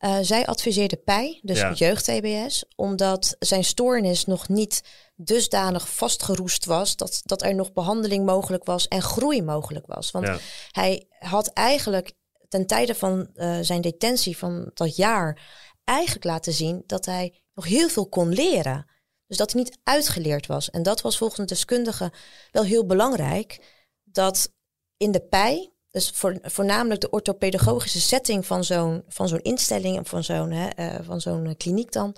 Eh, 0.00 0.18
zij 0.22 0.46
adviseerde 0.46 0.96
PEI, 0.96 1.40
dus 1.42 1.58
Ja. 1.58 1.72
jeugd-TBS, 1.72 2.64
omdat 2.76 3.36
zijn 3.38 3.64
stoornis 3.64 4.24
nog 4.24 4.48
niet 4.48 4.82
dusdanig 5.14 5.88
vastgeroest 5.94 6.64
was 6.64 6.96
dat, 6.96 7.20
dat 7.24 7.42
er 7.42 7.54
nog 7.54 7.72
behandeling 7.72 8.26
mogelijk 8.26 8.64
was 8.64 8.88
en 8.88 9.02
groei 9.02 9.42
mogelijk 9.42 9.86
was. 9.86 10.10
Want 10.10 10.26
Ja. 10.26 10.38
hij 10.70 11.06
had 11.18 11.46
eigenlijk 11.48 12.12
ten 12.48 12.66
tijde 12.66 12.94
van 12.94 13.30
eh, 13.34 13.58
zijn 13.60 13.80
detentie 13.80 14.36
van 14.36 14.70
dat 14.74 14.96
jaar 14.96 15.42
eigenlijk 15.84 16.24
laten 16.24 16.52
zien 16.52 16.82
dat 16.86 17.04
hij 17.06 17.42
nog 17.54 17.64
heel 17.64 17.88
veel 17.88 18.08
kon 18.08 18.28
leren. 18.28 18.86
Dus 19.26 19.36
dat 19.36 19.52
hij 19.52 19.62
niet 19.62 19.78
uitgeleerd 19.82 20.46
was. 20.46 20.70
En 20.70 20.82
dat 20.82 21.00
was 21.00 21.18
volgens 21.18 21.38
een 21.40 21.46
deskundige 21.46 22.12
wel 22.50 22.64
heel 22.64 22.86
belangrijk. 22.86 23.74
Dat 24.04 24.52
in 24.96 25.10
de 25.10 25.20
PEI, 25.20 25.72
dus 25.90 26.10
voor, 26.14 26.38
voornamelijk 26.42 27.00
de 27.00 27.10
orthopedagogische 27.10 28.00
setting 28.00 28.46
van 28.46 28.64
zo'n, 28.64 29.02
van 29.08 29.28
zo'n 29.28 29.42
instelling 29.42 29.96
en 29.96 30.06
van 30.06 30.24
zo'n, 30.24 30.50
hè, 30.50 30.68
eh, 30.68 30.94
van 31.02 31.20
zo'n 31.20 31.46
eh, 31.46 31.54
kliniek 31.56 31.92
dan, 31.92 32.16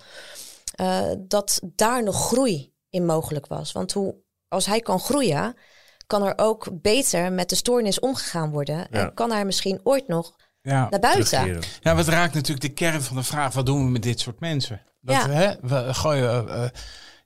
eh, 0.75 1.11
dat 1.19 1.59
daar 1.63 2.03
nog 2.03 2.25
groei 2.27 2.73
in 2.89 3.05
mogelijk 3.05 3.47
was. 3.47 3.71
Want 3.71 3.91
hoe, 3.91 4.15
als 4.47 4.65
hij 4.65 4.79
kan 4.79 4.99
groeien, 4.99 5.55
kan 6.07 6.23
er 6.23 6.33
ook 6.35 6.69
beter 6.81 7.31
met 7.33 7.49
de 7.49 7.55
stoornis 7.55 7.99
omgegaan 7.99 8.51
worden. 8.51 8.75
Ja. 8.75 8.87
En 8.89 9.13
kan 9.13 9.31
hij 9.31 9.45
misschien 9.45 9.79
ooit 9.83 10.07
nog 10.07 10.35
Ja. 10.61 10.87
naar 10.89 10.99
buiten. 10.99 11.61
Ja, 11.81 11.95
wat 11.95 12.07
raakt 12.07 12.33
natuurlijk 12.33 12.61
de 12.61 12.73
kern 12.73 13.01
van 13.01 13.15
de 13.15 13.23
vraag: 13.23 13.53
wat 13.53 13.65
doen 13.65 13.85
we 13.85 13.91
met 13.91 14.03
dit 14.03 14.19
soort 14.19 14.39
mensen? 14.39 14.81
Dat, 15.01 15.15
Ja. 15.15 15.29
hè, 15.29 15.53
we 15.61 15.93
gooien. 15.93 16.71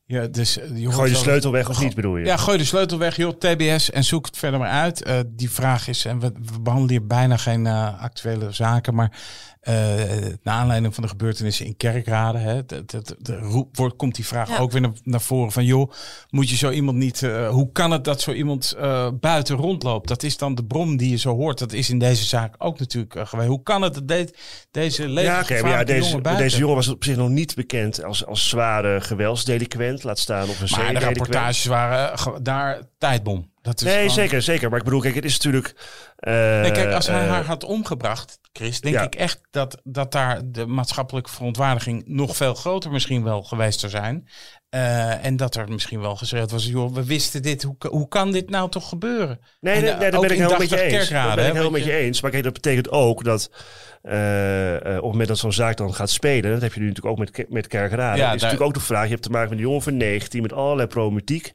Ja, 0.09 0.27
dus, 0.27 0.57
eh, 0.59 0.63
je 0.77 0.91
Gooi 0.91 1.07
je 1.07 1.13
wel- 1.13 1.23
sleutel 1.23 1.51
weg 1.51 1.69
of 1.69 1.79
niet, 1.81 1.95
bedoel 1.95 2.17
je? 2.17 2.25
Ja, 2.25 2.37
gooi 2.37 2.57
de 2.57 2.65
sleutel 2.65 2.97
weg, 2.97 3.15
joh, 3.15 3.33
TBS 3.39 3.91
en 3.91 4.03
zoek 4.03 4.25
het 4.25 4.37
verder 4.37 4.59
maar 4.59 4.69
uit. 4.69 5.03
Eh, 5.03 5.19
die 5.27 5.49
vraag 5.51 5.87
is, 5.87 6.05
en 6.05 6.19
we, 6.19 6.31
we 6.51 6.59
behandelen 6.61 6.91
hier 6.97 7.07
bijna 7.07 7.37
geen 7.37 7.65
eh, 7.67 8.01
actuele 8.01 8.51
zaken, 8.51 8.95
maar 8.95 9.11
eh 9.61 9.75
naar 10.43 10.55
aanleiding 10.55 10.93
van 10.93 11.03
de 11.03 11.09
gebeurtenissen 11.09 11.65
in 11.65 11.77
Kerkrade, 11.77 12.37
hè, 12.37 12.65
de, 12.65 12.85
de, 12.85 13.01
de, 13.01 13.15
de 13.19 13.35
roep, 13.37 13.77
wordt, 13.77 13.95
komt 13.95 14.15
die 14.15 14.25
vraag 14.25 14.49
Ja. 14.49 14.57
ook 14.57 14.71
weer 14.71 14.81
naar, 14.81 14.91
naar 15.03 15.21
voren 15.21 15.51
van, 15.51 15.65
joh, 15.65 15.91
moet 16.29 16.49
je 16.49 16.55
zo 16.55 16.69
iemand 16.71 16.97
niet, 16.97 17.23
eh, 17.23 17.49
hoe 17.49 17.71
kan 17.71 17.91
het 17.91 18.03
dat 18.03 18.21
zo 18.21 18.31
iemand 18.31 18.71
eh, 18.77 19.09
buiten 19.19 19.55
rondloopt? 19.55 20.07
Dat 20.07 20.23
is 20.23 20.37
dan 20.37 20.55
de 20.55 20.63
brom 20.65 20.97
die 20.97 21.09
je 21.09 21.15
zo 21.17 21.35
hoort. 21.35 21.59
Dat 21.59 21.73
is 21.73 21.89
in 21.89 21.99
deze 21.99 22.25
zaak 22.25 22.55
ook 22.57 22.79
natuurlijk 22.79 23.27
geweest. 23.27 23.49
Hoe 23.49 23.63
kan 23.63 23.81
het 23.81 23.93
dat 23.93 24.07
de- 24.07 24.33
deze 24.71 25.07
Ja, 25.09 25.13
maar 25.13 25.23
ja, 25.71 25.83
deze, 25.83 25.97
jongen 25.99 26.11
maar 26.13 26.21
buiten? 26.21 26.43
deze 26.45 26.57
jongen 26.57 26.75
was 26.75 26.87
op 26.87 27.03
zich 27.03 27.15
nog 27.15 27.29
niet 27.29 27.55
bekend 27.55 28.03
als, 28.03 28.25
als 28.25 28.49
zware 28.49 29.01
geweldsdelinquent. 29.01 29.96
Laat 30.03 30.19
staan 30.19 30.43
op 30.43 30.49
een 30.49 30.55
maar 30.59 30.67
de 30.67 30.67
zeedelinquent. 30.67 31.03
rapportages 31.17 31.65
waren 31.65 32.13
eh, 32.13 32.27
daar 32.41 32.81
tijdbom. 32.97 33.51
Dat 33.67 33.81
is 33.81 33.87
Nee, 33.87 33.95
gewoon- 33.97 34.09
zeker, 34.09 34.41
zeker. 34.41 34.69
Maar 34.69 34.79
ik 34.79 34.85
bedoel, 34.85 34.99
kijk, 35.01 35.15
het 35.15 35.25
is 35.25 35.33
natuurlijk... 35.37 35.75
eh, 36.15 36.33
Nee, 36.33 36.71
kijk, 36.71 36.93
als 36.93 37.07
hij 37.07 37.21
eh, 37.23 37.29
haar 37.29 37.45
had 37.45 37.63
omgebracht, 37.63 38.39
Chris, 38.53 38.81
denk 38.81 38.95
ja. 38.95 39.01
ik 39.01 39.15
echt 39.15 39.39
dat, 39.51 39.81
dat 39.83 40.11
daar 40.11 40.41
de 40.45 40.65
maatschappelijke 40.65 41.29
verontwaardiging 41.29 42.03
nog 42.05 42.35
veel 42.35 42.53
groter 42.53 42.91
misschien 42.91 43.23
wel 43.23 43.43
geweest 43.43 43.79
zou 43.79 43.91
zijn. 43.91 44.27
Eh, 44.69 45.25
en 45.25 45.37
dat 45.37 45.55
er 45.55 45.69
misschien 45.69 45.99
wel 46.01 46.15
gezegd 46.15 46.51
was, 46.51 46.65
joh, 46.65 46.93
we 46.93 47.05
wisten 47.05 47.41
dit, 47.41 47.63
hoe, 47.63 47.75
hoe 47.89 48.07
kan 48.07 48.31
dit 48.31 48.49
nou 48.49 48.69
toch 48.69 48.89
gebeuren? 48.89 49.39
Nee, 49.59 49.73
En, 49.75 49.81
nee, 49.83 49.93
nee, 49.93 50.11
daar 50.11 50.21
ben 50.21 50.29
ik 50.31 50.37
helemaal 50.37 50.57
met 50.59 50.69
je 50.69 50.81
eens. 50.81 51.09
Dat 51.09 51.35
ben 51.35 51.45
ik 51.45 51.51
helemaal 51.51 51.71
met 51.71 51.83
je 51.83 51.93
eens. 51.95 52.21
Maar 52.21 52.31
kijk, 52.31 52.43
dat 52.43 52.53
betekent 52.53 52.89
ook 52.89 53.23
dat 53.23 53.49
op 54.03 54.11
het 54.93 55.01
moment 55.01 55.27
dat 55.27 55.37
zo'n 55.37 55.53
zaak 55.53 55.77
dan 55.77 55.93
gaat 55.93 56.09
spelen, 56.09 56.51
dat 56.51 56.61
heb 56.61 56.73
je 56.73 56.79
nu 56.79 56.87
natuurlijk 56.87 57.19
ook 57.19 57.19
met, 57.33 57.45
met 57.49 57.67
Kerkrade, 57.67 58.17
Ja, 58.17 58.23
is 58.23 58.29
daar- 58.29 58.31
natuurlijk 58.33 58.61
ook 58.61 58.73
de 58.73 58.79
vraag, 58.79 59.03
je 59.03 59.09
hebt 59.09 59.21
te 59.23 59.29
maken 59.29 59.49
met 59.49 59.57
een 59.57 59.63
jongen 59.63 59.81
van 59.81 59.97
19 59.97 60.41
met 60.41 60.53
allerlei 60.53 60.87
problematiek, 60.87 61.51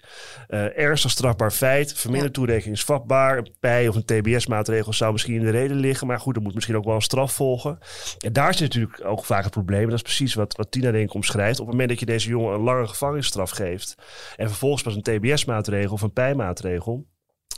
eh 0.48 0.78
ernstig 0.78 1.10
strafbaar 1.10 1.50
feit, 1.50 1.92
verminderd 2.02 2.34
toerekeningsvatbaar, 2.34 3.38
een 3.38 3.54
PEI 3.60 3.88
of 3.88 3.94
een 3.94 4.04
TBS-maatregel 4.04 4.92
zou 4.92 5.12
misschien 5.12 5.34
in 5.34 5.44
de 5.44 5.50
reden 5.50 5.76
liggen, 5.76 6.06
maar 6.06 6.20
goed, 6.20 6.36
er 6.36 6.42
moet 6.42 6.54
misschien 6.54 6.76
ook 6.76 6.84
wel 6.84 6.94
een 6.94 7.02
straf 7.02 7.32
volgen. 7.32 7.78
En 8.18 8.32
daar 8.32 8.54
zit 8.54 8.62
natuurlijk 8.62 9.04
ook 9.04 9.24
vaak 9.24 9.42
het 9.42 9.52
probleem, 9.52 9.82
en 9.82 9.88
dat 9.88 9.96
is 9.96 10.02
precies 10.02 10.34
wat, 10.34 10.56
wat 10.56 10.70
Tina 10.70 10.90
denk 10.90 11.08
ik 11.08 11.14
omschrijft, 11.14 11.60
op 11.60 11.66
het 11.66 11.74
moment 11.74 11.88
dat 11.88 12.00
je 12.00 12.06
deze 12.06 12.28
jongen 12.28 12.54
een 12.54 12.60
lange 12.60 12.86
gevangenisstraf 12.86 13.50
geeft 13.50 13.94
en 14.36 14.48
vervolgens 14.48 14.82
pas 14.82 14.94
een 14.94 15.02
TBS-maatregel 15.02 15.92
of 15.92 16.02
een 16.02 16.12
PEI-maatregel, 16.12 17.06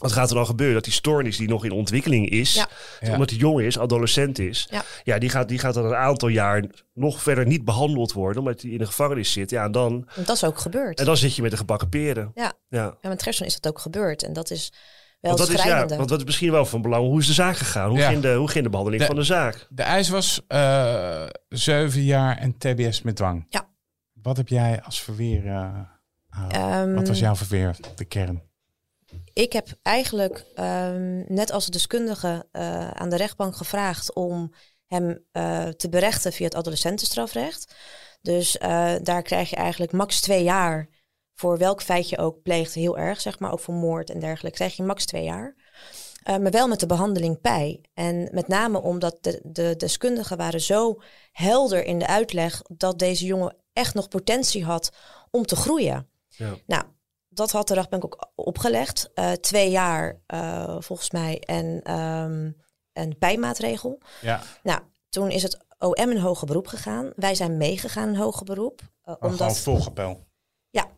wat 0.05 0.13
gaat 0.13 0.29
er 0.31 0.35
dan 0.37 0.47
gebeuren? 0.47 0.75
Dat 0.75 0.85
die 0.85 0.93
stoornis 0.93 1.37
die 1.37 1.49
nog 1.49 1.65
in 1.65 1.71
ontwikkeling 1.73 2.29
is, 2.29 2.55
Ja. 2.55 2.67
Ja. 3.01 3.13
omdat 3.13 3.31
hij 3.31 3.39
jong 3.39 3.61
is, 3.61 3.79
adolescent 3.79 4.39
is, 4.39 4.67
Ja. 4.71 4.83
ja, 5.05 5.19
die, 5.19 5.29
gaat, 5.29 5.49
die 5.49 5.59
gaat 5.59 5.75
dan 5.75 5.85
een 5.85 5.95
aantal 5.95 6.29
jaar 6.29 6.65
nog 6.95 7.23
verder 7.23 7.47
niet 7.47 7.65
behandeld 7.65 8.13
worden, 8.13 8.43
omdat 8.43 8.63
hij 8.63 8.71
in 8.71 8.79
de 8.79 8.87
gevangenis 8.87 9.33
zit. 9.33 9.51
Ja, 9.51 9.65
en 9.65 9.73
dan, 9.73 10.09
En 10.17 10.25
dat 10.25 10.37
is 10.37 10.45
ook 10.45 10.59
gebeurd. 10.59 10.99
en 11.01 11.05
dan 11.07 11.17
zit 11.17 11.37
je 11.37 11.43
met 11.43 11.51
de 11.51 11.57
gebakken 11.57 11.89
peren. 11.89 12.31
Ja. 12.35 12.53
Ja. 12.69 12.97
Ja, 13.01 13.09
met 13.09 13.23
Gerson 13.23 13.47
is 13.47 13.61
dat 13.61 13.73
ook 13.73 13.79
gebeurd. 13.81 14.23
En 14.23 14.33
dat 14.33 14.51
is 14.51 14.73
wel 15.21 15.37
Want 15.37 15.49
dat, 15.49 15.59
is, 15.59 15.65
ja, 15.65 15.87
want 15.87 16.09
dat 16.09 16.19
is 16.19 16.25
misschien 16.25 16.51
wel 16.51 16.67
van 16.67 16.83
belang. 16.83 17.05
Hoe 17.07 17.21
is 17.21 17.27
de 17.27 17.33
zaak 17.33 17.57
gegaan? 17.57 17.89
Hoe, 17.89 17.99
Ja. 17.99 18.09
ging, 18.09 18.23
de, 18.23 18.35
hoe 18.35 18.49
ging 18.49 18.65
de 18.65 18.71
behandeling 18.71 19.03
De- 19.03 19.09
van 19.09 19.17
de 19.19 19.23
zaak? 19.23 19.67
De 19.71 19.83
eis 19.83 20.09
was 20.09 20.41
eh, 20.49 21.23
zeven 21.49 22.03
jaar 22.03 22.37
en 22.39 22.59
TBS 22.59 23.03
met 23.03 23.17
dwang. 23.17 23.47
Ja. 23.49 23.69
Wat 24.23 24.37
heb 24.37 24.49
jij 24.49 24.83
als 24.83 25.01
verweer? 25.03 25.47
eh? 25.47 25.69
Ehm, 26.51 26.95
wat 26.95 27.09
was 27.09 27.19
jouw 27.19 27.37
verweer, 27.37 27.77
de 27.95 28.05
kern? 28.05 28.43
Ik 29.35 29.53
heb 29.53 29.69
eigenlijk, 29.83 30.45
ehm, 30.55 31.35
net 31.35 31.51
als 31.51 31.65
de 31.65 31.71
deskundige, 31.71 32.47
eh, 32.53 32.91
aan 32.91 33.09
de 33.09 33.17
rechtbank 33.17 33.57
gevraagd 33.57 34.13
om 34.13 34.53
hem 34.87 35.25
eh, 35.33 35.69
te 35.69 35.89
berechten 35.89 36.33
via 36.33 36.45
het 36.45 36.55
adolescentenstrafrecht. 36.55 37.75
Dus 38.23 38.59
eh, 38.59 38.95
daar 39.03 39.23
krijg 39.23 39.51
je 39.51 39.57
eigenlijk 39.57 39.93
max 39.93 40.21
twee 40.21 40.43
jaar 40.43 40.89
voor 41.35 41.59
welk 41.59 41.83
feit 41.83 42.09
je 42.09 42.19
ook 42.19 42.43
pleegt. 42.43 42.75
Heel 42.75 42.99
erg, 42.99 43.21
zeg 43.21 43.39
maar, 43.39 43.53
ook 43.53 43.61
voor 43.61 43.75
moord 43.75 44.11
en 44.11 44.21
dergelijke. 44.21 44.59
Krijg 44.59 44.77
je 44.77 44.83
max 44.83 45.05
twee 45.07 45.25
jaar. 45.25 45.55
Maar 46.25 46.51
wel 46.51 46.69
met 46.69 46.81
de 46.81 46.87
behandeling 46.87 47.41
PEI. 47.41 47.81
En 47.95 48.29
met 48.33 48.49
name 48.49 48.83
omdat 48.83 49.19
de, 49.21 49.41
de 49.43 49.75
deskundigen 49.77 50.37
waren 50.37 50.61
zo 50.61 51.01
helder 51.33 51.85
in 51.85 51.99
de 51.99 52.07
uitleg 52.07 52.63
dat 52.63 52.99
deze 52.99 53.25
jongen 53.25 53.57
echt 53.73 53.95
nog 53.95 54.09
potentie 54.09 54.65
had 54.65 54.91
om 55.31 55.47
te 55.47 55.57
groeien. 55.57 56.09
Ja. 56.29 56.57
Nou, 56.67 56.85
dat 57.35 57.51
had 57.51 57.69
de 57.69 57.75
rechtbank 57.75 58.05
ook 58.05 58.31
opgelegd. 58.35 59.11
Eh, 59.15 59.33
twee 59.33 59.71
jaar 59.71 60.21
eh, 60.27 60.77
volgens 60.79 61.11
mij 61.11 61.41
en 61.41 61.81
ehm, 61.83 62.51
een 62.93 63.17
bijmaatregel. 63.19 63.99
Ja, 64.21 64.43
Nou, 64.63 64.81
toen 65.09 65.31
is 65.31 65.43
het 65.43 65.59
OM 65.79 66.11
in 66.11 66.17
hoger 66.17 66.47
beroep 66.47 66.67
gegaan. 66.67 67.13
Wij 67.17 67.35
zijn 67.35 67.57
meegegaan 67.57 68.09
in 68.09 68.15
hoger 68.15 68.45
beroep. 68.45 68.81
gewoon 69.03 69.19
omdat, 69.31 69.59
volgepel. 69.59 70.27
ja, 70.71 70.89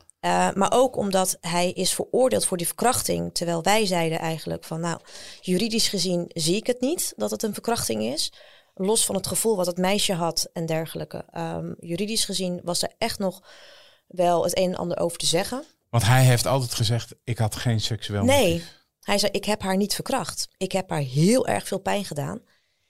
maar 0.55 0.73
ook 0.73 0.97
omdat 0.97 1.37
hij 1.41 1.71
is 1.71 1.93
veroordeeld 1.93 2.45
voor 2.45 2.57
die 2.57 2.67
verkrachting. 2.67 3.35
Terwijl 3.35 3.63
wij 3.63 3.87
zeiden 3.87 4.19
eigenlijk 4.19 4.65
van, 4.65 4.81
nou, 4.81 5.01
juridisch 5.41 5.89
gezien 5.89 6.31
zie 6.35 6.57
ik 6.57 6.67
het 6.67 6.81
niet 6.81 7.13
dat 7.17 7.31
het 7.31 7.43
een 7.43 7.53
verkrachting 7.53 8.03
is. 8.03 8.33
Los 8.75 9.07
van 9.07 9.15
het 9.15 9.27
gevoel 9.27 9.57
wat 9.57 9.67
het 9.67 9.77
meisje 9.77 10.13
had 10.13 10.49
en 10.53 10.67
dergelijke. 10.67 11.25
Ehm, 11.31 11.73
juridisch 11.81 12.25
gezien 12.25 12.61
was 12.65 12.83
er 12.83 12.93
echt 12.99 13.19
nog 13.19 13.43
wel 14.07 14.45
het 14.45 14.59
een 14.59 14.73
en 14.73 14.77
ander 14.77 14.99
over 14.99 15.19
te 15.19 15.27
zeggen. 15.27 15.65
Want 15.91 16.05
hij 16.07 16.25
heeft 16.25 16.47
altijd 16.47 16.75
gezegd, 16.75 17.15
ik 17.25 17.39
had 17.39 17.57
geen 17.57 17.81
seksueel 17.81 18.25
Nee, 18.25 18.53
motief. 18.53 18.85
hij 19.01 19.19
zei: 19.19 19.33
Ik 19.33 19.45
heb 19.45 19.63
haar 19.63 19.77
niet 19.77 19.95
verkracht. 19.95 20.49
Ik 20.57 20.73
heb 20.73 20.91
haar 20.91 21.01
heel 21.01 21.47
erg 21.47 21.67
veel 21.69 21.79
pijn 21.81 22.05
gedaan. 22.05 22.41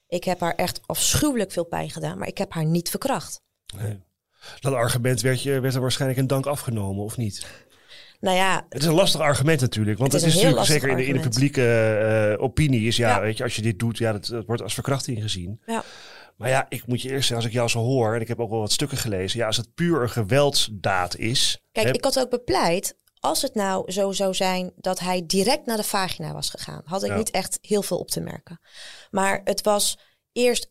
Ik 0.09 0.25
heb 0.25 0.41
haar 0.41 0.55
echt 0.55 0.81
afschuwelijk 0.87 1.53
veel 1.53 1.65
pijn 1.65 1.91
gedaan, 1.91 2.19
maar 2.19 2.29
ik 2.29 2.39
heb 2.39 2.53
haar 2.53 2.65
niet 2.65 2.91
verkracht. 2.91 3.41
Nee. 3.77 4.05
Dat 4.61 4.73
argument 4.73 5.21
werd, 5.21 5.43
je, 5.43 5.61
werd 5.61 5.75
er 5.75 5.81
waarschijnlijk 5.81 6.21
een 6.21 6.27
dank 6.27 6.47
afgenomen, 6.47 7.05
of 7.05 7.17
niet? 7.17 7.47
Nou 8.21 8.37
ja, 8.37 8.67
Het 8.69 8.81
is 8.81 8.89
een 8.89 8.95
lastig 8.95 9.21
argument 9.21 9.61
natuurlijk. 9.61 9.99
Want 9.99 10.13
Het 10.13 10.21
het 10.21 10.31
is 10.31 10.37
natuurlijk 10.37 10.67
zeker 10.67 10.89
in 10.89 10.97
de, 10.97 11.07
in 11.07 11.15
de 11.15 11.21
publieke 11.21 11.63
eh, 12.37 12.43
opinie 12.43 12.87
is 12.87 12.97
ja, 12.97 13.09
Ja. 13.09 13.21
weet 13.21 13.37
je, 13.37 13.43
als 13.43 13.57
je 13.57 13.63
dit 13.63 13.79
doet, 13.79 13.99
ja, 13.99 14.13
dat, 14.13 14.27
dat 14.27 14.47
wordt 14.47 14.63
als 14.63 14.75
verkrachting 14.75 15.23
gezien. 15.23 15.61
ja, 15.67 15.85
Maar 16.37 16.49
ja, 16.49 16.67
ik 16.69 16.87
moet 16.87 17.03
je 17.03 17.09
eerst 17.09 17.27
zeggen, 17.29 17.37
als 17.37 17.45
ik 17.47 17.53
jou 17.53 17.69
zo 17.69 17.79
hoor, 17.79 18.15
en 18.15 18.21
ik 18.21 18.29
heb 18.29 18.41
ook 18.41 18.51
wel 18.51 18.59
wat 18.61 18.73
stukken 18.73 18.99
gelezen, 18.99 19.39
ja, 19.39 19.47
als 19.47 19.57
het 19.57 19.75
puur 19.75 20.03
een 20.03 20.11
geweldsdaad 20.11 21.17
is. 21.17 21.61
kijk, 21.73 21.87
hè, 21.87 21.93
ik 21.93 22.05
had 22.05 22.19
ook 22.19 22.31
bepleit. 22.31 22.97
Als 23.21 23.43
het 23.43 23.55
nou 23.55 23.93
zo 23.93 24.13
zou 24.13 24.35
zijn 24.35 24.73
dat 24.77 24.99
hij 24.99 25.23
direct 25.27 25.67
naar 25.67 25.77
de 25.77 25.83
vagina 25.83 26.33
was 26.33 26.51
gegaan, 26.51 26.81
had 26.85 27.03
ik 27.03 27.11
Ja. 27.11 27.17
niet 27.17 27.31
echt 27.31 27.59
heel 27.61 27.83
veel 27.83 27.99
op 27.99 28.11
te 28.11 28.21
merken. 28.21 28.61
Maar 29.11 29.41
het 29.45 29.63
was 29.63 29.99
eerst 30.33 30.71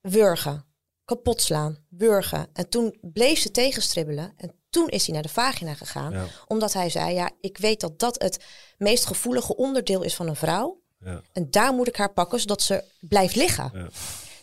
wurgen, 0.00 0.64
kapot 1.04 1.40
slaan, 1.40 1.78
wurgen. 1.88 2.46
En 2.52 2.68
toen 2.68 2.98
bleef 3.00 3.38
ze 3.38 3.50
tegenstribbelen. 3.50 4.32
En 4.36 4.54
toen 4.70 4.88
is 4.88 5.04
hij 5.04 5.14
naar 5.14 5.22
de 5.22 5.28
vagina 5.28 5.74
gegaan. 5.74 6.12
Ja. 6.12 6.24
Omdat 6.46 6.72
hij 6.72 6.90
zei, 6.90 7.14
ja, 7.14 7.30
ik 7.40 7.58
weet 7.58 7.80
dat 7.80 7.98
dat 7.98 8.22
het 8.22 8.44
meest 8.78 9.06
gevoelige 9.06 9.56
onderdeel 9.56 10.02
is 10.02 10.14
van 10.14 10.28
een 10.28 10.36
vrouw. 10.36 10.80
Ja. 11.04 11.20
En 11.32 11.50
daar 11.50 11.72
moet 11.72 11.88
ik 11.88 11.96
haar 11.96 12.12
pakken, 12.12 12.40
zodat 12.40 12.62
ze 12.62 12.84
blijft 13.00 13.34
liggen. 13.34 13.90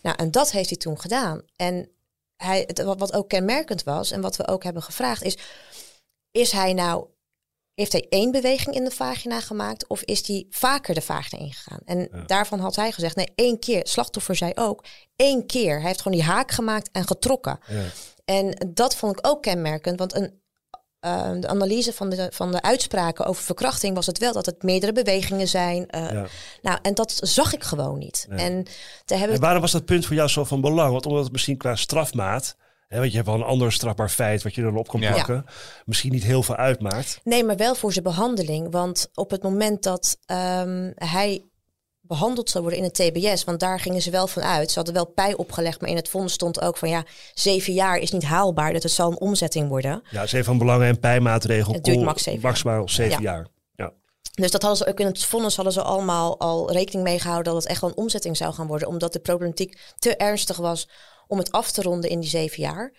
Nou, 0.02 0.16
en 0.16 0.32
dat 0.32 0.52
heeft 0.52 0.70
hij 0.70 0.78
toen 0.78 1.00
gedaan. 1.00 1.42
En 1.56 1.90
hij, 2.36 2.64
het, 2.68 2.82
wat 2.82 3.14
ook 3.14 3.30
kenmerkend 3.30 3.84
was 3.84 4.12
en 4.12 4.22
wat 4.22 4.36
we 4.36 4.48
ook 4.48 4.64
hebben 4.64 4.84
gevraagd 4.84 5.24
is... 5.24 5.38
is 6.32 6.52
hij 6.52 6.74
nou... 6.74 7.08
Heeft 7.74 7.92
hij 7.92 8.06
één 8.10 8.32
beweging 8.32 8.76
in 8.76 8.84
de 8.84 8.92
vagina 8.92 9.40
gemaakt 9.40 9.88
of 9.88 10.02
is 10.02 10.28
hij 10.28 10.48
vaker 10.50 10.94
de 10.94 11.02
vagina 11.02 11.42
ingegaan? 11.42 11.80
En 11.86 12.24
daarvan 12.26 12.60
had 12.60 12.76
hij 12.76 12.92
gezegd, 12.92 13.16
nee, 13.16 13.32
één 13.36 13.60
keer. 13.60 13.88
Slachtoffer 13.88 14.36
zei 14.36 14.52
ook, 14.56 14.86
één 15.16 15.46
keer. 15.46 15.78
Hij 15.78 15.88
heeft 15.88 16.02
gewoon 16.02 16.18
die 16.18 16.28
haak 16.28 16.52
gemaakt 16.52 16.90
en 16.92 17.08
getrokken. 17.08 17.60
Ja. 17.68 17.86
En 18.26 18.72
dat 18.74 18.96
vond 18.96 19.18
ik 19.18 19.28
ook 19.28 19.42
kenmerkend, 19.42 20.00
want 20.00 20.16
een, 20.16 20.42
eh, 21.00 21.32
de 21.40 21.48
analyse 21.48 21.94
van 21.94 22.10
de, 22.10 22.28
van 22.34 22.52
de 22.52 22.62
uitspraken 22.62 23.26
over 23.26 23.44
verkrachting 23.44 23.96
was 23.96 24.06
het 24.06 24.18
wel 24.18 24.34
dat 24.34 24.46
het 24.46 24.64
meerdere 24.64 24.92
bewegingen 24.92 25.48
zijn. 25.48 25.88
eh, 25.88 26.12
Ja. 26.12 26.26
Nou, 26.62 26.78
en 26.82 26.94
dat 26.94 27.20
zag 27.22 27.54
ik 27.54 27.64
gewoon 27.64 27.98
niet. 27.98 28.26
En 28.30 28.64
te 29.06 29.16
hebben 29.16 29.36
En 29.36 29.42
waarom 29.42 29.62
was 29.62 29.72
dat 29.72 29.86
punt 29.86 30.06
voor 30.06 30.16
jou 30.16 30.30
zo 30.30 30.44
van 30.44 30.62
belang? 30.62 30.92
Want 30.92 31.06
omdat 31.06 31.24
het 31.24 31.32
misschien 31.32 31.58
qua 31.58 31.76
strafmaat, 31.76 32.56
hè, 32.88 32.98
want 33.00 33.10
je 33.10 33.16
hebt 33.16 33.30
wel 33.30 33.38
een 33.40 33.44
ander 33.46 33.72
strafbaar 33.72 34.10
feit 34.10 34.44
wat 34.44 34.56
je 34.56 34.62
dan 34.62 34.78
op 34.78 34.88
kan 34.88 35.00
Ja. 35.02 35.12
plakken, 35.12 35.46
misschien 35.86 36.12
niet 36.12 36.24
heel 36.24 36.44
veel 36.44 36.56
uitmaakt. 36.56 37.20
Nee, 37.24 37.44
maar 37.44 37.56
wel 37.58 37.76
voor 37.76 37.92
zijn 37.92 38.04
behandeling. 38.04 38.72
Want 38.72 39.10
op 39.14 39.32
het 39.32 39.44
moment 39.44 39.84
dat 39.84 40.18
ehm, 40.26 40.92
hij 40.96 41.44
behandeld 42.10 42.50
zou 42.50 42.64
worden 42.64 42.84
in 42.84 42.90
het 42.90 42.94
TBS, 42.94 43.44
want 43.44 43.60
daar 43.60 43.80
gingen 43.80 44.02
ze 44.02 44.10
wel 44.10 44.28
van 44.28 44.44
uit. 44.44 44.70
Ze 44.70 44.76
hadden 44.76 44.94
wel 44.94 45.06
pij 45.06 45.36
opgelegd, 45.36 45.82
maar 45.82 45.90
in 45.90 45.96
het 45.96 46.10
vonnis 46.10 46.34
stond 46.34 46.62
ook 46.62 46.78
van 46.78 46.90
ja, 46.90 47.04
zeven 47.34 47.74
jaar 47.74 47.98
is 47.98 48.12
niet 48.12 48.24
haalbaar, 48.24 48.74
dat 48.74 48.84
het 48.84 48.92
zal 48.92 49.12
een 49.12 49.20
omzetting 49.20 49.68
worden. 49.70 50.04
Ja, 50.12 50.24
is 50.24 50.32
even 50.32 50.46
van 50.46 50.58
belangen 50.58 50.88
en 50.88 51.00
pijmaatregel. 51.00 51.74
Het 51.74 51.84
duurt 51.84 52.02
max 52.02 52.24
zeven 52.24 52.42
jaar. 52.42 52.50
maximaal 52.52 52.90
zeven 52.90 53.22
Ja. 53.22 53.32
jaar. 53.32 53.48
Ja. 53.76 53.94
Dus 54.34 54.52
dat 54.52 54.62
hadden 54.62 54.80
ze 54.80 54.88
ook 54.88 55.00
in 55.00 55.06
het 55.06 55.24
vonnis 55.26 55.56
hadden 55.56 55.74
ze 55.74 55.82
allemaal 55.82 56.40
al 56.40 56.72
rekening 56.72 57.04
mee 57.04 57.20
gehouden 57.20 57.54
dat 57.54 57.62
het 57.62 57.72
echt 57.72 57.82
wel 57.82 57.90
een 57.90 57.98
omzetting 57.98 58.38
zou 58.38 58.54
gaan 58.54 58.68
worden, 58.68 58.88
omdat 58.88 59.14
de 59.14 59.20
problematiek 59.20 59.80
te 60.00 60.16
ernstig 60.16 60.58
was 60.58 60.90
om 61.28 61.38
het 61.38 61.52
af 61.52 61.72
te 61.72 61.82
ronden 61.82 62.10
in 62.10 62.20
die 62.20 62.30
zeven 62.30 62.62
jaar. 62.64 62.94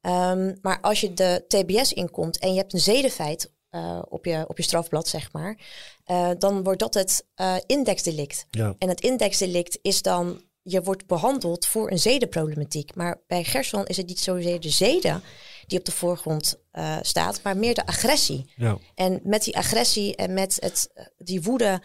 Ehm, 0.00 0.54
maar 0.62 0.80
als 0.80 1.00
je 1.00 1.14
de 1.14 1.44
TBS 1.48 1.92
inkomt 1.92 2.38
en 2.38 2.52
je 2.52 2.58
hebt 2.58 2.72
een 2.72 2.80
zedenfeit 2.80 3.52
eh, 3.70 4.02
op, 4.08 4.24
je, 4.24 4.44
op 4.48 4.56
je 4.56 4.62
strafblad, 4.62 5.08
zeg 5.08 5.32
maar, 5.32 5.58
eh, 6.04 6.30
dan 6.38 6.62
wordt 6.62 6.78
dat 6.78 6.94
het 6.94 7.24
eh, 7.34 7.54
indexdelict. 7.66 8.46
Ja. 8.50 8.74
En 8.78 8.88
het 8.88 9.00
indexdelict 9.00 9.78
is 9.82 10.02
dan, 10.02 10.42
je 10.62 10.82
wordt 10.82 11.06
behandeld 11.06 11.66
voor 11.66 11.90
een 11.90 11.98
zedenproblematiek. 11.98 12.94
Maar 12.94 13.20
bij 13.26 13.44
Gerson 13.44 13.86
is 13.86 13.96
het 13.96 14.06
niet 14.06 14.20
zozeer 14.20 14.60
de 14.60 14.70
zeden 14.70 15.22
die 15.66 15.78
op 15.78 15.84
de 15.84 15.92
voorgrond 15.92 16.58
staat, 17.02 17.42
maar 17.42 17.56
meer 17.56 17.74
de 17.74 17.86
agressie. 17.86 18.52
Ja. 18.56 18.78
En 18.94 19.20
met 19.22 19.44
die 19.44 19.56
agressie 19.56 20.16
en 20.16 20.34
met 20.34 20.56
het, 20.60 20.90
die 21.18 21.42
woede. 21.42 21.82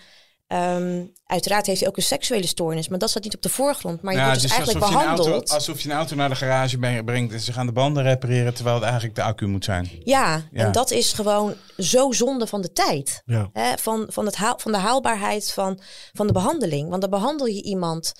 Ehm, 0.53 1.05
uiteraard 1.25 1.65
heeft 1.65 1.79
hij 1.79 1.89
ook 1.89 1.97
een 1.97 2.03
seksuele 2.03 2.47
stoornis, 2.47 2.87
maar 2.89 2.99
dat 2.99 3.09
staat 3.09 3.23
niet 3.23 3.35
op 3.35 3.41
de 3.41 3.49
voorgrond. 3.49 4.01
Maar 4.01 4.13
je 4.13 4.19
Ja, 4.19 4.25
wordt 4.25 4.41
dus 4.41 4.51
is 4.51 4.57
eigenlijk 4.57 4.85
alsof 4.85 4.99
je, 4.99 5.03
een 5.03 5.09
auto, 5.09 5.23
behandeld. 5.23 5.51
alsof 5.53 5.81
je 5.81 5.89
een 5.89 5.95
auto 5.95 6.15
naar 6.15 6.29
de 6.29 6.35
garage 6.35 6.77
ben- 6.77 7.05
brengt 7.05 7.33
en 7.33 7.39
ze 7.39 7.53
gaan 7.53 7.65
de 7.65 7.71
banden 7.71 8.03
repareren 8.03 8.53
terwijl 8.53 8.75
het 8.75 8.83
eigenlijk 8.85 9.15
de 9.15 9.23
accu 9.23 9.47
moet 9.47 9.63
zijn. 9.65 9.89
Ja, 10.03 10.41
Ja. 10.51 10.65
en 10.65 10.71
dat 10.71 10.91
is 10.91 11.13
gewoon 11.13 11.53
zo 11.77 12.11
zonde 12.11 12.47
van 12.47 12.61
de 12.61 12.71
tijd. 12.71 13.21
Ja. 13.25 13.49
Hè, 13.53 13.77
van, 13.77 14.05
van, 14.09 14.25
het 14.25 14.35
haal, 14.35 14.57
van 14.59 14.71
de 14.71 14.77
haalbaarheid 14.77 15.51
van, 15.51 15.79
van 16.13 16.27
de 16.27 16.33
behandeling. 16.33 16.89
Want 16.89 17.01
dan 17.01 17.09
behandel 17.09 17.47
je 17.47 17.63
iemand 17.63 18.11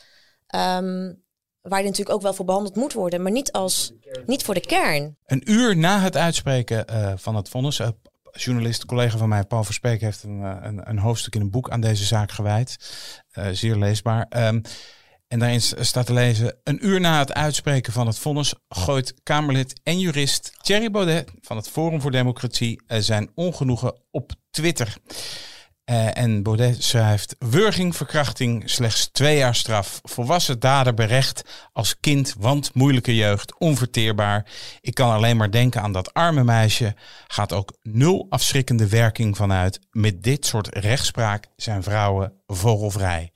ehm, 0.48 1.14
waar 1.62 1.80
je 1.80 1.86
natuurlijk 1.88 2.16
ook 2.16 2.22
wel 2.22 2.34
voor 2.34 2.46
behandeld 2.46 2.76
moet 2.76 2.94
worden, 2.94 3.22
maar 3.22 3.32
niet, 3.32 3.52
als, 3.52 3.94
niet 4.26 4.44
voor 4.44 4.54
de 4.54 4.66
kern. 4.66 5.18
Een 5.26 5.52
uur 5.52 5.78
na 5.78 6.00
het 6.00 6.18
uitspreken 6.18 6.88
eh, 6.88 7.12
van 7.16 7.36
het 7.36 7.50
vonnis, 7.50 7.80
eh, 7.80 7.88
journalist, 8.34 8.86
collega 8.86 9.18
van 9.18 9.30
mij, 9.30 9.44
Paul 9.44 9.64
Verspeek, 9.64 10.02
heeft 10.02 10.24
een, 10.24 10.44
eh, 10.44 10.58
een, 10.62 10.90
een 10.90 11.00
hoofdstuk 11.00 11.36
in 11.36 11.42
een 11.42 11.50
boek 11.50 11.70
aan 11.70 11.82
deze 11.82 12.06
zaak 12.06 12.32
gewijd. 12.32 12.78
Eh, 13.32 13.48
zeer 13.52 13.76
leesbaar. 13.76 14.26
Ehm, 14.30 14.62
en 15.28 15.40
daarin 15.40 15.62
staat 15.62 16.06
te 16.06 16.14
lezen, 16.14 16.56
een 16.64 16.88
uur 16.88 17.00
na 17.00 17.20
het 17.20 17.34
uitspreken 17.34 17.94
van 17.94 18.08
het 18.08 18.20
vonnis 18.20 18.54
gooit 18.68 19.14
Kamerlid 19.24 19.80
en 19.84 20.00
jurist 20.00 20.52
Thierry 20.62 20.92
Baudet 20.92 21.32
van 21.42 21.58
het 21.58 21.70
Forum 21.70 22.02
voor 22.02 22.12
Democratie 22.12 22.82
eh, 22.88 23.00
zijn 23.00 23.32
ongenoegen 23.36 23.96
op 24.12 24.32
Twitter. 24.52 24.98
Eh, 25.84 26.18
en 26.18 26.44
Baudet 26.44 26.84
schrijft: 26.84 27.36
Wurging, 27.40 27.96
verkrachting, 27.96 28.70
slechts 28.70 29.10
twee 29.12 29.38
jaar 29.38 29.56
straf. 29.56 30.00
Volwassen 30.04 30.60
dader 30.60 30.94
berecht 30.94 31.44
als 31.74 32.00
kind, 32.00 32.36
want 32.38 32.74
moeilijke 32.74 33.16
jeugd, 33.16 33.60
onverteerbaar. 33.60 34.52
Ik 34.82 34.94
kan 34.94 35.12
alleen 35.12 35.38
maar 35.38 35.52
denken 35.52 35.82
aan 35.82 35.92
dat 35.94 36.14
arme 36.14 36.44
meisje. 36.44 36.96
Gaat 37.28 37.54
ook 37.54 37.74
nul 37.82 38.26
afschrikkende 38.30 38.88
werking 38.88 39.38
vanuit. 39.38 39.80
Met 39.92 40.24
dit 40.24 40.46
soort 40.46 40.68
rechtspraak 40.68 41.48
zijn 41.56 41.84
vrouwen 41.84 42.34
vogelvrij. 42.48 43.32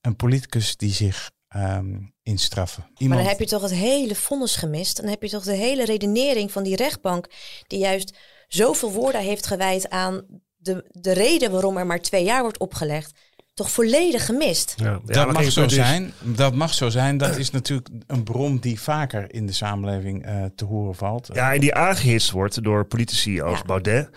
Een 0.00 0.16
politicus 0.16 0.76
die 0.76 0.92
zich 0.92 1.30
ehm 1.48 1.96
instraffen. 2.22 2.82
Maar 2.82 3.02
Iemand, 3.02 3.20
dan 3.20 3.28
heb 3.28 3.38
je 3.38 3.46
toch 3.46 3.62
het 3.62 3.72
hele 3.72 4.14
vonnis 4.14 4.56
gemist. 4.56 4.96
Dan 4.96 5.10
heb 5.10 5.22
je 5.22 5.28
toch 5.28 5.44
de 5.44 5.52
hele 5.52 5.84
redenering 5.84 6.52
van 6.52 6.62
die 6.62 6.76
rechtbank, 6.76 7.26
die 7.66 7.78
juist 7.78 8.16
zoveel 8.48 8.92
woorden 8.92 9.20
heeft 9.20 9.46
gewijd 9.46 9.90
aan 9.90 10.24
de, 10.62 10.84
de 10.90 11.12
reden 11.12 11.50
waarom 11.50 11.76
er 11.76 11.86
maar 11.86 12.00
twee 12.00 12.24
jaar 12.24 12.42
wordt 12.42 12.58
opgelegd, 12.58 13.12
toch 13.54 13.70
volledig 13.70 14.26
gemist. 14.26 14.74
Ja. 14.76 15.00
Ja, 15.06 15.24
dat 15.24 15.32
mag 15.32 15.50
zo 15.50 15.62
dus- 15.62 15.74
zijn. 15.74 16.12
Dat 16.22 16.54
mag 16.54 16.74
zo 16.74 16.88
zijn. 16.88 17.18
Dat 17.18 17.36
is 17.36 17.50
natuurlijk 17.50 17.88
een 18.06 18.22
bron 18.22 18.58
die 18.58 18.80
vaker 18.80 19.34
in 19.34 19.46
de 19.46 19.52
samenleving 19.52 20.24
eh, 20.24 20.44
te 20.54 20.64
horen 20.64 20.94
valt. 20.94 21.28
Ja, 21.32 21.54
en 21.54 21.60
die 21.60 21.74
aangehitst 21.74 22.30
wordt 22.30 22.62
door 22.62 22.84
politici 22.84 23.40
als 23.40 23.58
Ja. 23.58 23.64
Baudet. 23.64 24.08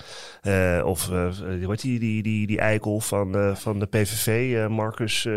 eh, 0.42 0.82
of 0.86 1.10
eh, 1.12 1.30
heet 1.68 1.82
die, 1.82 2.00
die, 2.00 2.24
die, 2.24 2.48
die 2.48 2.60
eikel 2.60 3.00
van, 3.00 3.36
eh, 3.36 3.56
van 3.56 3.80
de 3.80 3.86
PVV, 3.86 4.56
Marcus 4.70 5.28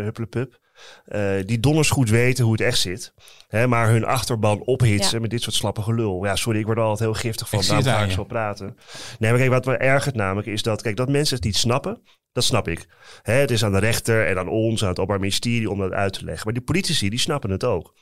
uh. 1.07 1.39
Eh, 1.39 1.45
die 1.47 1.59
donders 1.59 1.89
goed 1.89 2.09
weten 2.09 2.43
hoe 2.43 2.53
het 2.53 2.61
echt 2.61 2.79
zit. 2.79 3.13
Hè, 3.47 3.67
maar 3.67 3.89
hun 3.89 4.05
achterban 4.05 4.61
ophitsen 4.61 5.15
Ja. 5.15 5.21
met 5.21 5.29
dit 5.29 5.41
soort 5.41 5.55
slappe 5.55 5.81
gelul. 5.81 6.25
Ja, 6.25 6.35
sorry, 6.35 6.59
ik 6.59 6.65
word 6.65 6.77
er 6.77 6.83
altijd 6.83 7.09
heel 7.09 7.19
giftig 7.19 7.49
van. 7.49 7.59
Ik 7.59 7.67
Daarom 7.67 7.85
ga 7.85 7.97
aan 7.97 8.05
ik 8.05 8.11
zo 8.11 8.23
praten. 8.23 8.77
Nee, 9.19 9.29
maar 9.29 9.39
kijk, 9.39 9.51
wat 9.51 9.65
me 9.65 9.77
ergert 9.77 10.15
namelijk 10.15 10.47
is 10.47 10.63
dat, 10.63 10.81
kijk, 10.81 10.95
dat 10.95 11.09
mensen 11.09 11.35
het 11.35 11.45
niet 11.45 11.57
snappen. 11.57 12.01
Dat 12.31 12.43
snap 12.43 12.67
ik. 12.67 12.87
Hè, 13.21 13.33
het 13.33 13.51
is 13.51 13.63
aan 13.63 13.71
de 13.71 13.79
rechter 13.79 14.27
en 14.27 14.37
aan 14.37 14.47
ons, 14.49 14.81
aan 14.81 14.89
het 14.89 14.97
Openbaar 14.97 15.19
Ministerie 15.19 15.69
om 15.69 15.79
dat 15.79 15.91
uit 15.91 16.13
te 16.13 16.25
leggen. 16.25 16.43
Maar 16.43 16.53
die 16.53 16.63
politici, 16.63 17.09
die 17.09 17.19
snappen 17.19 17.49
het 17.49 17.63
ook. 17.63 17.93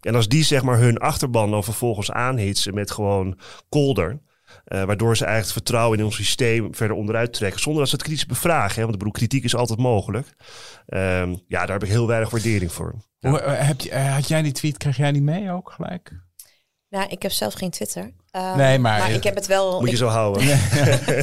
En 0.00 0.14
als 0.14 0.28
die 0.28 0.44
zeg 0.44 0.62
maar 0.62 0.78
hun 0.78 0.98
achterban 0.98 1.50
dan 1.50 1.64
vervolgens 1.64 2.10
aanhitsen 2.10 2.74
met 2.74 2.90
gewoon 2.90 3.38
kolder. 3.68 4.20
Eh, 4.64 4.84
waardoor 4.84 5.16
ze 5.16 5.24
eigenlijk 5.24 5.54
het 5.54 5.64
vertrouwen 5.64 5.98
in 5.98 6.04
ons 6.04 6.16
systeem 6.16 6.74
verder 6.74 6.96
onderuit 6.96 7.32
trekken. 7.32 7.60
Zonder 7.60 7.80
dat 7.80 7.90
ze 7.90 7.96
het 7.96 8.04
kritisch 8.04 8.26
bevragen. 8.26 8.74
Hè? 8.74 8.80
Want 8.80 8.92
ik 8.92 8.98
bedoel, 8.98 9.12
kritiek 9.12 9.44
is 9.44 9.54
altijd 9.54 9.78
mogelijk. 9.78 10.26
Ehm, 10.86 11.36
ja, 11.46 11.60
daar 11.60 11.72
heb 11.72 11.82
ik 11.82 11.88
heel 11.88 12.06
weinig 12.06 12.30
waardering 12.30 12.72
voor. 12.72 12.94
Hoe, 13.20 13.40
eh, 13.40 13.66
heb 13.66 13.80
je, 13.80 13.90
eh, 13.90 14.14
had 14.14 14.28
jij 14.28 14.42
die 14.42 14.52
tweet, 14.52 14.76
kreeg 14.76 14.96
jij 14.96 15.12
die 15.12 15.22
mee 15.22 15.52
ook 15.52 15.70
gelijk? 15.70 16.12
Nou, 16.88 17.08
ik 17.08 17.22
heb 17.22 17.32
zelf 17.32 17.54
geen 17.54 17.70
Twitter. 17.70 18.10
Ehm, 18.30 18.56
Nee, 18.56 18.78
maar- 18.78 19.10
ik 19.10 19.24
heb 19.24 19.34
het 19.34 19.46
wel. 19.46 19.78
Moet 19.78 19.88
je 19.88 19.94
ik, 19.94 19.96
zo 19.96 20.06
houden. 20.06 20.42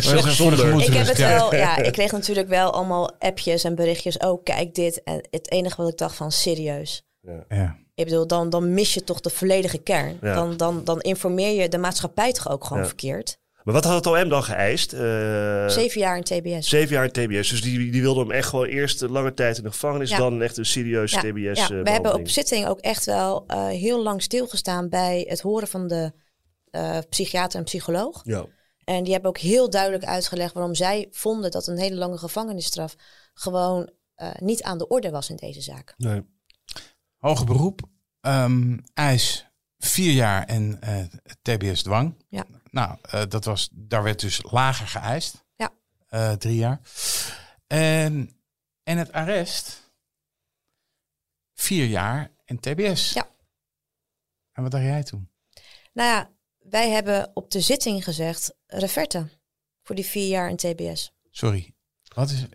Zonder. 0.01 0.81
ik 0.81 0.93
heb 0.93 1.07
het 1.07 1.17
ja. 1.17 1.29
wel. 1.29 1.55
Ja, 1.55 1.77
ik 1.77 1.91
kreeg 1.91 2.11
natuurlijk 2.11 2.47
wel 2.47 2.73
allemaal 2.73 3.19
appjes 3.19 3.63
en 3.63 3.75
berichtjes. 3.75 4.17
Oh, 4.17 4.43
kijk 4.43 4.75
dit. 4.75 5.03
En 5.03 5.27
het 5.29 5.51
enige 5.51 5.81
wat 5.81 5.91
ik 5.91 5.97
dacht 5.97 6.15
van 6.15 6.31
serieus. 6.31 7.05
Ja. 7.49 7.77
Ik 7.97 8.05
bedoel, 8.05 8.27
dan, 8.27 8.49
dan 8.49 8.73
mis 8.73 8.93
je 8.93 9.03
toch 9.03 9.19
de 9.21 9.29
volledige 9.29 9.77
kern. 9.77 10.17
Ja. 10.21 10.33
Dan, 10.35 10.57
dan, 10.57 10.83
dan 10.83 11.01
informeer 11.01 11.61
je 11.61 11.69
de 11.69 11.77
maatschappij 11.77 12.31
toch 12.31 12.49
ook 12.49 12.63
gewoon 12.63 12.81
Ja. 12.81 12.87
verkeerd. 12.87 13.37
Maar 13.63 13.73
wat 13.73 13.83
had 13.83 14.05
het 14.05 14.05
OM 14.05 14.29
dan 14.29 14.43
geëist? 14.43 14.93
Eh, 14.93 14.99
Zeven 15.67 15.99
jaar 16.01 16.17
in 16.17 16.23
TBS. 16.23 16.69
zeven 16.69 16.95
jaar 16.95 17.03
in 17.03 17.11
TBS. 17.11 17.49
Dus 17.49 17.61
die, 17.61 17.91
die 17.91 18.01
wilde 18.01 18.19
hem 18.19 18.31
echt 18.31 18.49
gewoon 18.49 18.65
eerst 18.65 19.01
een 19.01 19.11
lange 19.11 19.33
tijd 19.33 19.57
in 19.57 19.63
de 19.63 19.71
gevangenis. 19.71 20.09
Ja. 20.09 20.17
Dan 20.17 20.41
echt 20.41 20.57
een 20.57 20.65
serieus 20.65 21.11
TBS. 21.11 21.59
ja, 21.67 21.69
eh, 21.69 21.81
we 21.83 21.89
hebben 21.89 22.13
op 22.13 22.29
zitting 22.29 22.67
ook 22.67 22.79
echt 22.79 23.05
wel 23.05 23.43
eh, 23.47 23.67
heel 23.67 24.03
lang 24.03 24.21
stilgestaan 24.21 24.89
bij 24.89 25.25
het 25.29 25.41
horen 25.41 25.67
van 25.67 25.87
de 25.87 26.11
psychiater 27.09 27.59
en 27.59 27.65
psycholoog. 27.65 28.21
Ja. 28.23 28.45
En 28.83 29.03
die 29.03 29.13
hebben 29.13 29.29
ook 29.29 29.37
heel 29.37 29.69
duidelijk 29.69 30.05
uitgelegd 30.05 30.53
waarom 30.53 30.75
zij 30.75 31.07
vonden 31.11 31.51
dat 31.51 31.67
een 31.67 31.77
hele 31.77 31.95
lange 31.95 32.17
gevangenisstraf 32.17 32.95
gewoon 33.33 33.89
niet 34.39 34.63
aan 34.63 34.77
de 34.77 34.87
orde 34.87 35.09
was 35.09 35.29
in 35.29 35.35
deze 35.35 35.61
zaak. 35.61 35.93
Nee. 35.97 36.21
Hoger 37.17 37.45
beroep, 37.45 37.81
ehm 38.21 38.77
eis 38.93 39.45
vier 39.77 40.11
jaar 40.13 40.43
en 40.45 40.81
eh, 40.81 41.03
TBS 41.41 41.83
dwang. 41.83 42.15
Ja. 42.29 42.45
Nou, 42.71 42.97
eh, 43.01 43.23
dat 43.29 43.45
was, 43.45 43.69
daar 43.71 44.03
werd 44.03 44.19
dus 44.19 44.41
lager 44.51 44.87
geëist. 44.87 45.45
Ja. 45.55 45.71
Eh, 46.07 46.31
drie 46.31 46.55
jaar. 46.55 46.79
En, 47.67 48.31
en 48.83 48.97
het 48.97 49.11
arrest, 49.11 49.91
vier 51.53 51.85
jaar 51.85 52.31
en 52.45 52.59
TBS. 52.59 53.13
Ja. 53.13 53.29
En 54.51 54.63
wat 54.63 54.71
dacht 54.71 54.83
jij 54.83 55.03
toen? 55.03 55.29
Nou 55.93 56.09
ja, 56.09 56.29
wij 56.57 56.89
hebben 56.89 57.31
op 57.33 57.51
de 57.51 57.61
zitting 57.61 58.03
gezegd 58.03 58.53
reverte 58.65 59.29
voor 59.83 59.95
die 59.95 60.05
vier 60.05 60.27
jaar 60.27 60.49
in 60.49 60.55
TBS. 60.57 61.11
Sorry. 61.31 61.71
Wat 62.15 62.29
is 62.29 62.41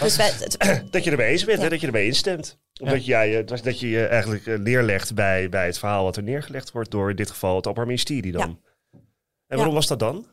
Dus 0.00 0.16
wij, 0.16 0.30
het- 0.32 0.92
Dat 0.92 1.04
je 1.04 1.10
ermee 1.10 1.30
eens 1.30 1.44
bent, 1.44 1.58
Ja. 1.58 1.64
hè? 1.64 1.70
dat 1.70 1.80
je 1.80 1.86
ermee 1.86 2.06
instemt. 2.06 2.58
Omdat 2.82 3.04
jij, 3.04 3.38
eh, 3.38 3.46
dat, 3.46 3.62
dat 3.62 3.80
je 3.80 3.88
je 3.88 4.06
eigenlijk 4.06 4.46
eh, 4.46 4.58
neerlegt 4.58 5.14
bij, 5.14 5.48
bij 5.48 5.66
het 5.66 5.78
verhaal 5.78 6.04
wat 6.04 6.16
er 6.16 6.22
neergelegd 6.22 6.72
wordt 6.72 6.90
door 6.90 7.10
in 7.10 7.16
dit 7.16 7.30
geval 7.30 7.56
het 7.56 7.66
Openbaar 7.66 7.86
Ministerie 7.86 8.32
dan. 8.32 8.60
En 9.46 9.56
waarom 9.56 9.74
was 9.74 9.86
dat 9.86 9.98
dan? 9.98 10.26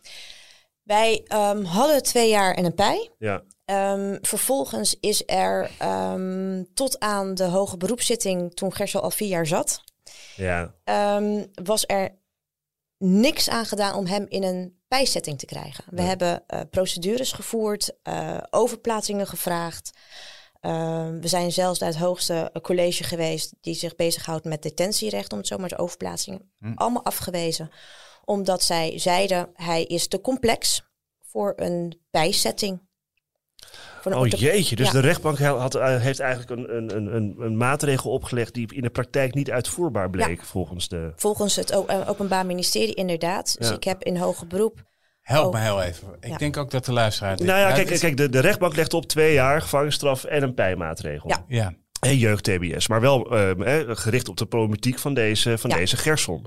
wij 0.84 1.24
ehm, 1.28 1.64
hadden 1.64 2.04
twee 2.04 2.30
jaar 2.30 2.54
en 2.54 2.66
een 2.66 2.76
pij. 2.76 3.10
Ja, 3.18 3.43
Ehm, 3.70 4.18
vervolgens 4.22 4.97
is 5.00 5.24
er 5.26 5.72
ehm, 5.78 6.64
tot 6.74 7.00
aan 7.00 7.34
de 7.34 7.43
hoge 7.43 7.78
beroepszitting, 7.78 8.54
toen 8.54 8.74
Gersel 8.74 9.02
al 9.02 9.12
vier 9.12 9.28
jaar 9.28 9.47
zat, 9.47 9.84
Ja, 10.36 10.74
was 11.64 11.84
er 11.88 12.18
niks 12.97 13.50
aan 13.50 13.66
gedaan 13.66 13.95
om 13.95 14.06
hem 14.06 14.26
in 14.28 14.43
een 14.43 14.80
bijzetting 14.88 15.39
te 15.39 15.45
krijgen. 15.45 15.84
We 15.89 16.02
hebben 16.02 16.43
eh, 16.47 16.62
procedures 16.70 17.32
gevoerd, 17.32 17.91
overplaatsingen 18.50 19.28
gevraagd. 19.28 19.91
Ehm, 20.60 21.20
we 21.20 21.28
zijn 21.28 21.51
zelfs 21.51 21.80
naar 21.80 21.89
het 21.89 21.97
hoogste 21.97 22.51
college 22.62 23.03
geweest 23.03 23.55
die 23.62 23.74
zich 23.74 23.95
bezighoudt 23.95 24.45
met 24.45 24.62
detentierecht, 24.62 25.32
om 25.32 25.38
het 25.38 25.47
zo 25.47 25.57
maar 25.57 25.70
te 25.70 25.78
overplaatsingen. 25.78 26.51
Hm. 26.60 26.72
Allemaal 26.76 27.05
afgewezen, 27.05 27.70
omdat 28.26 28.64
zij 28.64 28.99
zeiden 28.99 29.49
hij 29.53 29.84
is 29.84 30.07
te 30.07 30.22
complex 30.22 30.84
voor 31.22 31.53
een 31.55 31.99
bijzetting. 32.12 32.88
Voor 34.01 34.12
een 34.12 34.18
Oh 34.18 34.28
jeetje, 34.28 34.76
dus 34.76 34.86
Ja. 34.86 34.91
de 34.91 34.99
rechtbank 34.99 35.39
had, 35.39 35.76
eh, 35.76 36.01
heeft 36.01 36.20
eigenlijk 36.20 36.51
een, 36.51 36.76
een, 36.76 37.16
een, 37.16 37.36
een, 37.39 37.57
maatregel 37.57 38.12
opgelegd 38.12 38.53
die 38.53 38.74
in 38.74 38.82
de 38.82 38.89
praktijk 38.89 39.34
niet 39.34 39.51
uitvoerbaar 39.51 40.10
bleek 40.10 40.43
volgens 40.43 40.88
de... 40.88 41.12
Volgens 41.16 41.55
het 41.55 41.70
eh, 41.70 42.10
Openbaar 42.10 42.45
Ministerie 42.45 42.93
inderdaad. 42.93 43.55
Dus 43.60 43.72
ik 43.72 43.84
heb 43.84 44.03
in 44.03 44.18
hoger 44.18 44.47
beroep 44.47 44.88
Help 45.30 45.45
Oh. 45.45 45.53
me 45.53 45.59
heel 45.59 45.82
even. 45.82 46.07
Ik 46.21 46.30
Ja. 46.30 46.38
denk 46.38 46.57
ook 46.57 46.71
dat 46.71 46.86
de 46.86 46.93
luisteraar... 46.93 47.36
dit- 47.36 47.47
Nou 47.47 47.59
ja, 47.59 47.71
kijk, 47.71 47.99
kijk 47.99 48.17
de, 48.17 48.30
de 48.30 48.39
rechtbank 48.39 48.75
legt 48.75 48.93
op 48.93 49.05
twee 49.05 49.34
jaar 49.34 49.61
gevangenisstraf 49.61 50.23
en 50.23 50.43
een 50.43 50.53
pijnmaatregel. 50.53 51.30
Ja. 51.30 51.43
Ja, 51.47 51.73
En 51.99 52.17
jeugd-TBS, 52.17 52.88
maar 52.88 53.01
wel 53.01 53.36
eh, 53.36 53.80
eh, 53.80 53.88
gericht 53.97 54.30
op 54.30 54.38
de 54.38 54.45
problematiek 54.45 54.99
van 54.99 55.13
deze, 55.13 55.57
van 55.57 55.69
Ja. 55.69 55.75
deze 55.75 55.97
Gerson. 55.97 56.45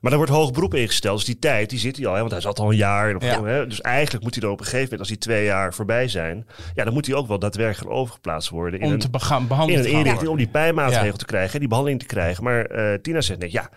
Maar 0.00 0.10
daar 0.12 0.16
wordt 0.16 0.32
hoog 0.32 0.50
beroep 0.52 0.74
ingesteld. 0.74 1.16
Dus 1.16 1.26
die 1.26 1.38
tijd, 1.38 1.70
die 1.70 1.78
zit 1.78 1.96
hij 1.96 2.06
al. 2.06 2.12
Hè, 2.12 2.18
want 2.20 2.32
hij 2.32 2.40
zat 2.40 2.58
al 2.58 2.70
een 2.70 2.76
jaar. 2.76 3.14
Hè, 3.44 3.66
dus 3.66 3.80
eigenlijk 3.80 4.24
moet 4.24 4.34
hij 4.34 4.44
er 4.44 4.50
op 4.50 4.58
een 4.58 4.64
gegeven 4.64 4.82
moment, 4.82 5.00
als 5.00 5.08
die 5.08 5.18
twee 5.18 5.44
jaar 5.44 5.74
voorbij 5.74 6.08
zijn... 6.08 6.46
Ja, 6.74 6.84
dan 6.84 6.92
moet 6.92 7.06
hij 7.06 7.14
ook 7.14 7.28
wel 7.28 7.38
daadwerkelijk 7.38 7.90
overgeplaatst 7.90 8.48
worden. 8.50 8.80
In 8.80 8.86
om 8.86 8.92
een, 8.92 8.98
te 8.98 9.10
bega- 9.10 9.36
in 9.38 9.46
behandeld 9.46 9.84
een 9.84 9.90
inrichting 9.90 10.28
om 10.30 10.36
die 10.36 10.48
pijnmaatregel 10.48 11.06
Ja. 11.06 11.12
te 11.12 11.24
krijgen, 11.24 11.58
die 11.58 11.68
behandeling 11.68 12.00
te 12.02 12.06
krijgen. 12.08 12.44
Maar 12.44 12.64
eh, 12.64 12.94
Tina 12.98 13.20
zegt 13.20 13.38
net, 13.40 13.52
ja, 13.52 13.70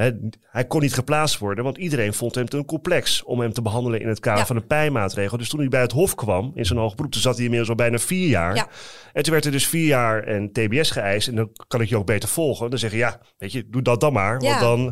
hè, 0.00 0.10
hij 0.42 0.66
kon 0.66 0.80
niet 0.80 0.94
geplaatst 0.94 1.38
worden, 1.38 1.64
want 1.64 1.78
iedereen 1.78 2.14
vond 2.14 2.34
hem 2.34 2.48
te 2.48 2.64
complex 2.64 3.22
om 3.22 3.40
hem 3.40 3.52
te 3.52 3.62
behandelen 3.62 4.00
in 4.00 4.08
het 4.08 4.20
kader 4.20 4.40
Ja. 4.40 4.46
van 4.46 4.56
een 4.56 4.66
pijnmaatregel. 4.66 5.38
Dus 5.38 5.48
toen 5.48 5.60
hij 5.60 5.68
bij 5.68 5.80
het 5.80 5.92
Hof 5.92 6.14
kwam, 6.14 6.52
in 6.54 6.64
zijn 6.64 6.78
hoge 6.78 6.94
beroep, 6.94 7.12
toen 7.12 7.20
zat 7.20 7.34
hij 7.34 7.42
inmiddels 7.44 7.70
al 7.70 7.76
bijna 7.76 7.98
vier 7.98 8.28
jaar. 8.28 8.54
Ja. 8.54 8.68
En 9.12 9.22
toen 9.22 9.32
werd 9.32 9.44
er 9.44 9.50
dus 9.52 9.66
vier 9.66 9.86
jaar 9.86 10.22
en 10.24 10.52
TBS 10.52 10.90
geëist. 10.90 11.28
En 11.28 11.34
dan 11.34 11.50
kan 11.66 11.80
ik 11.80 11.88
je 11.88 11.96
ook 11.96 12.06
beter 12.06 12.28
volgen. 12.28 12.70
Dan 12.70 12.78
zeggen, 12.78 12.98
ja, 12.98 13.20
weet 13.38 13.52
je, 13.52 13.68
doe 13.68 13.82
dat 13.82 14.00
dan 14.00 14.12
maar. 14.12 14.42
Ja. 14.42 14.48
Want 14.48 14.60
dan 14.60 14.84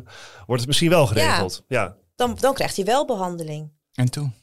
wordt 0.47 0.61
het 0.61 0.67
misschien 0.67 0.91
wel 0.91 1.07
geregeld. 1.07 1.65
Ja. 1.69 1.97
dan, 2.15 2.37
dan 2.41 2.55
krijgt 2.55 2.77
hij 2.77 2.85
wel 2.85 3.07
behandeling. 3.07 3.73
En 3.93 4.11
toen? 4.11 4.35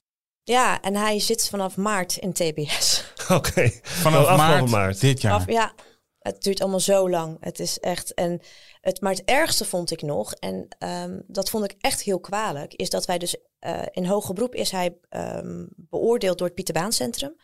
Ja, 0.43 0.81
en 0.81 0.95
hij 0.95 1.19
zit 1.19 1.49
vanaf 1.49 1.77
maart 1.77 2.15
in 2.17 2.33
TBS. 2.33 3.13
Oké. 3.29 3.69
Vanaf 3.81 4.37
maart, 4.37 4.69
maart. 4.69 4.99
dit 5.01 5.21
jaar. 5.21 5.33
Af, 5.33 5.47
ja, 5.47 5.73
het 6.19 6.41
duurt 6.43 6.61
allemaal 6.61 6.79
zo 6.79 7.09
lang. 7.09 7.37
Het 7.39 7.59
is 7.59 7.79
echt. 7.79 8.13
En 8.13 8.41
het, 8.85 9.01
maar 9.01 9.11
het 9.11 9.23
ergste 9.25 9.65
vond 9.65 9.91
ik 9.91 10.01
nog, 10.01 10.33
en 10.33 10.67
ehm, 10.79 11.19
dat 11.27 11.49
vond 11.49 11.63
ik 11.63 11.75
echt 11.79 12.01
heel 12.01 12.19
kwalijk, 12.19 12.73
is 12.73 12.89
dat 12.89 13.05
wij 13.05 13.17
dus 13.17 13.35
eh, 13.59 13.81
in 13.91 14.05
hoger 14.05 14.33
beroep 14.33 14.55
is 14.55 14.71
hij 14.71 14.95
ehm, 15.09 15.65
beoordeeld 15.75 16.37
door 16.37 16.47
het 16.47 16.55
Pieterbaancentrum. 16.55 17.35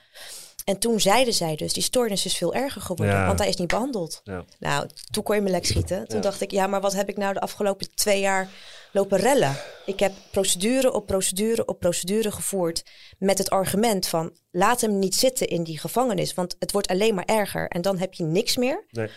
En 0.66 0.80
toen 0.80 1.00
zeiden 1.00 1.34
zij 1.34 1.56
dus, 1.56 1.74
die 1.74 1.84
stoornis 1.84 2.26
is 2.26 2.38
veel 2.38 2.54
erger 2.54 2.82
geworden, 2.82 3.16
Ja. 3.16 3.26
want 3.26 3.40
hij 3.40 3.48
is 3.48 3.56
niet 3.56 3.68
behandeld. 3.68 4.22
Ja. 4.24 4.46
Nou, 4.60 4.90
toen 5.12 5.24
kon 5.24 5.36
je 5.36 5.42
me 5.42 5.50
lek 5.50 5.66
schieten. 5.66 6.08
Toen 6.08 6.16
Ja. 6.18 6.24
dacht 6.24 6.42
ik, 6.42 6.52
ja, 6.52 6.68
maar 6.68 6.82
wat 6.82 6.94
heb 6.94 7.10
ik 7.10 7.18
nou 7.18 7.34
de 7.34 7.40
afgelopen 7.40 7.96
twee 7.96 8.20
jaar 8.20 8.50
lopen 8.92 9.18
rellen? 9.18 9.56
Ik 9.86 10.00
heb 10.00 10.14
procedure 10.32 10.92
op 10.94 11.06
procedure 11.06 11.66
op 11.66 11.80
procedure 11.80 12.32
gevoerd 12.32 12.84
met 13.18 13.38
het 13.38 13.50
argument 13.50 14.08
van 14.08 14.38
laat 14.52 14.82
hem 14.82 15.00
niet 15.00 15.16
zitten 15.16 15.48
in 15.48 15.64
die 15.64 15.80
gevangenis, 15.80 16.34
want 16.34 16.56
het 16.60 16.72
wordt 16.72 16.88
alleen 16.88 17.16
maar 17.16 17.26
erger 17.26 17.68
en 17.68 17.82
dan 17.82 17.98
heb 17.98 18.14
je 18.14 18.24
niks 18.24 18.58
meer. 18.58 18.86
Nee. 18.90 19.10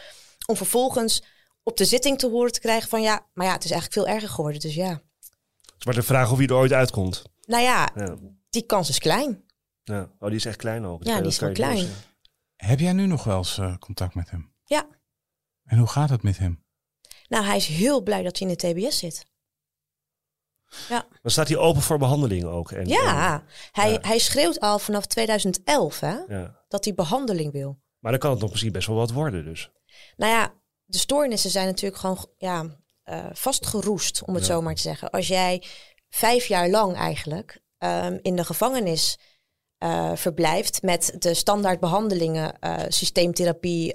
Om 0.47 0.57
vervolgens 0.57 1.23
op 1.65 1.77
de 1.77 1.85
zitting 1.85 2.19
te 2.19 2.29
horen 2.29 2.53
te 2.53 2.61
krijgen 2.61 2.89
van 2.89 3.03
ja, 3.03 3.27
maar 3.35 3.47
ja, 3.47 3.53
het 3.53 3.65
is 3.65 3.71
eigenlijk 3.71 4.07
veel 4.07 4.15
erger 4.15 4.29
geworden. 4.35 4.61
Dus 4.61 4.75
ja, 4.75 4.89
Het 4.91 5.75
is 5.79 5.85
maar 5.85 5.95
de 5.95 6.03
vraag 6.03 6.31
of 6.31 6.39
hij 6.39 6.47
er 6.47 6.55
ooit 6.55 6.73
uitkomt. 6.73 7.23
nou 7.47 7.63
ja, 7.63 7.91
Ja. 7.95 8.17
die 8.51 8.63
kans 8.67 8.89
is 8.89 8.99
klein. 8.99 9.45
Ja. 9.83 10.11
Oh, 10.19 10.29
die 10.29 10.37
is 10.37 10.45
echt 10.45 10.57
klein 10.57 10.85
ook. 10.85 11.05
Ja, 11.05 11.19
die 11.19 11.27
is 11.27 11.37
je 11.39 11.53
klein. 11.53 11.89
Heb 12.57 12.81
jij 12.81 12.93
nu 12.93 13.07
nog 13.07 13.25
wel 13.25 13.37
eens 13.39 13.59
eh, 13.59 13.77
contact 13.79 14.15
met 14.15 14.31
hem? 14.31 14.53
Ja. 14.65 14.87
En 15.65 15.79
hoe 15.79 15.87
gaat 15.89 16.11
het 16.11 16.23
met 16.23 16.39
hem? 16.39 16.65
Nou, 17.29 17.45
hij 17.45 17.57
is 17.57 17.67
heel 17.67 18.03
blij 18.03 18.23
dat 18.23 18.39
hij 18.39 18.49
in 18.49 18.57
de 18.57 18.73
TBS 18.73 18.99
zit. 18.99 19.27
Dan 20.89 21.31
staat 21.31 21.49
hij 21.49 21.57
open 21.57 21.83
voor 21.83 21.99
behandeling 21.99 22.45
ook. 22.45 22.71
En, 22.71 22.87
Ja, 22.87 23.45
hij, 23.73 23.93
ja. 23.93 23.99
hij 24.03 24.19
schreeuwt 24.19 24.61
al 24.61 24.79
vanaf 24.79 25.07
2011 25.07 26.01
hè, 26.01 26.17
ja. 26.29 26.65
dat 26.69 26.85
hij 26.85 26.95
behandeling 26.95 27.53
wil. 27.53 27.81
Maar 27.99 28.11
dan 28.13 28.21
kan 28.21 28.31
het 28.31 28.41
nog 28.41 28.51
misschien 28.51 28.73
best 28.73 28.87
wel 28.87 28.97
wat 28.97 29.11
worden 29.11 29.45
dus. 29.45 29.71
Nou 30.17 30.33
ja, 30.33 30.55
de 30.85 30.99
stoornissen 30.99 31.51
zijn 31.51 31.67
natuurlijk 31.67 32.01
gewoon 32.01 32.27
ja, 32.37 32.77
eh, 33.03 33.27
vastgeroest, 33.33 34.25
om 34.25 34.35
het 34.35 34.47
Ja. 34.47 34.53
zo 34.53 34.63
maar 34.63 34.75
te 34.75 34.83
zeggen. 34.83 35.11
Als 35.11 35.29
jij 35.29 35.63
vijf 36.09 36.47
jaar 36.47 36.69
lang 36.71 36.97
eigenlijk 36.97 37.63
ehm, 37.79 38.19
in 38.23 38.37
de 38.37 38.45
gevangenis 38.45 39.19
eh, 39.79 40.17
verblijft 40.17 40.83
met 40.83 41.15
de 41.19 41.35
standaard 41.35 41.81
behandelingen, 41.81 42.59
eh, 42.59 42.85
systeemtherapie, 42.89 43.93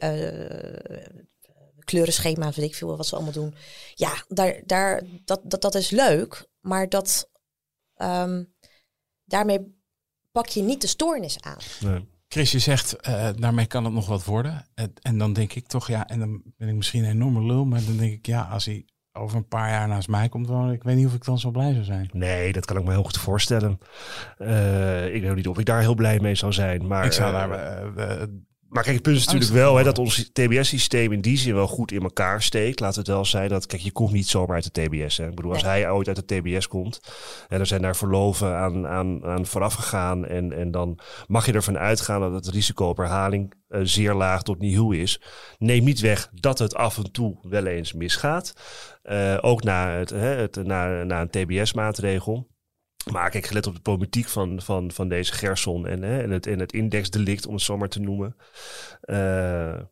kleurenschema's, 1.80 2.56
weet 2.56 2.66
ik 2.66 2.76
veel 2.76 2.98
wat 2.98 3.08
ze 3.08 3.16
allemaal 3.16 3.34
doen. 3.34 3.56
Ja, 3.96 4.24
daar, 4.28 4.62
daar, 4.66 5.04
dat, 5.26 5.42
dat, 5.44 5.62
dat 5.62 5.76
is 5.76 5.90
leuk, 5.90 6.48
maar 6.60 6.90
dat, 6.90 7.30
ehm, 7.96 8.44
daarmee 9.26 9.78
pak 10.32 10.48
je 10.48 10.62
niet 10.62 10.82
de 10.82 10.88
stoornis 10.88 11.42
aan. 11.42 11.58
Nee. 11.80 12.10
Chris, 12.32 12.52
je 12.52 12.60
zegt, 12.60 12.94
eh, 12.96 13.30
daarmee 13.36 13.66
kan 13.66 13.84
het 13.84 13.94
nog 13.94 14.08
wat 14.08 14.26
worden. 14.26 14.66
En- 14.76 14.94
en 15.02 15.18
dan 15.18 15.34
denk 15.34 15.54
ik 15.54 15.68
toch, 15.68 15.88
ja, 15.88 16.08
en 16.08 16.20
dan 16.20 16.42
ben 16.58 16.68
ik 16.68 16.76
misschien 16.76 17.04
een 17.04 17.10
enorme 17.12 17.42
lul, 17.46 17.66
maar 17.66 17.82
dan 17.86 17.98
denk 17.98 18.12
ik, 18.14 18.26
ja, 18.26 18.42
als 18.42 18.66
hij 18.66 18.86
over 19.14 19.38
een 19.38 19.48
paar 19.48 19.70
jaar 19.70 19.88
naast 19.88 20.08
mij 20.08 20.30
komt 20.30 20.48
wonen, 20.48 20.74
ik 20.74 20.84
weet 20.84 20.96
niet 20.96 21.06
of 21.06 21.14
ik 21.14 21.26
dan 21.26 21.40
zo 21.40 21.52
blij 21.52 21.72
zou 21.74 21.84
zijn. 21.84 22.10
Nee, 22.14 22.52
dat 22.52 22.66
kan 22.66 22.78
ik 22.78 22.84
me 22.84 22.92
heel 22.92 23.04
goed 23.04 23.18
voorstellen. 23.18 23.80
Eh, 24.38 25.14
ik 25.16 25.22
weet 25.22 25.36
niet 25.36 25.48
of 25.48 25.60
ik 25.60 25.66
daar 25.66 25.80
heel 25.82 25.96
blij 25.96 26.20
mee 26.20 26.36
zou 26.36 26.54
zijn. 26.54 26.88
Maar, 26.88 27.06
ik 27.06 27.12
zou 27.12 27.34
eh, 27.34 27.50
daar, 27.96 28.28
Maar 28.70 28.84
kijk, 28.84 28.96
het 28.96 29.04
punt 29.04 29.16
is 29.18 29.26
natuurlijk 29.26 29.52
Angstig 29.52 29.66
wel 29.66 29.78
hè, 29.78 29.84
dat 29.84 29.98
ons 29.98 30.30
TBS-systeem 30.34 31.12
in 31.12 31.22
die 31.22 31.38
zin 31.38 31.54
wel 31.54 31.68
goed 31.68 31.92
in 31.92 32.02
elkaar 32.02 32.42
steekt. 32.42 32.80
Laat 32.80 32.96
het 32.96 33.08
wel 33.08 33.26
zijn 33.26 33.50
dat, 33.50 33.66
kijk, 33.66 33.82
je 33.82 33.92
komt 33.92 34.12
niet 34.12 34.28
zomaar 34.28 34.56
uit 34.56 34.74
de 34.74 34.82
TBS. 34.82 35.18
Hè. 35.18 35.28
Ik 35.28 35.36
bedoel, 35.36 35.52
als 35.54 35.64
Nee. 35.64 35.72
hij 35.72 35.92
ooit 35.92 36.08
uit 36.08 36.28
de 36.28 36.40
TBS 36.40 36.68
komt 36.68 37.00
en 37.48 37.60
er 37.60 37.66
zijn 37.66 37.82
daar 37.82 37.96
verloven 37.96 38.56
aan, 38.56 38.88
aan, 38.88 39.26
aan 39.26 39.46
vooraf 39.46 39.74
gegaan. 39.74 40.26
En, 40.26 40.54
en 40.54 40.72
dan 40.72 41.00
mag 41.28 41.46
je 41.46 41.54
ervan 41.54 41.78
uitgaan 41.78 42.22
dat 42.22 42.34
het 42.34 42.48
risico 42.48 42.88
op 42.88 42.98
herhaling 42.98 43.54
eh, 43.68 43.80
zeer 43.84 44.14
laag 44.14 44.44
tot 44.44 44.60
nihil 44.60 44.92
is. 44.92 45.22
Neem 45.58 45.84
niet 45.84 46.00
weg 46.00 46.30
dat 46.34 46.60
het 46.60 46.76
af 46.76 46.98
en 46.98 47.12
toe 47.12 47.38
wel 47.42 47.66
eens 47.66 47.94
misgaat. 47.94 48.54
Eh, 49.02 49.38
ook 49.42 49.64
na, 49.64 49.90
het, 49.90 50.10
hè, 50.10 50.18
het, 50.36 50.56
na, 50.64 51.04
na 51.04 51.22
een 51.22 51.30
TBS-maatregel. 51.30 52.49
Maar 53.12 53.30
kijk, 53.30 53.46
gelet 53.46 53.68
op 53.68 53.76
de 53.76 53.82
politiek 53.82 54.28
van, 54.28 54.62
van, 54.62 54.92
van 54.92 55.08
deze 55.10 55.34
Gerson 55.34 55.88
en, 55.88 56.02
hè, 56.02 56.22
en, 56.22 56.30
het, 56.32 56.48
en 56.48 56.60
het 56.60 56.74
indexdelict, 56.74 57.46
om 57.48 57.54
het 57.54 57.64
zo 57.64 57.78
maar 57.78 57.90
te 57.90 58.00
noemen. 58.00 58.36
Eh, 59.02 59.18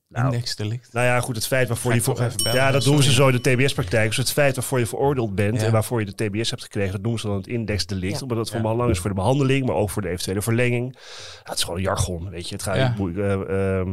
nou, 0.07 0.25
indexdelict. 0.25 0.93
nou 0.93 1.05
ja, 1.05 1.19
goed, 1.19 1.35
het 1.35 1.47
feit 1.47 1.67
waarvoor 1.67 1.91
je... 1.91 1.97
ik 1.97 2.03
voor- 2.03 2.19
even 2.21 2.43
bellen, 2.43 2.53
ja, 2.59 2.71
dat 2.71 2.83
doen 2.83 3.03
ze 3.03 3.11
zo 3.11 3.27
in 3.27 3.39
de 3.41 3.55
TBS-praktijk. 3.55 4.07
Dus 4.07 4.17
het 4.17 4.31
feit 4.31 4.55
waarvoor 4.55 4.79
je 4.79 4.85
veroordeeld 4.85 5.35
bent 5.35 5.59
Ja. 5.59 5.65
en 5.65 5.71
waarvoor 5.71 5.99
je 5.99 6.05
de 6.05 6.25
TBS 6.29 6.49
hebt 6.49 6.61
gekregen, 6.63 6.91
dat 6.91 7.01
noemen 7.01 7.19
ze 7.19 7.27
dan 7.27 7.35
het 7.35 7.47
indexdelict. 7.47 8.13
Ja. 8.15 8.21
Omdat 8.21 8.37
het 8.37 8.49
van 8.49 8.61
Ja. 8.61 8.67
belang 8.71 8.89
is 8.91 8.99
voor 8.99 9.09
de 9.09 9.15
behandeling, 9.15 9.65
maar 9.65 9.75
ook 9.75 9.89
voor 9.89 10.01
de 10.01 10.09
eventuele 10.09 10.41
verlenging. 10.41 10.93
Ja, 10.95 10.99
het 11.43 11.57
is 11.57 11.63
gewoon 11.63 11.81
jargon, 11.81 12.29
weet 12.29 12.47
je. 12.49 12.55
Het 12.55 12.63
gaat 12.63 12.89
niet 12.89 12.97
moeilijk. 12.97 13.47
eh, 13.49 13.77
ehm, 13.79 13.89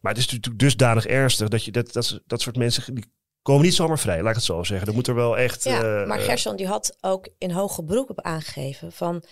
maar 0.00 0.12
het 0.12 0.18
is 0.20 0.30
natuurlijk 0.30 0.58
dusdanig 0.62 1.06
ernstig 1.06 1.48
dat 1.48 1.64
je 1.64 1.70
dat, 1.72 1.92
dat, 1.92 2.20
dat 2.26 2.40
soort 2.40 2.56
mensen... 2.56 2.94
Die, 2.94 3.04
komen 3.42 3.64
niet 3.64 3.74
zomaar 3.74 3.98
vrij, 3.98 4.20
laat 4.20 4.30
ik 4.30 4.36
het 4.36 4.44
zo 4.44 4.62
zeggen. 4.62 4.88
Er 4.88 4.94
moet 4.94 5.06
er 5.06 5.14
wel 5.14 5.38
echt... 5.38 5.64
Ja, 5.64 6.00
eh, 6.00 6.06
maar 6.06 6.18
eh, 6.18 6.24
Gerson 6.24 6.56
die 6.56 6.66
had 6.66 6.96
ook 7.00 7.28
in 7.38 7.50
hoge 7.50 7.84
beroep 7.84 8.10
op 8.10 8.20
aangegeven 8.20 8.92
van... 8.92 9.22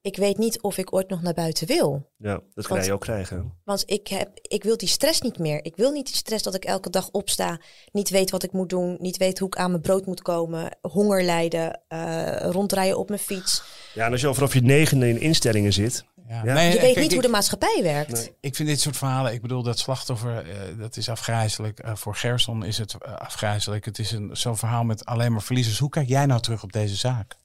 ik 0.00 0.16
weet 0.16 0.38
niet 0.38 0.60
of 0.60 0.78
ik 0.78 0.92
ooit 0.92 1.08
nog 1.08 1.22
naar 1.22 1.34
buiten 1.34 1.66
wil. 1.66 2.10
ja, 2.16 2.40
dat 2.54 2.66
kan 2.66 2.84
je 2.84 2.92
ook 2.92 3.00
krijgen. 3.00 3.58
Want 3.64 3.82
ik, 3.86 4.08
heb, 4.08 4.30
ik 4.42 4.62
wil 4.62 4.76
die 4.76 4.88
stress 4.88 5.20
niet 5.20 5.38
meer. 5.38 5.64
Ik 5.64 5.76
wil 5.76 5.92
niet 5.92 6.06
die 6.06 6.16
stress 6.16 6.42
dat 6.42 6.54
ik 6.54 6.64
elke 6.64 6.90
dag 6.90 7.10
opsta, 7.10 7.60
niet 7.92 8.10
weet 8.10 8.30
wat 8.30 8.42
ik 8.42 8.52
moet 8.52 8.68
doen, 8.68 8.96
niet 9.00 9.16
weet 9.16 9.38
hoe 9.38 9.48
ik 9.48 9.56
aan 9.56 9.70
mijn 9.70 9.82
brood 9.82 10.06
moet 10.06 10.22
komen, 10.22 10.78
honger 10.80 11.22
lijden, 11.22 11.82
eh, 11.88 12.36
rondrijden 12.50 12.98
op 12.98 13.08
mijn 13.08 13.20
fiets. 13.20 13.62
Ja, 13.94 14.06
en 14.06 14.12
als 14.12 14.20
je 14.20 14.26
al 14.26 14.34
vanaf 14.34 14.54
je 14.54 14.62
negende 14.62 15.08
in 15.08 15.20
instellingen 15.20 15.72
zit... 15.72 16.04
Ja. 16.28 16.42
Ja. 16.44 16.54
Nee, 16.54 16.72
Je 16.72 16.78
kijk, 16.78 16.94
weet 16.94 17.02
niet 17.02 17.12
hoe 17.12 17.22
de 17.22 17.28
maatschappij 17.28 17.80
werkt. 17.82 18.12
Nee. 18.12 18.36
Ik 18.40 18.54
vind 18.54 18.68
dit 18.68 18.80
soort 18.80 18.96
verhalen, 18.96 19.32
ik 19.32 19.42
bedoel 19.42 19.62
dat 19.62 19.78
slachtoffer, 19.78 20.50
eh, 20.50 20.78
dat 20.78 20.96
is 20.96 21.08
afgrijzelijk. 21.08 21.78
Eh, 21.78 21.94
voor 21.96 22.14
Gerson 22.14 22.64
is 22.64 22.78
het 22.78 22.94
eh, 22.94 23.14
afgrijzelijk. 23.14 23.84
Het 23.84 23.98
is 23.98 24.10
een, 24.10 24.36
zo'n 24.36 24.56
verhaal 24.56 24.84
met 24.84 25.04
alleen 25.04 25.32
maar 25.32 25.42
verliezers. 25.42 25.78
Hoe 25.78 25.88
kijk 25.88 26.08
jij 26.08 26.26
nou 26.26 26.40
terug 26.40 26.62
op 26.62 26.72
deze 26.72 26.96
zaak? 26.96 27.36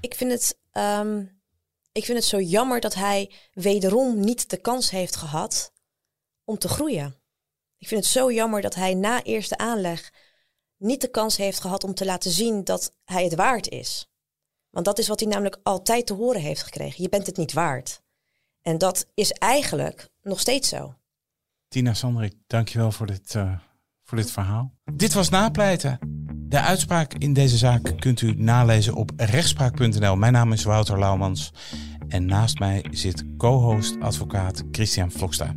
Ik 0.00 0.14
vind 0.14 0.30
het, 0.32 0.58
ehm, 0.72 1.22
ik 1.92 2.04
vind 2.04 2.18
het 2.18 2.26
zo 2.26 2.40
jammer 2.40 2.80
dat 2.80 2.94
hij 2.94 3.32
wederom 3.52 4.20
niet 4.20 4.50
de 4.50 4.60
kans 4.60 4.90
heeft 4.90 5.16
gehad 5.16 5.72
om 6.44 6.58
te 6.58 6.68
groeien. 6.68 7.16
Ik 7.78 7.88
vind 7.88 8.00
het 8.00 8.12
zo 8.12 8.32
jammer 8.32 8.60
dat 8.60 8.74
hij 8.74 8.94
na 8.94 9.22
eerste 9.22 9.58
aanleg 9.58 10.12
niet 10.76 11.00
de 11.00 11.10
kans 11.10 11.36
heeft 11.36 11.60
gehad 11.60 11.84
om 11.84 11.94
te 11.94 12.04
laten 12.04 12.30
zien 12.30 12.64
dat 12.64 12.94
hij 13.04 13.24
het 13.24 13.34
waard 13.34 13.68
is. 13.68 14.08
Want 14.70 14.84
dat 14.84 14.98
is 14.98 15.08
wat 15.08 15.20
hij 15.20 15.28
namelijk 15.28 15.58
altijd 15.62 16.06
te 16.06 16.14
horen 16.14 16.40
heeft 16.40 16.62
gekregen. 16.62 17.02
Je 17.02 17.08
bent 17.08 17.26
het 17.26 17.36
niet 17.36 17.52
waard. 17.52 18.02
En 18.62 18.78
dat 18.78 19.06
is 19.14 19.30
eigenlijk 19.30 20.08
nog 20.22 20.40
steeds 20.40 20.68
zo. 20.68 20.94
Tina 21.68 21.94
Sanderik, 21.94 22.34
dankjewel 22.46 22.92
voor 22.92 23.06
dit, 23.06 23.34
uh, 23.34 23.58
voor 24.04 24.18
dit 24.18 24.30
verhaal. 24.30 24.72
Dit 24.94 25.12
was 25.12 25.28
Napleiten. 25.28 25.98
De 26.48 26.60
uitspraak 26.60 27.14
in 27.14 27.32
deze 27.32 27.56
zaak 27.56 27.92
kunt 27.98 28.20
u 28.20 28.34
nalezen 28.34 28.94
op 28.94 29.10
rechtspraak.nl. 29.16 30.16
Mijn 30.16 30.32
naam 30.32 30.52
is 30.52 30.64
Wouter 30.64 30.98
Laumans. 30.98 31.52
En 32.08 32.26
naast 32.26 32.58
mij 32.58 32.84
zit 32.90 33.24
co-host 33.36 34.00
advocaat 34.00 34.64
Christian 34.72 35.10
Vloksta. 35.10 35.54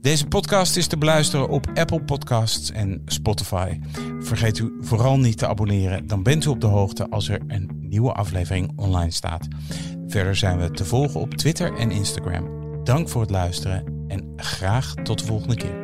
Deze 0.00 0.26
podcast 0.26 0.76
is 0.76 0.86
te 0.86 0.98
beluisteren 0.98 1.48
op 1.48 1.66
Apple 1.74 2.02
Podcasts 2.02 2.70
en 2.70 3.02
Spotify. 3.06 3.78
Vergeet 4.20 4.58
u 4.58 4.76
vooral 4.80 5.18
niet 5.18 5.38
te 5.38 5.46
abonneren, 5.46 6.06
dan 6.06 6.22
bent 6.22 6.44
u 6.44 6.48
op 6.48 6.60
de 6.60 6.66
hoogte 6.66 7.08
als 7.10 7.28
er 7.28 7.40
een 7.46 7.70
nieuwe 7.80 8.12
aflevering 8.12 8.72
online 8.76 9.10
staat. 9.10 9.48
Verder 10.06 10.36
zijn 10.36 10.58
we 10.58 10.70
te 10.70 10.84
volgen 10.84 11.20
op 11.20 11.34
Twitter 11.34 11.74
en 11.74 11.90
Instagram. 11.90 12.48
Dank 12.84 13.08
voor 13.08 13.20
het 13.20 13.30
luisteren 13.30 14.04
en 14.08 14.32
graag 14.36 14.94
tot 14.94 15.18
de 15.18 15.24
volgende 15.24 15.56
keer. 15.56 15.83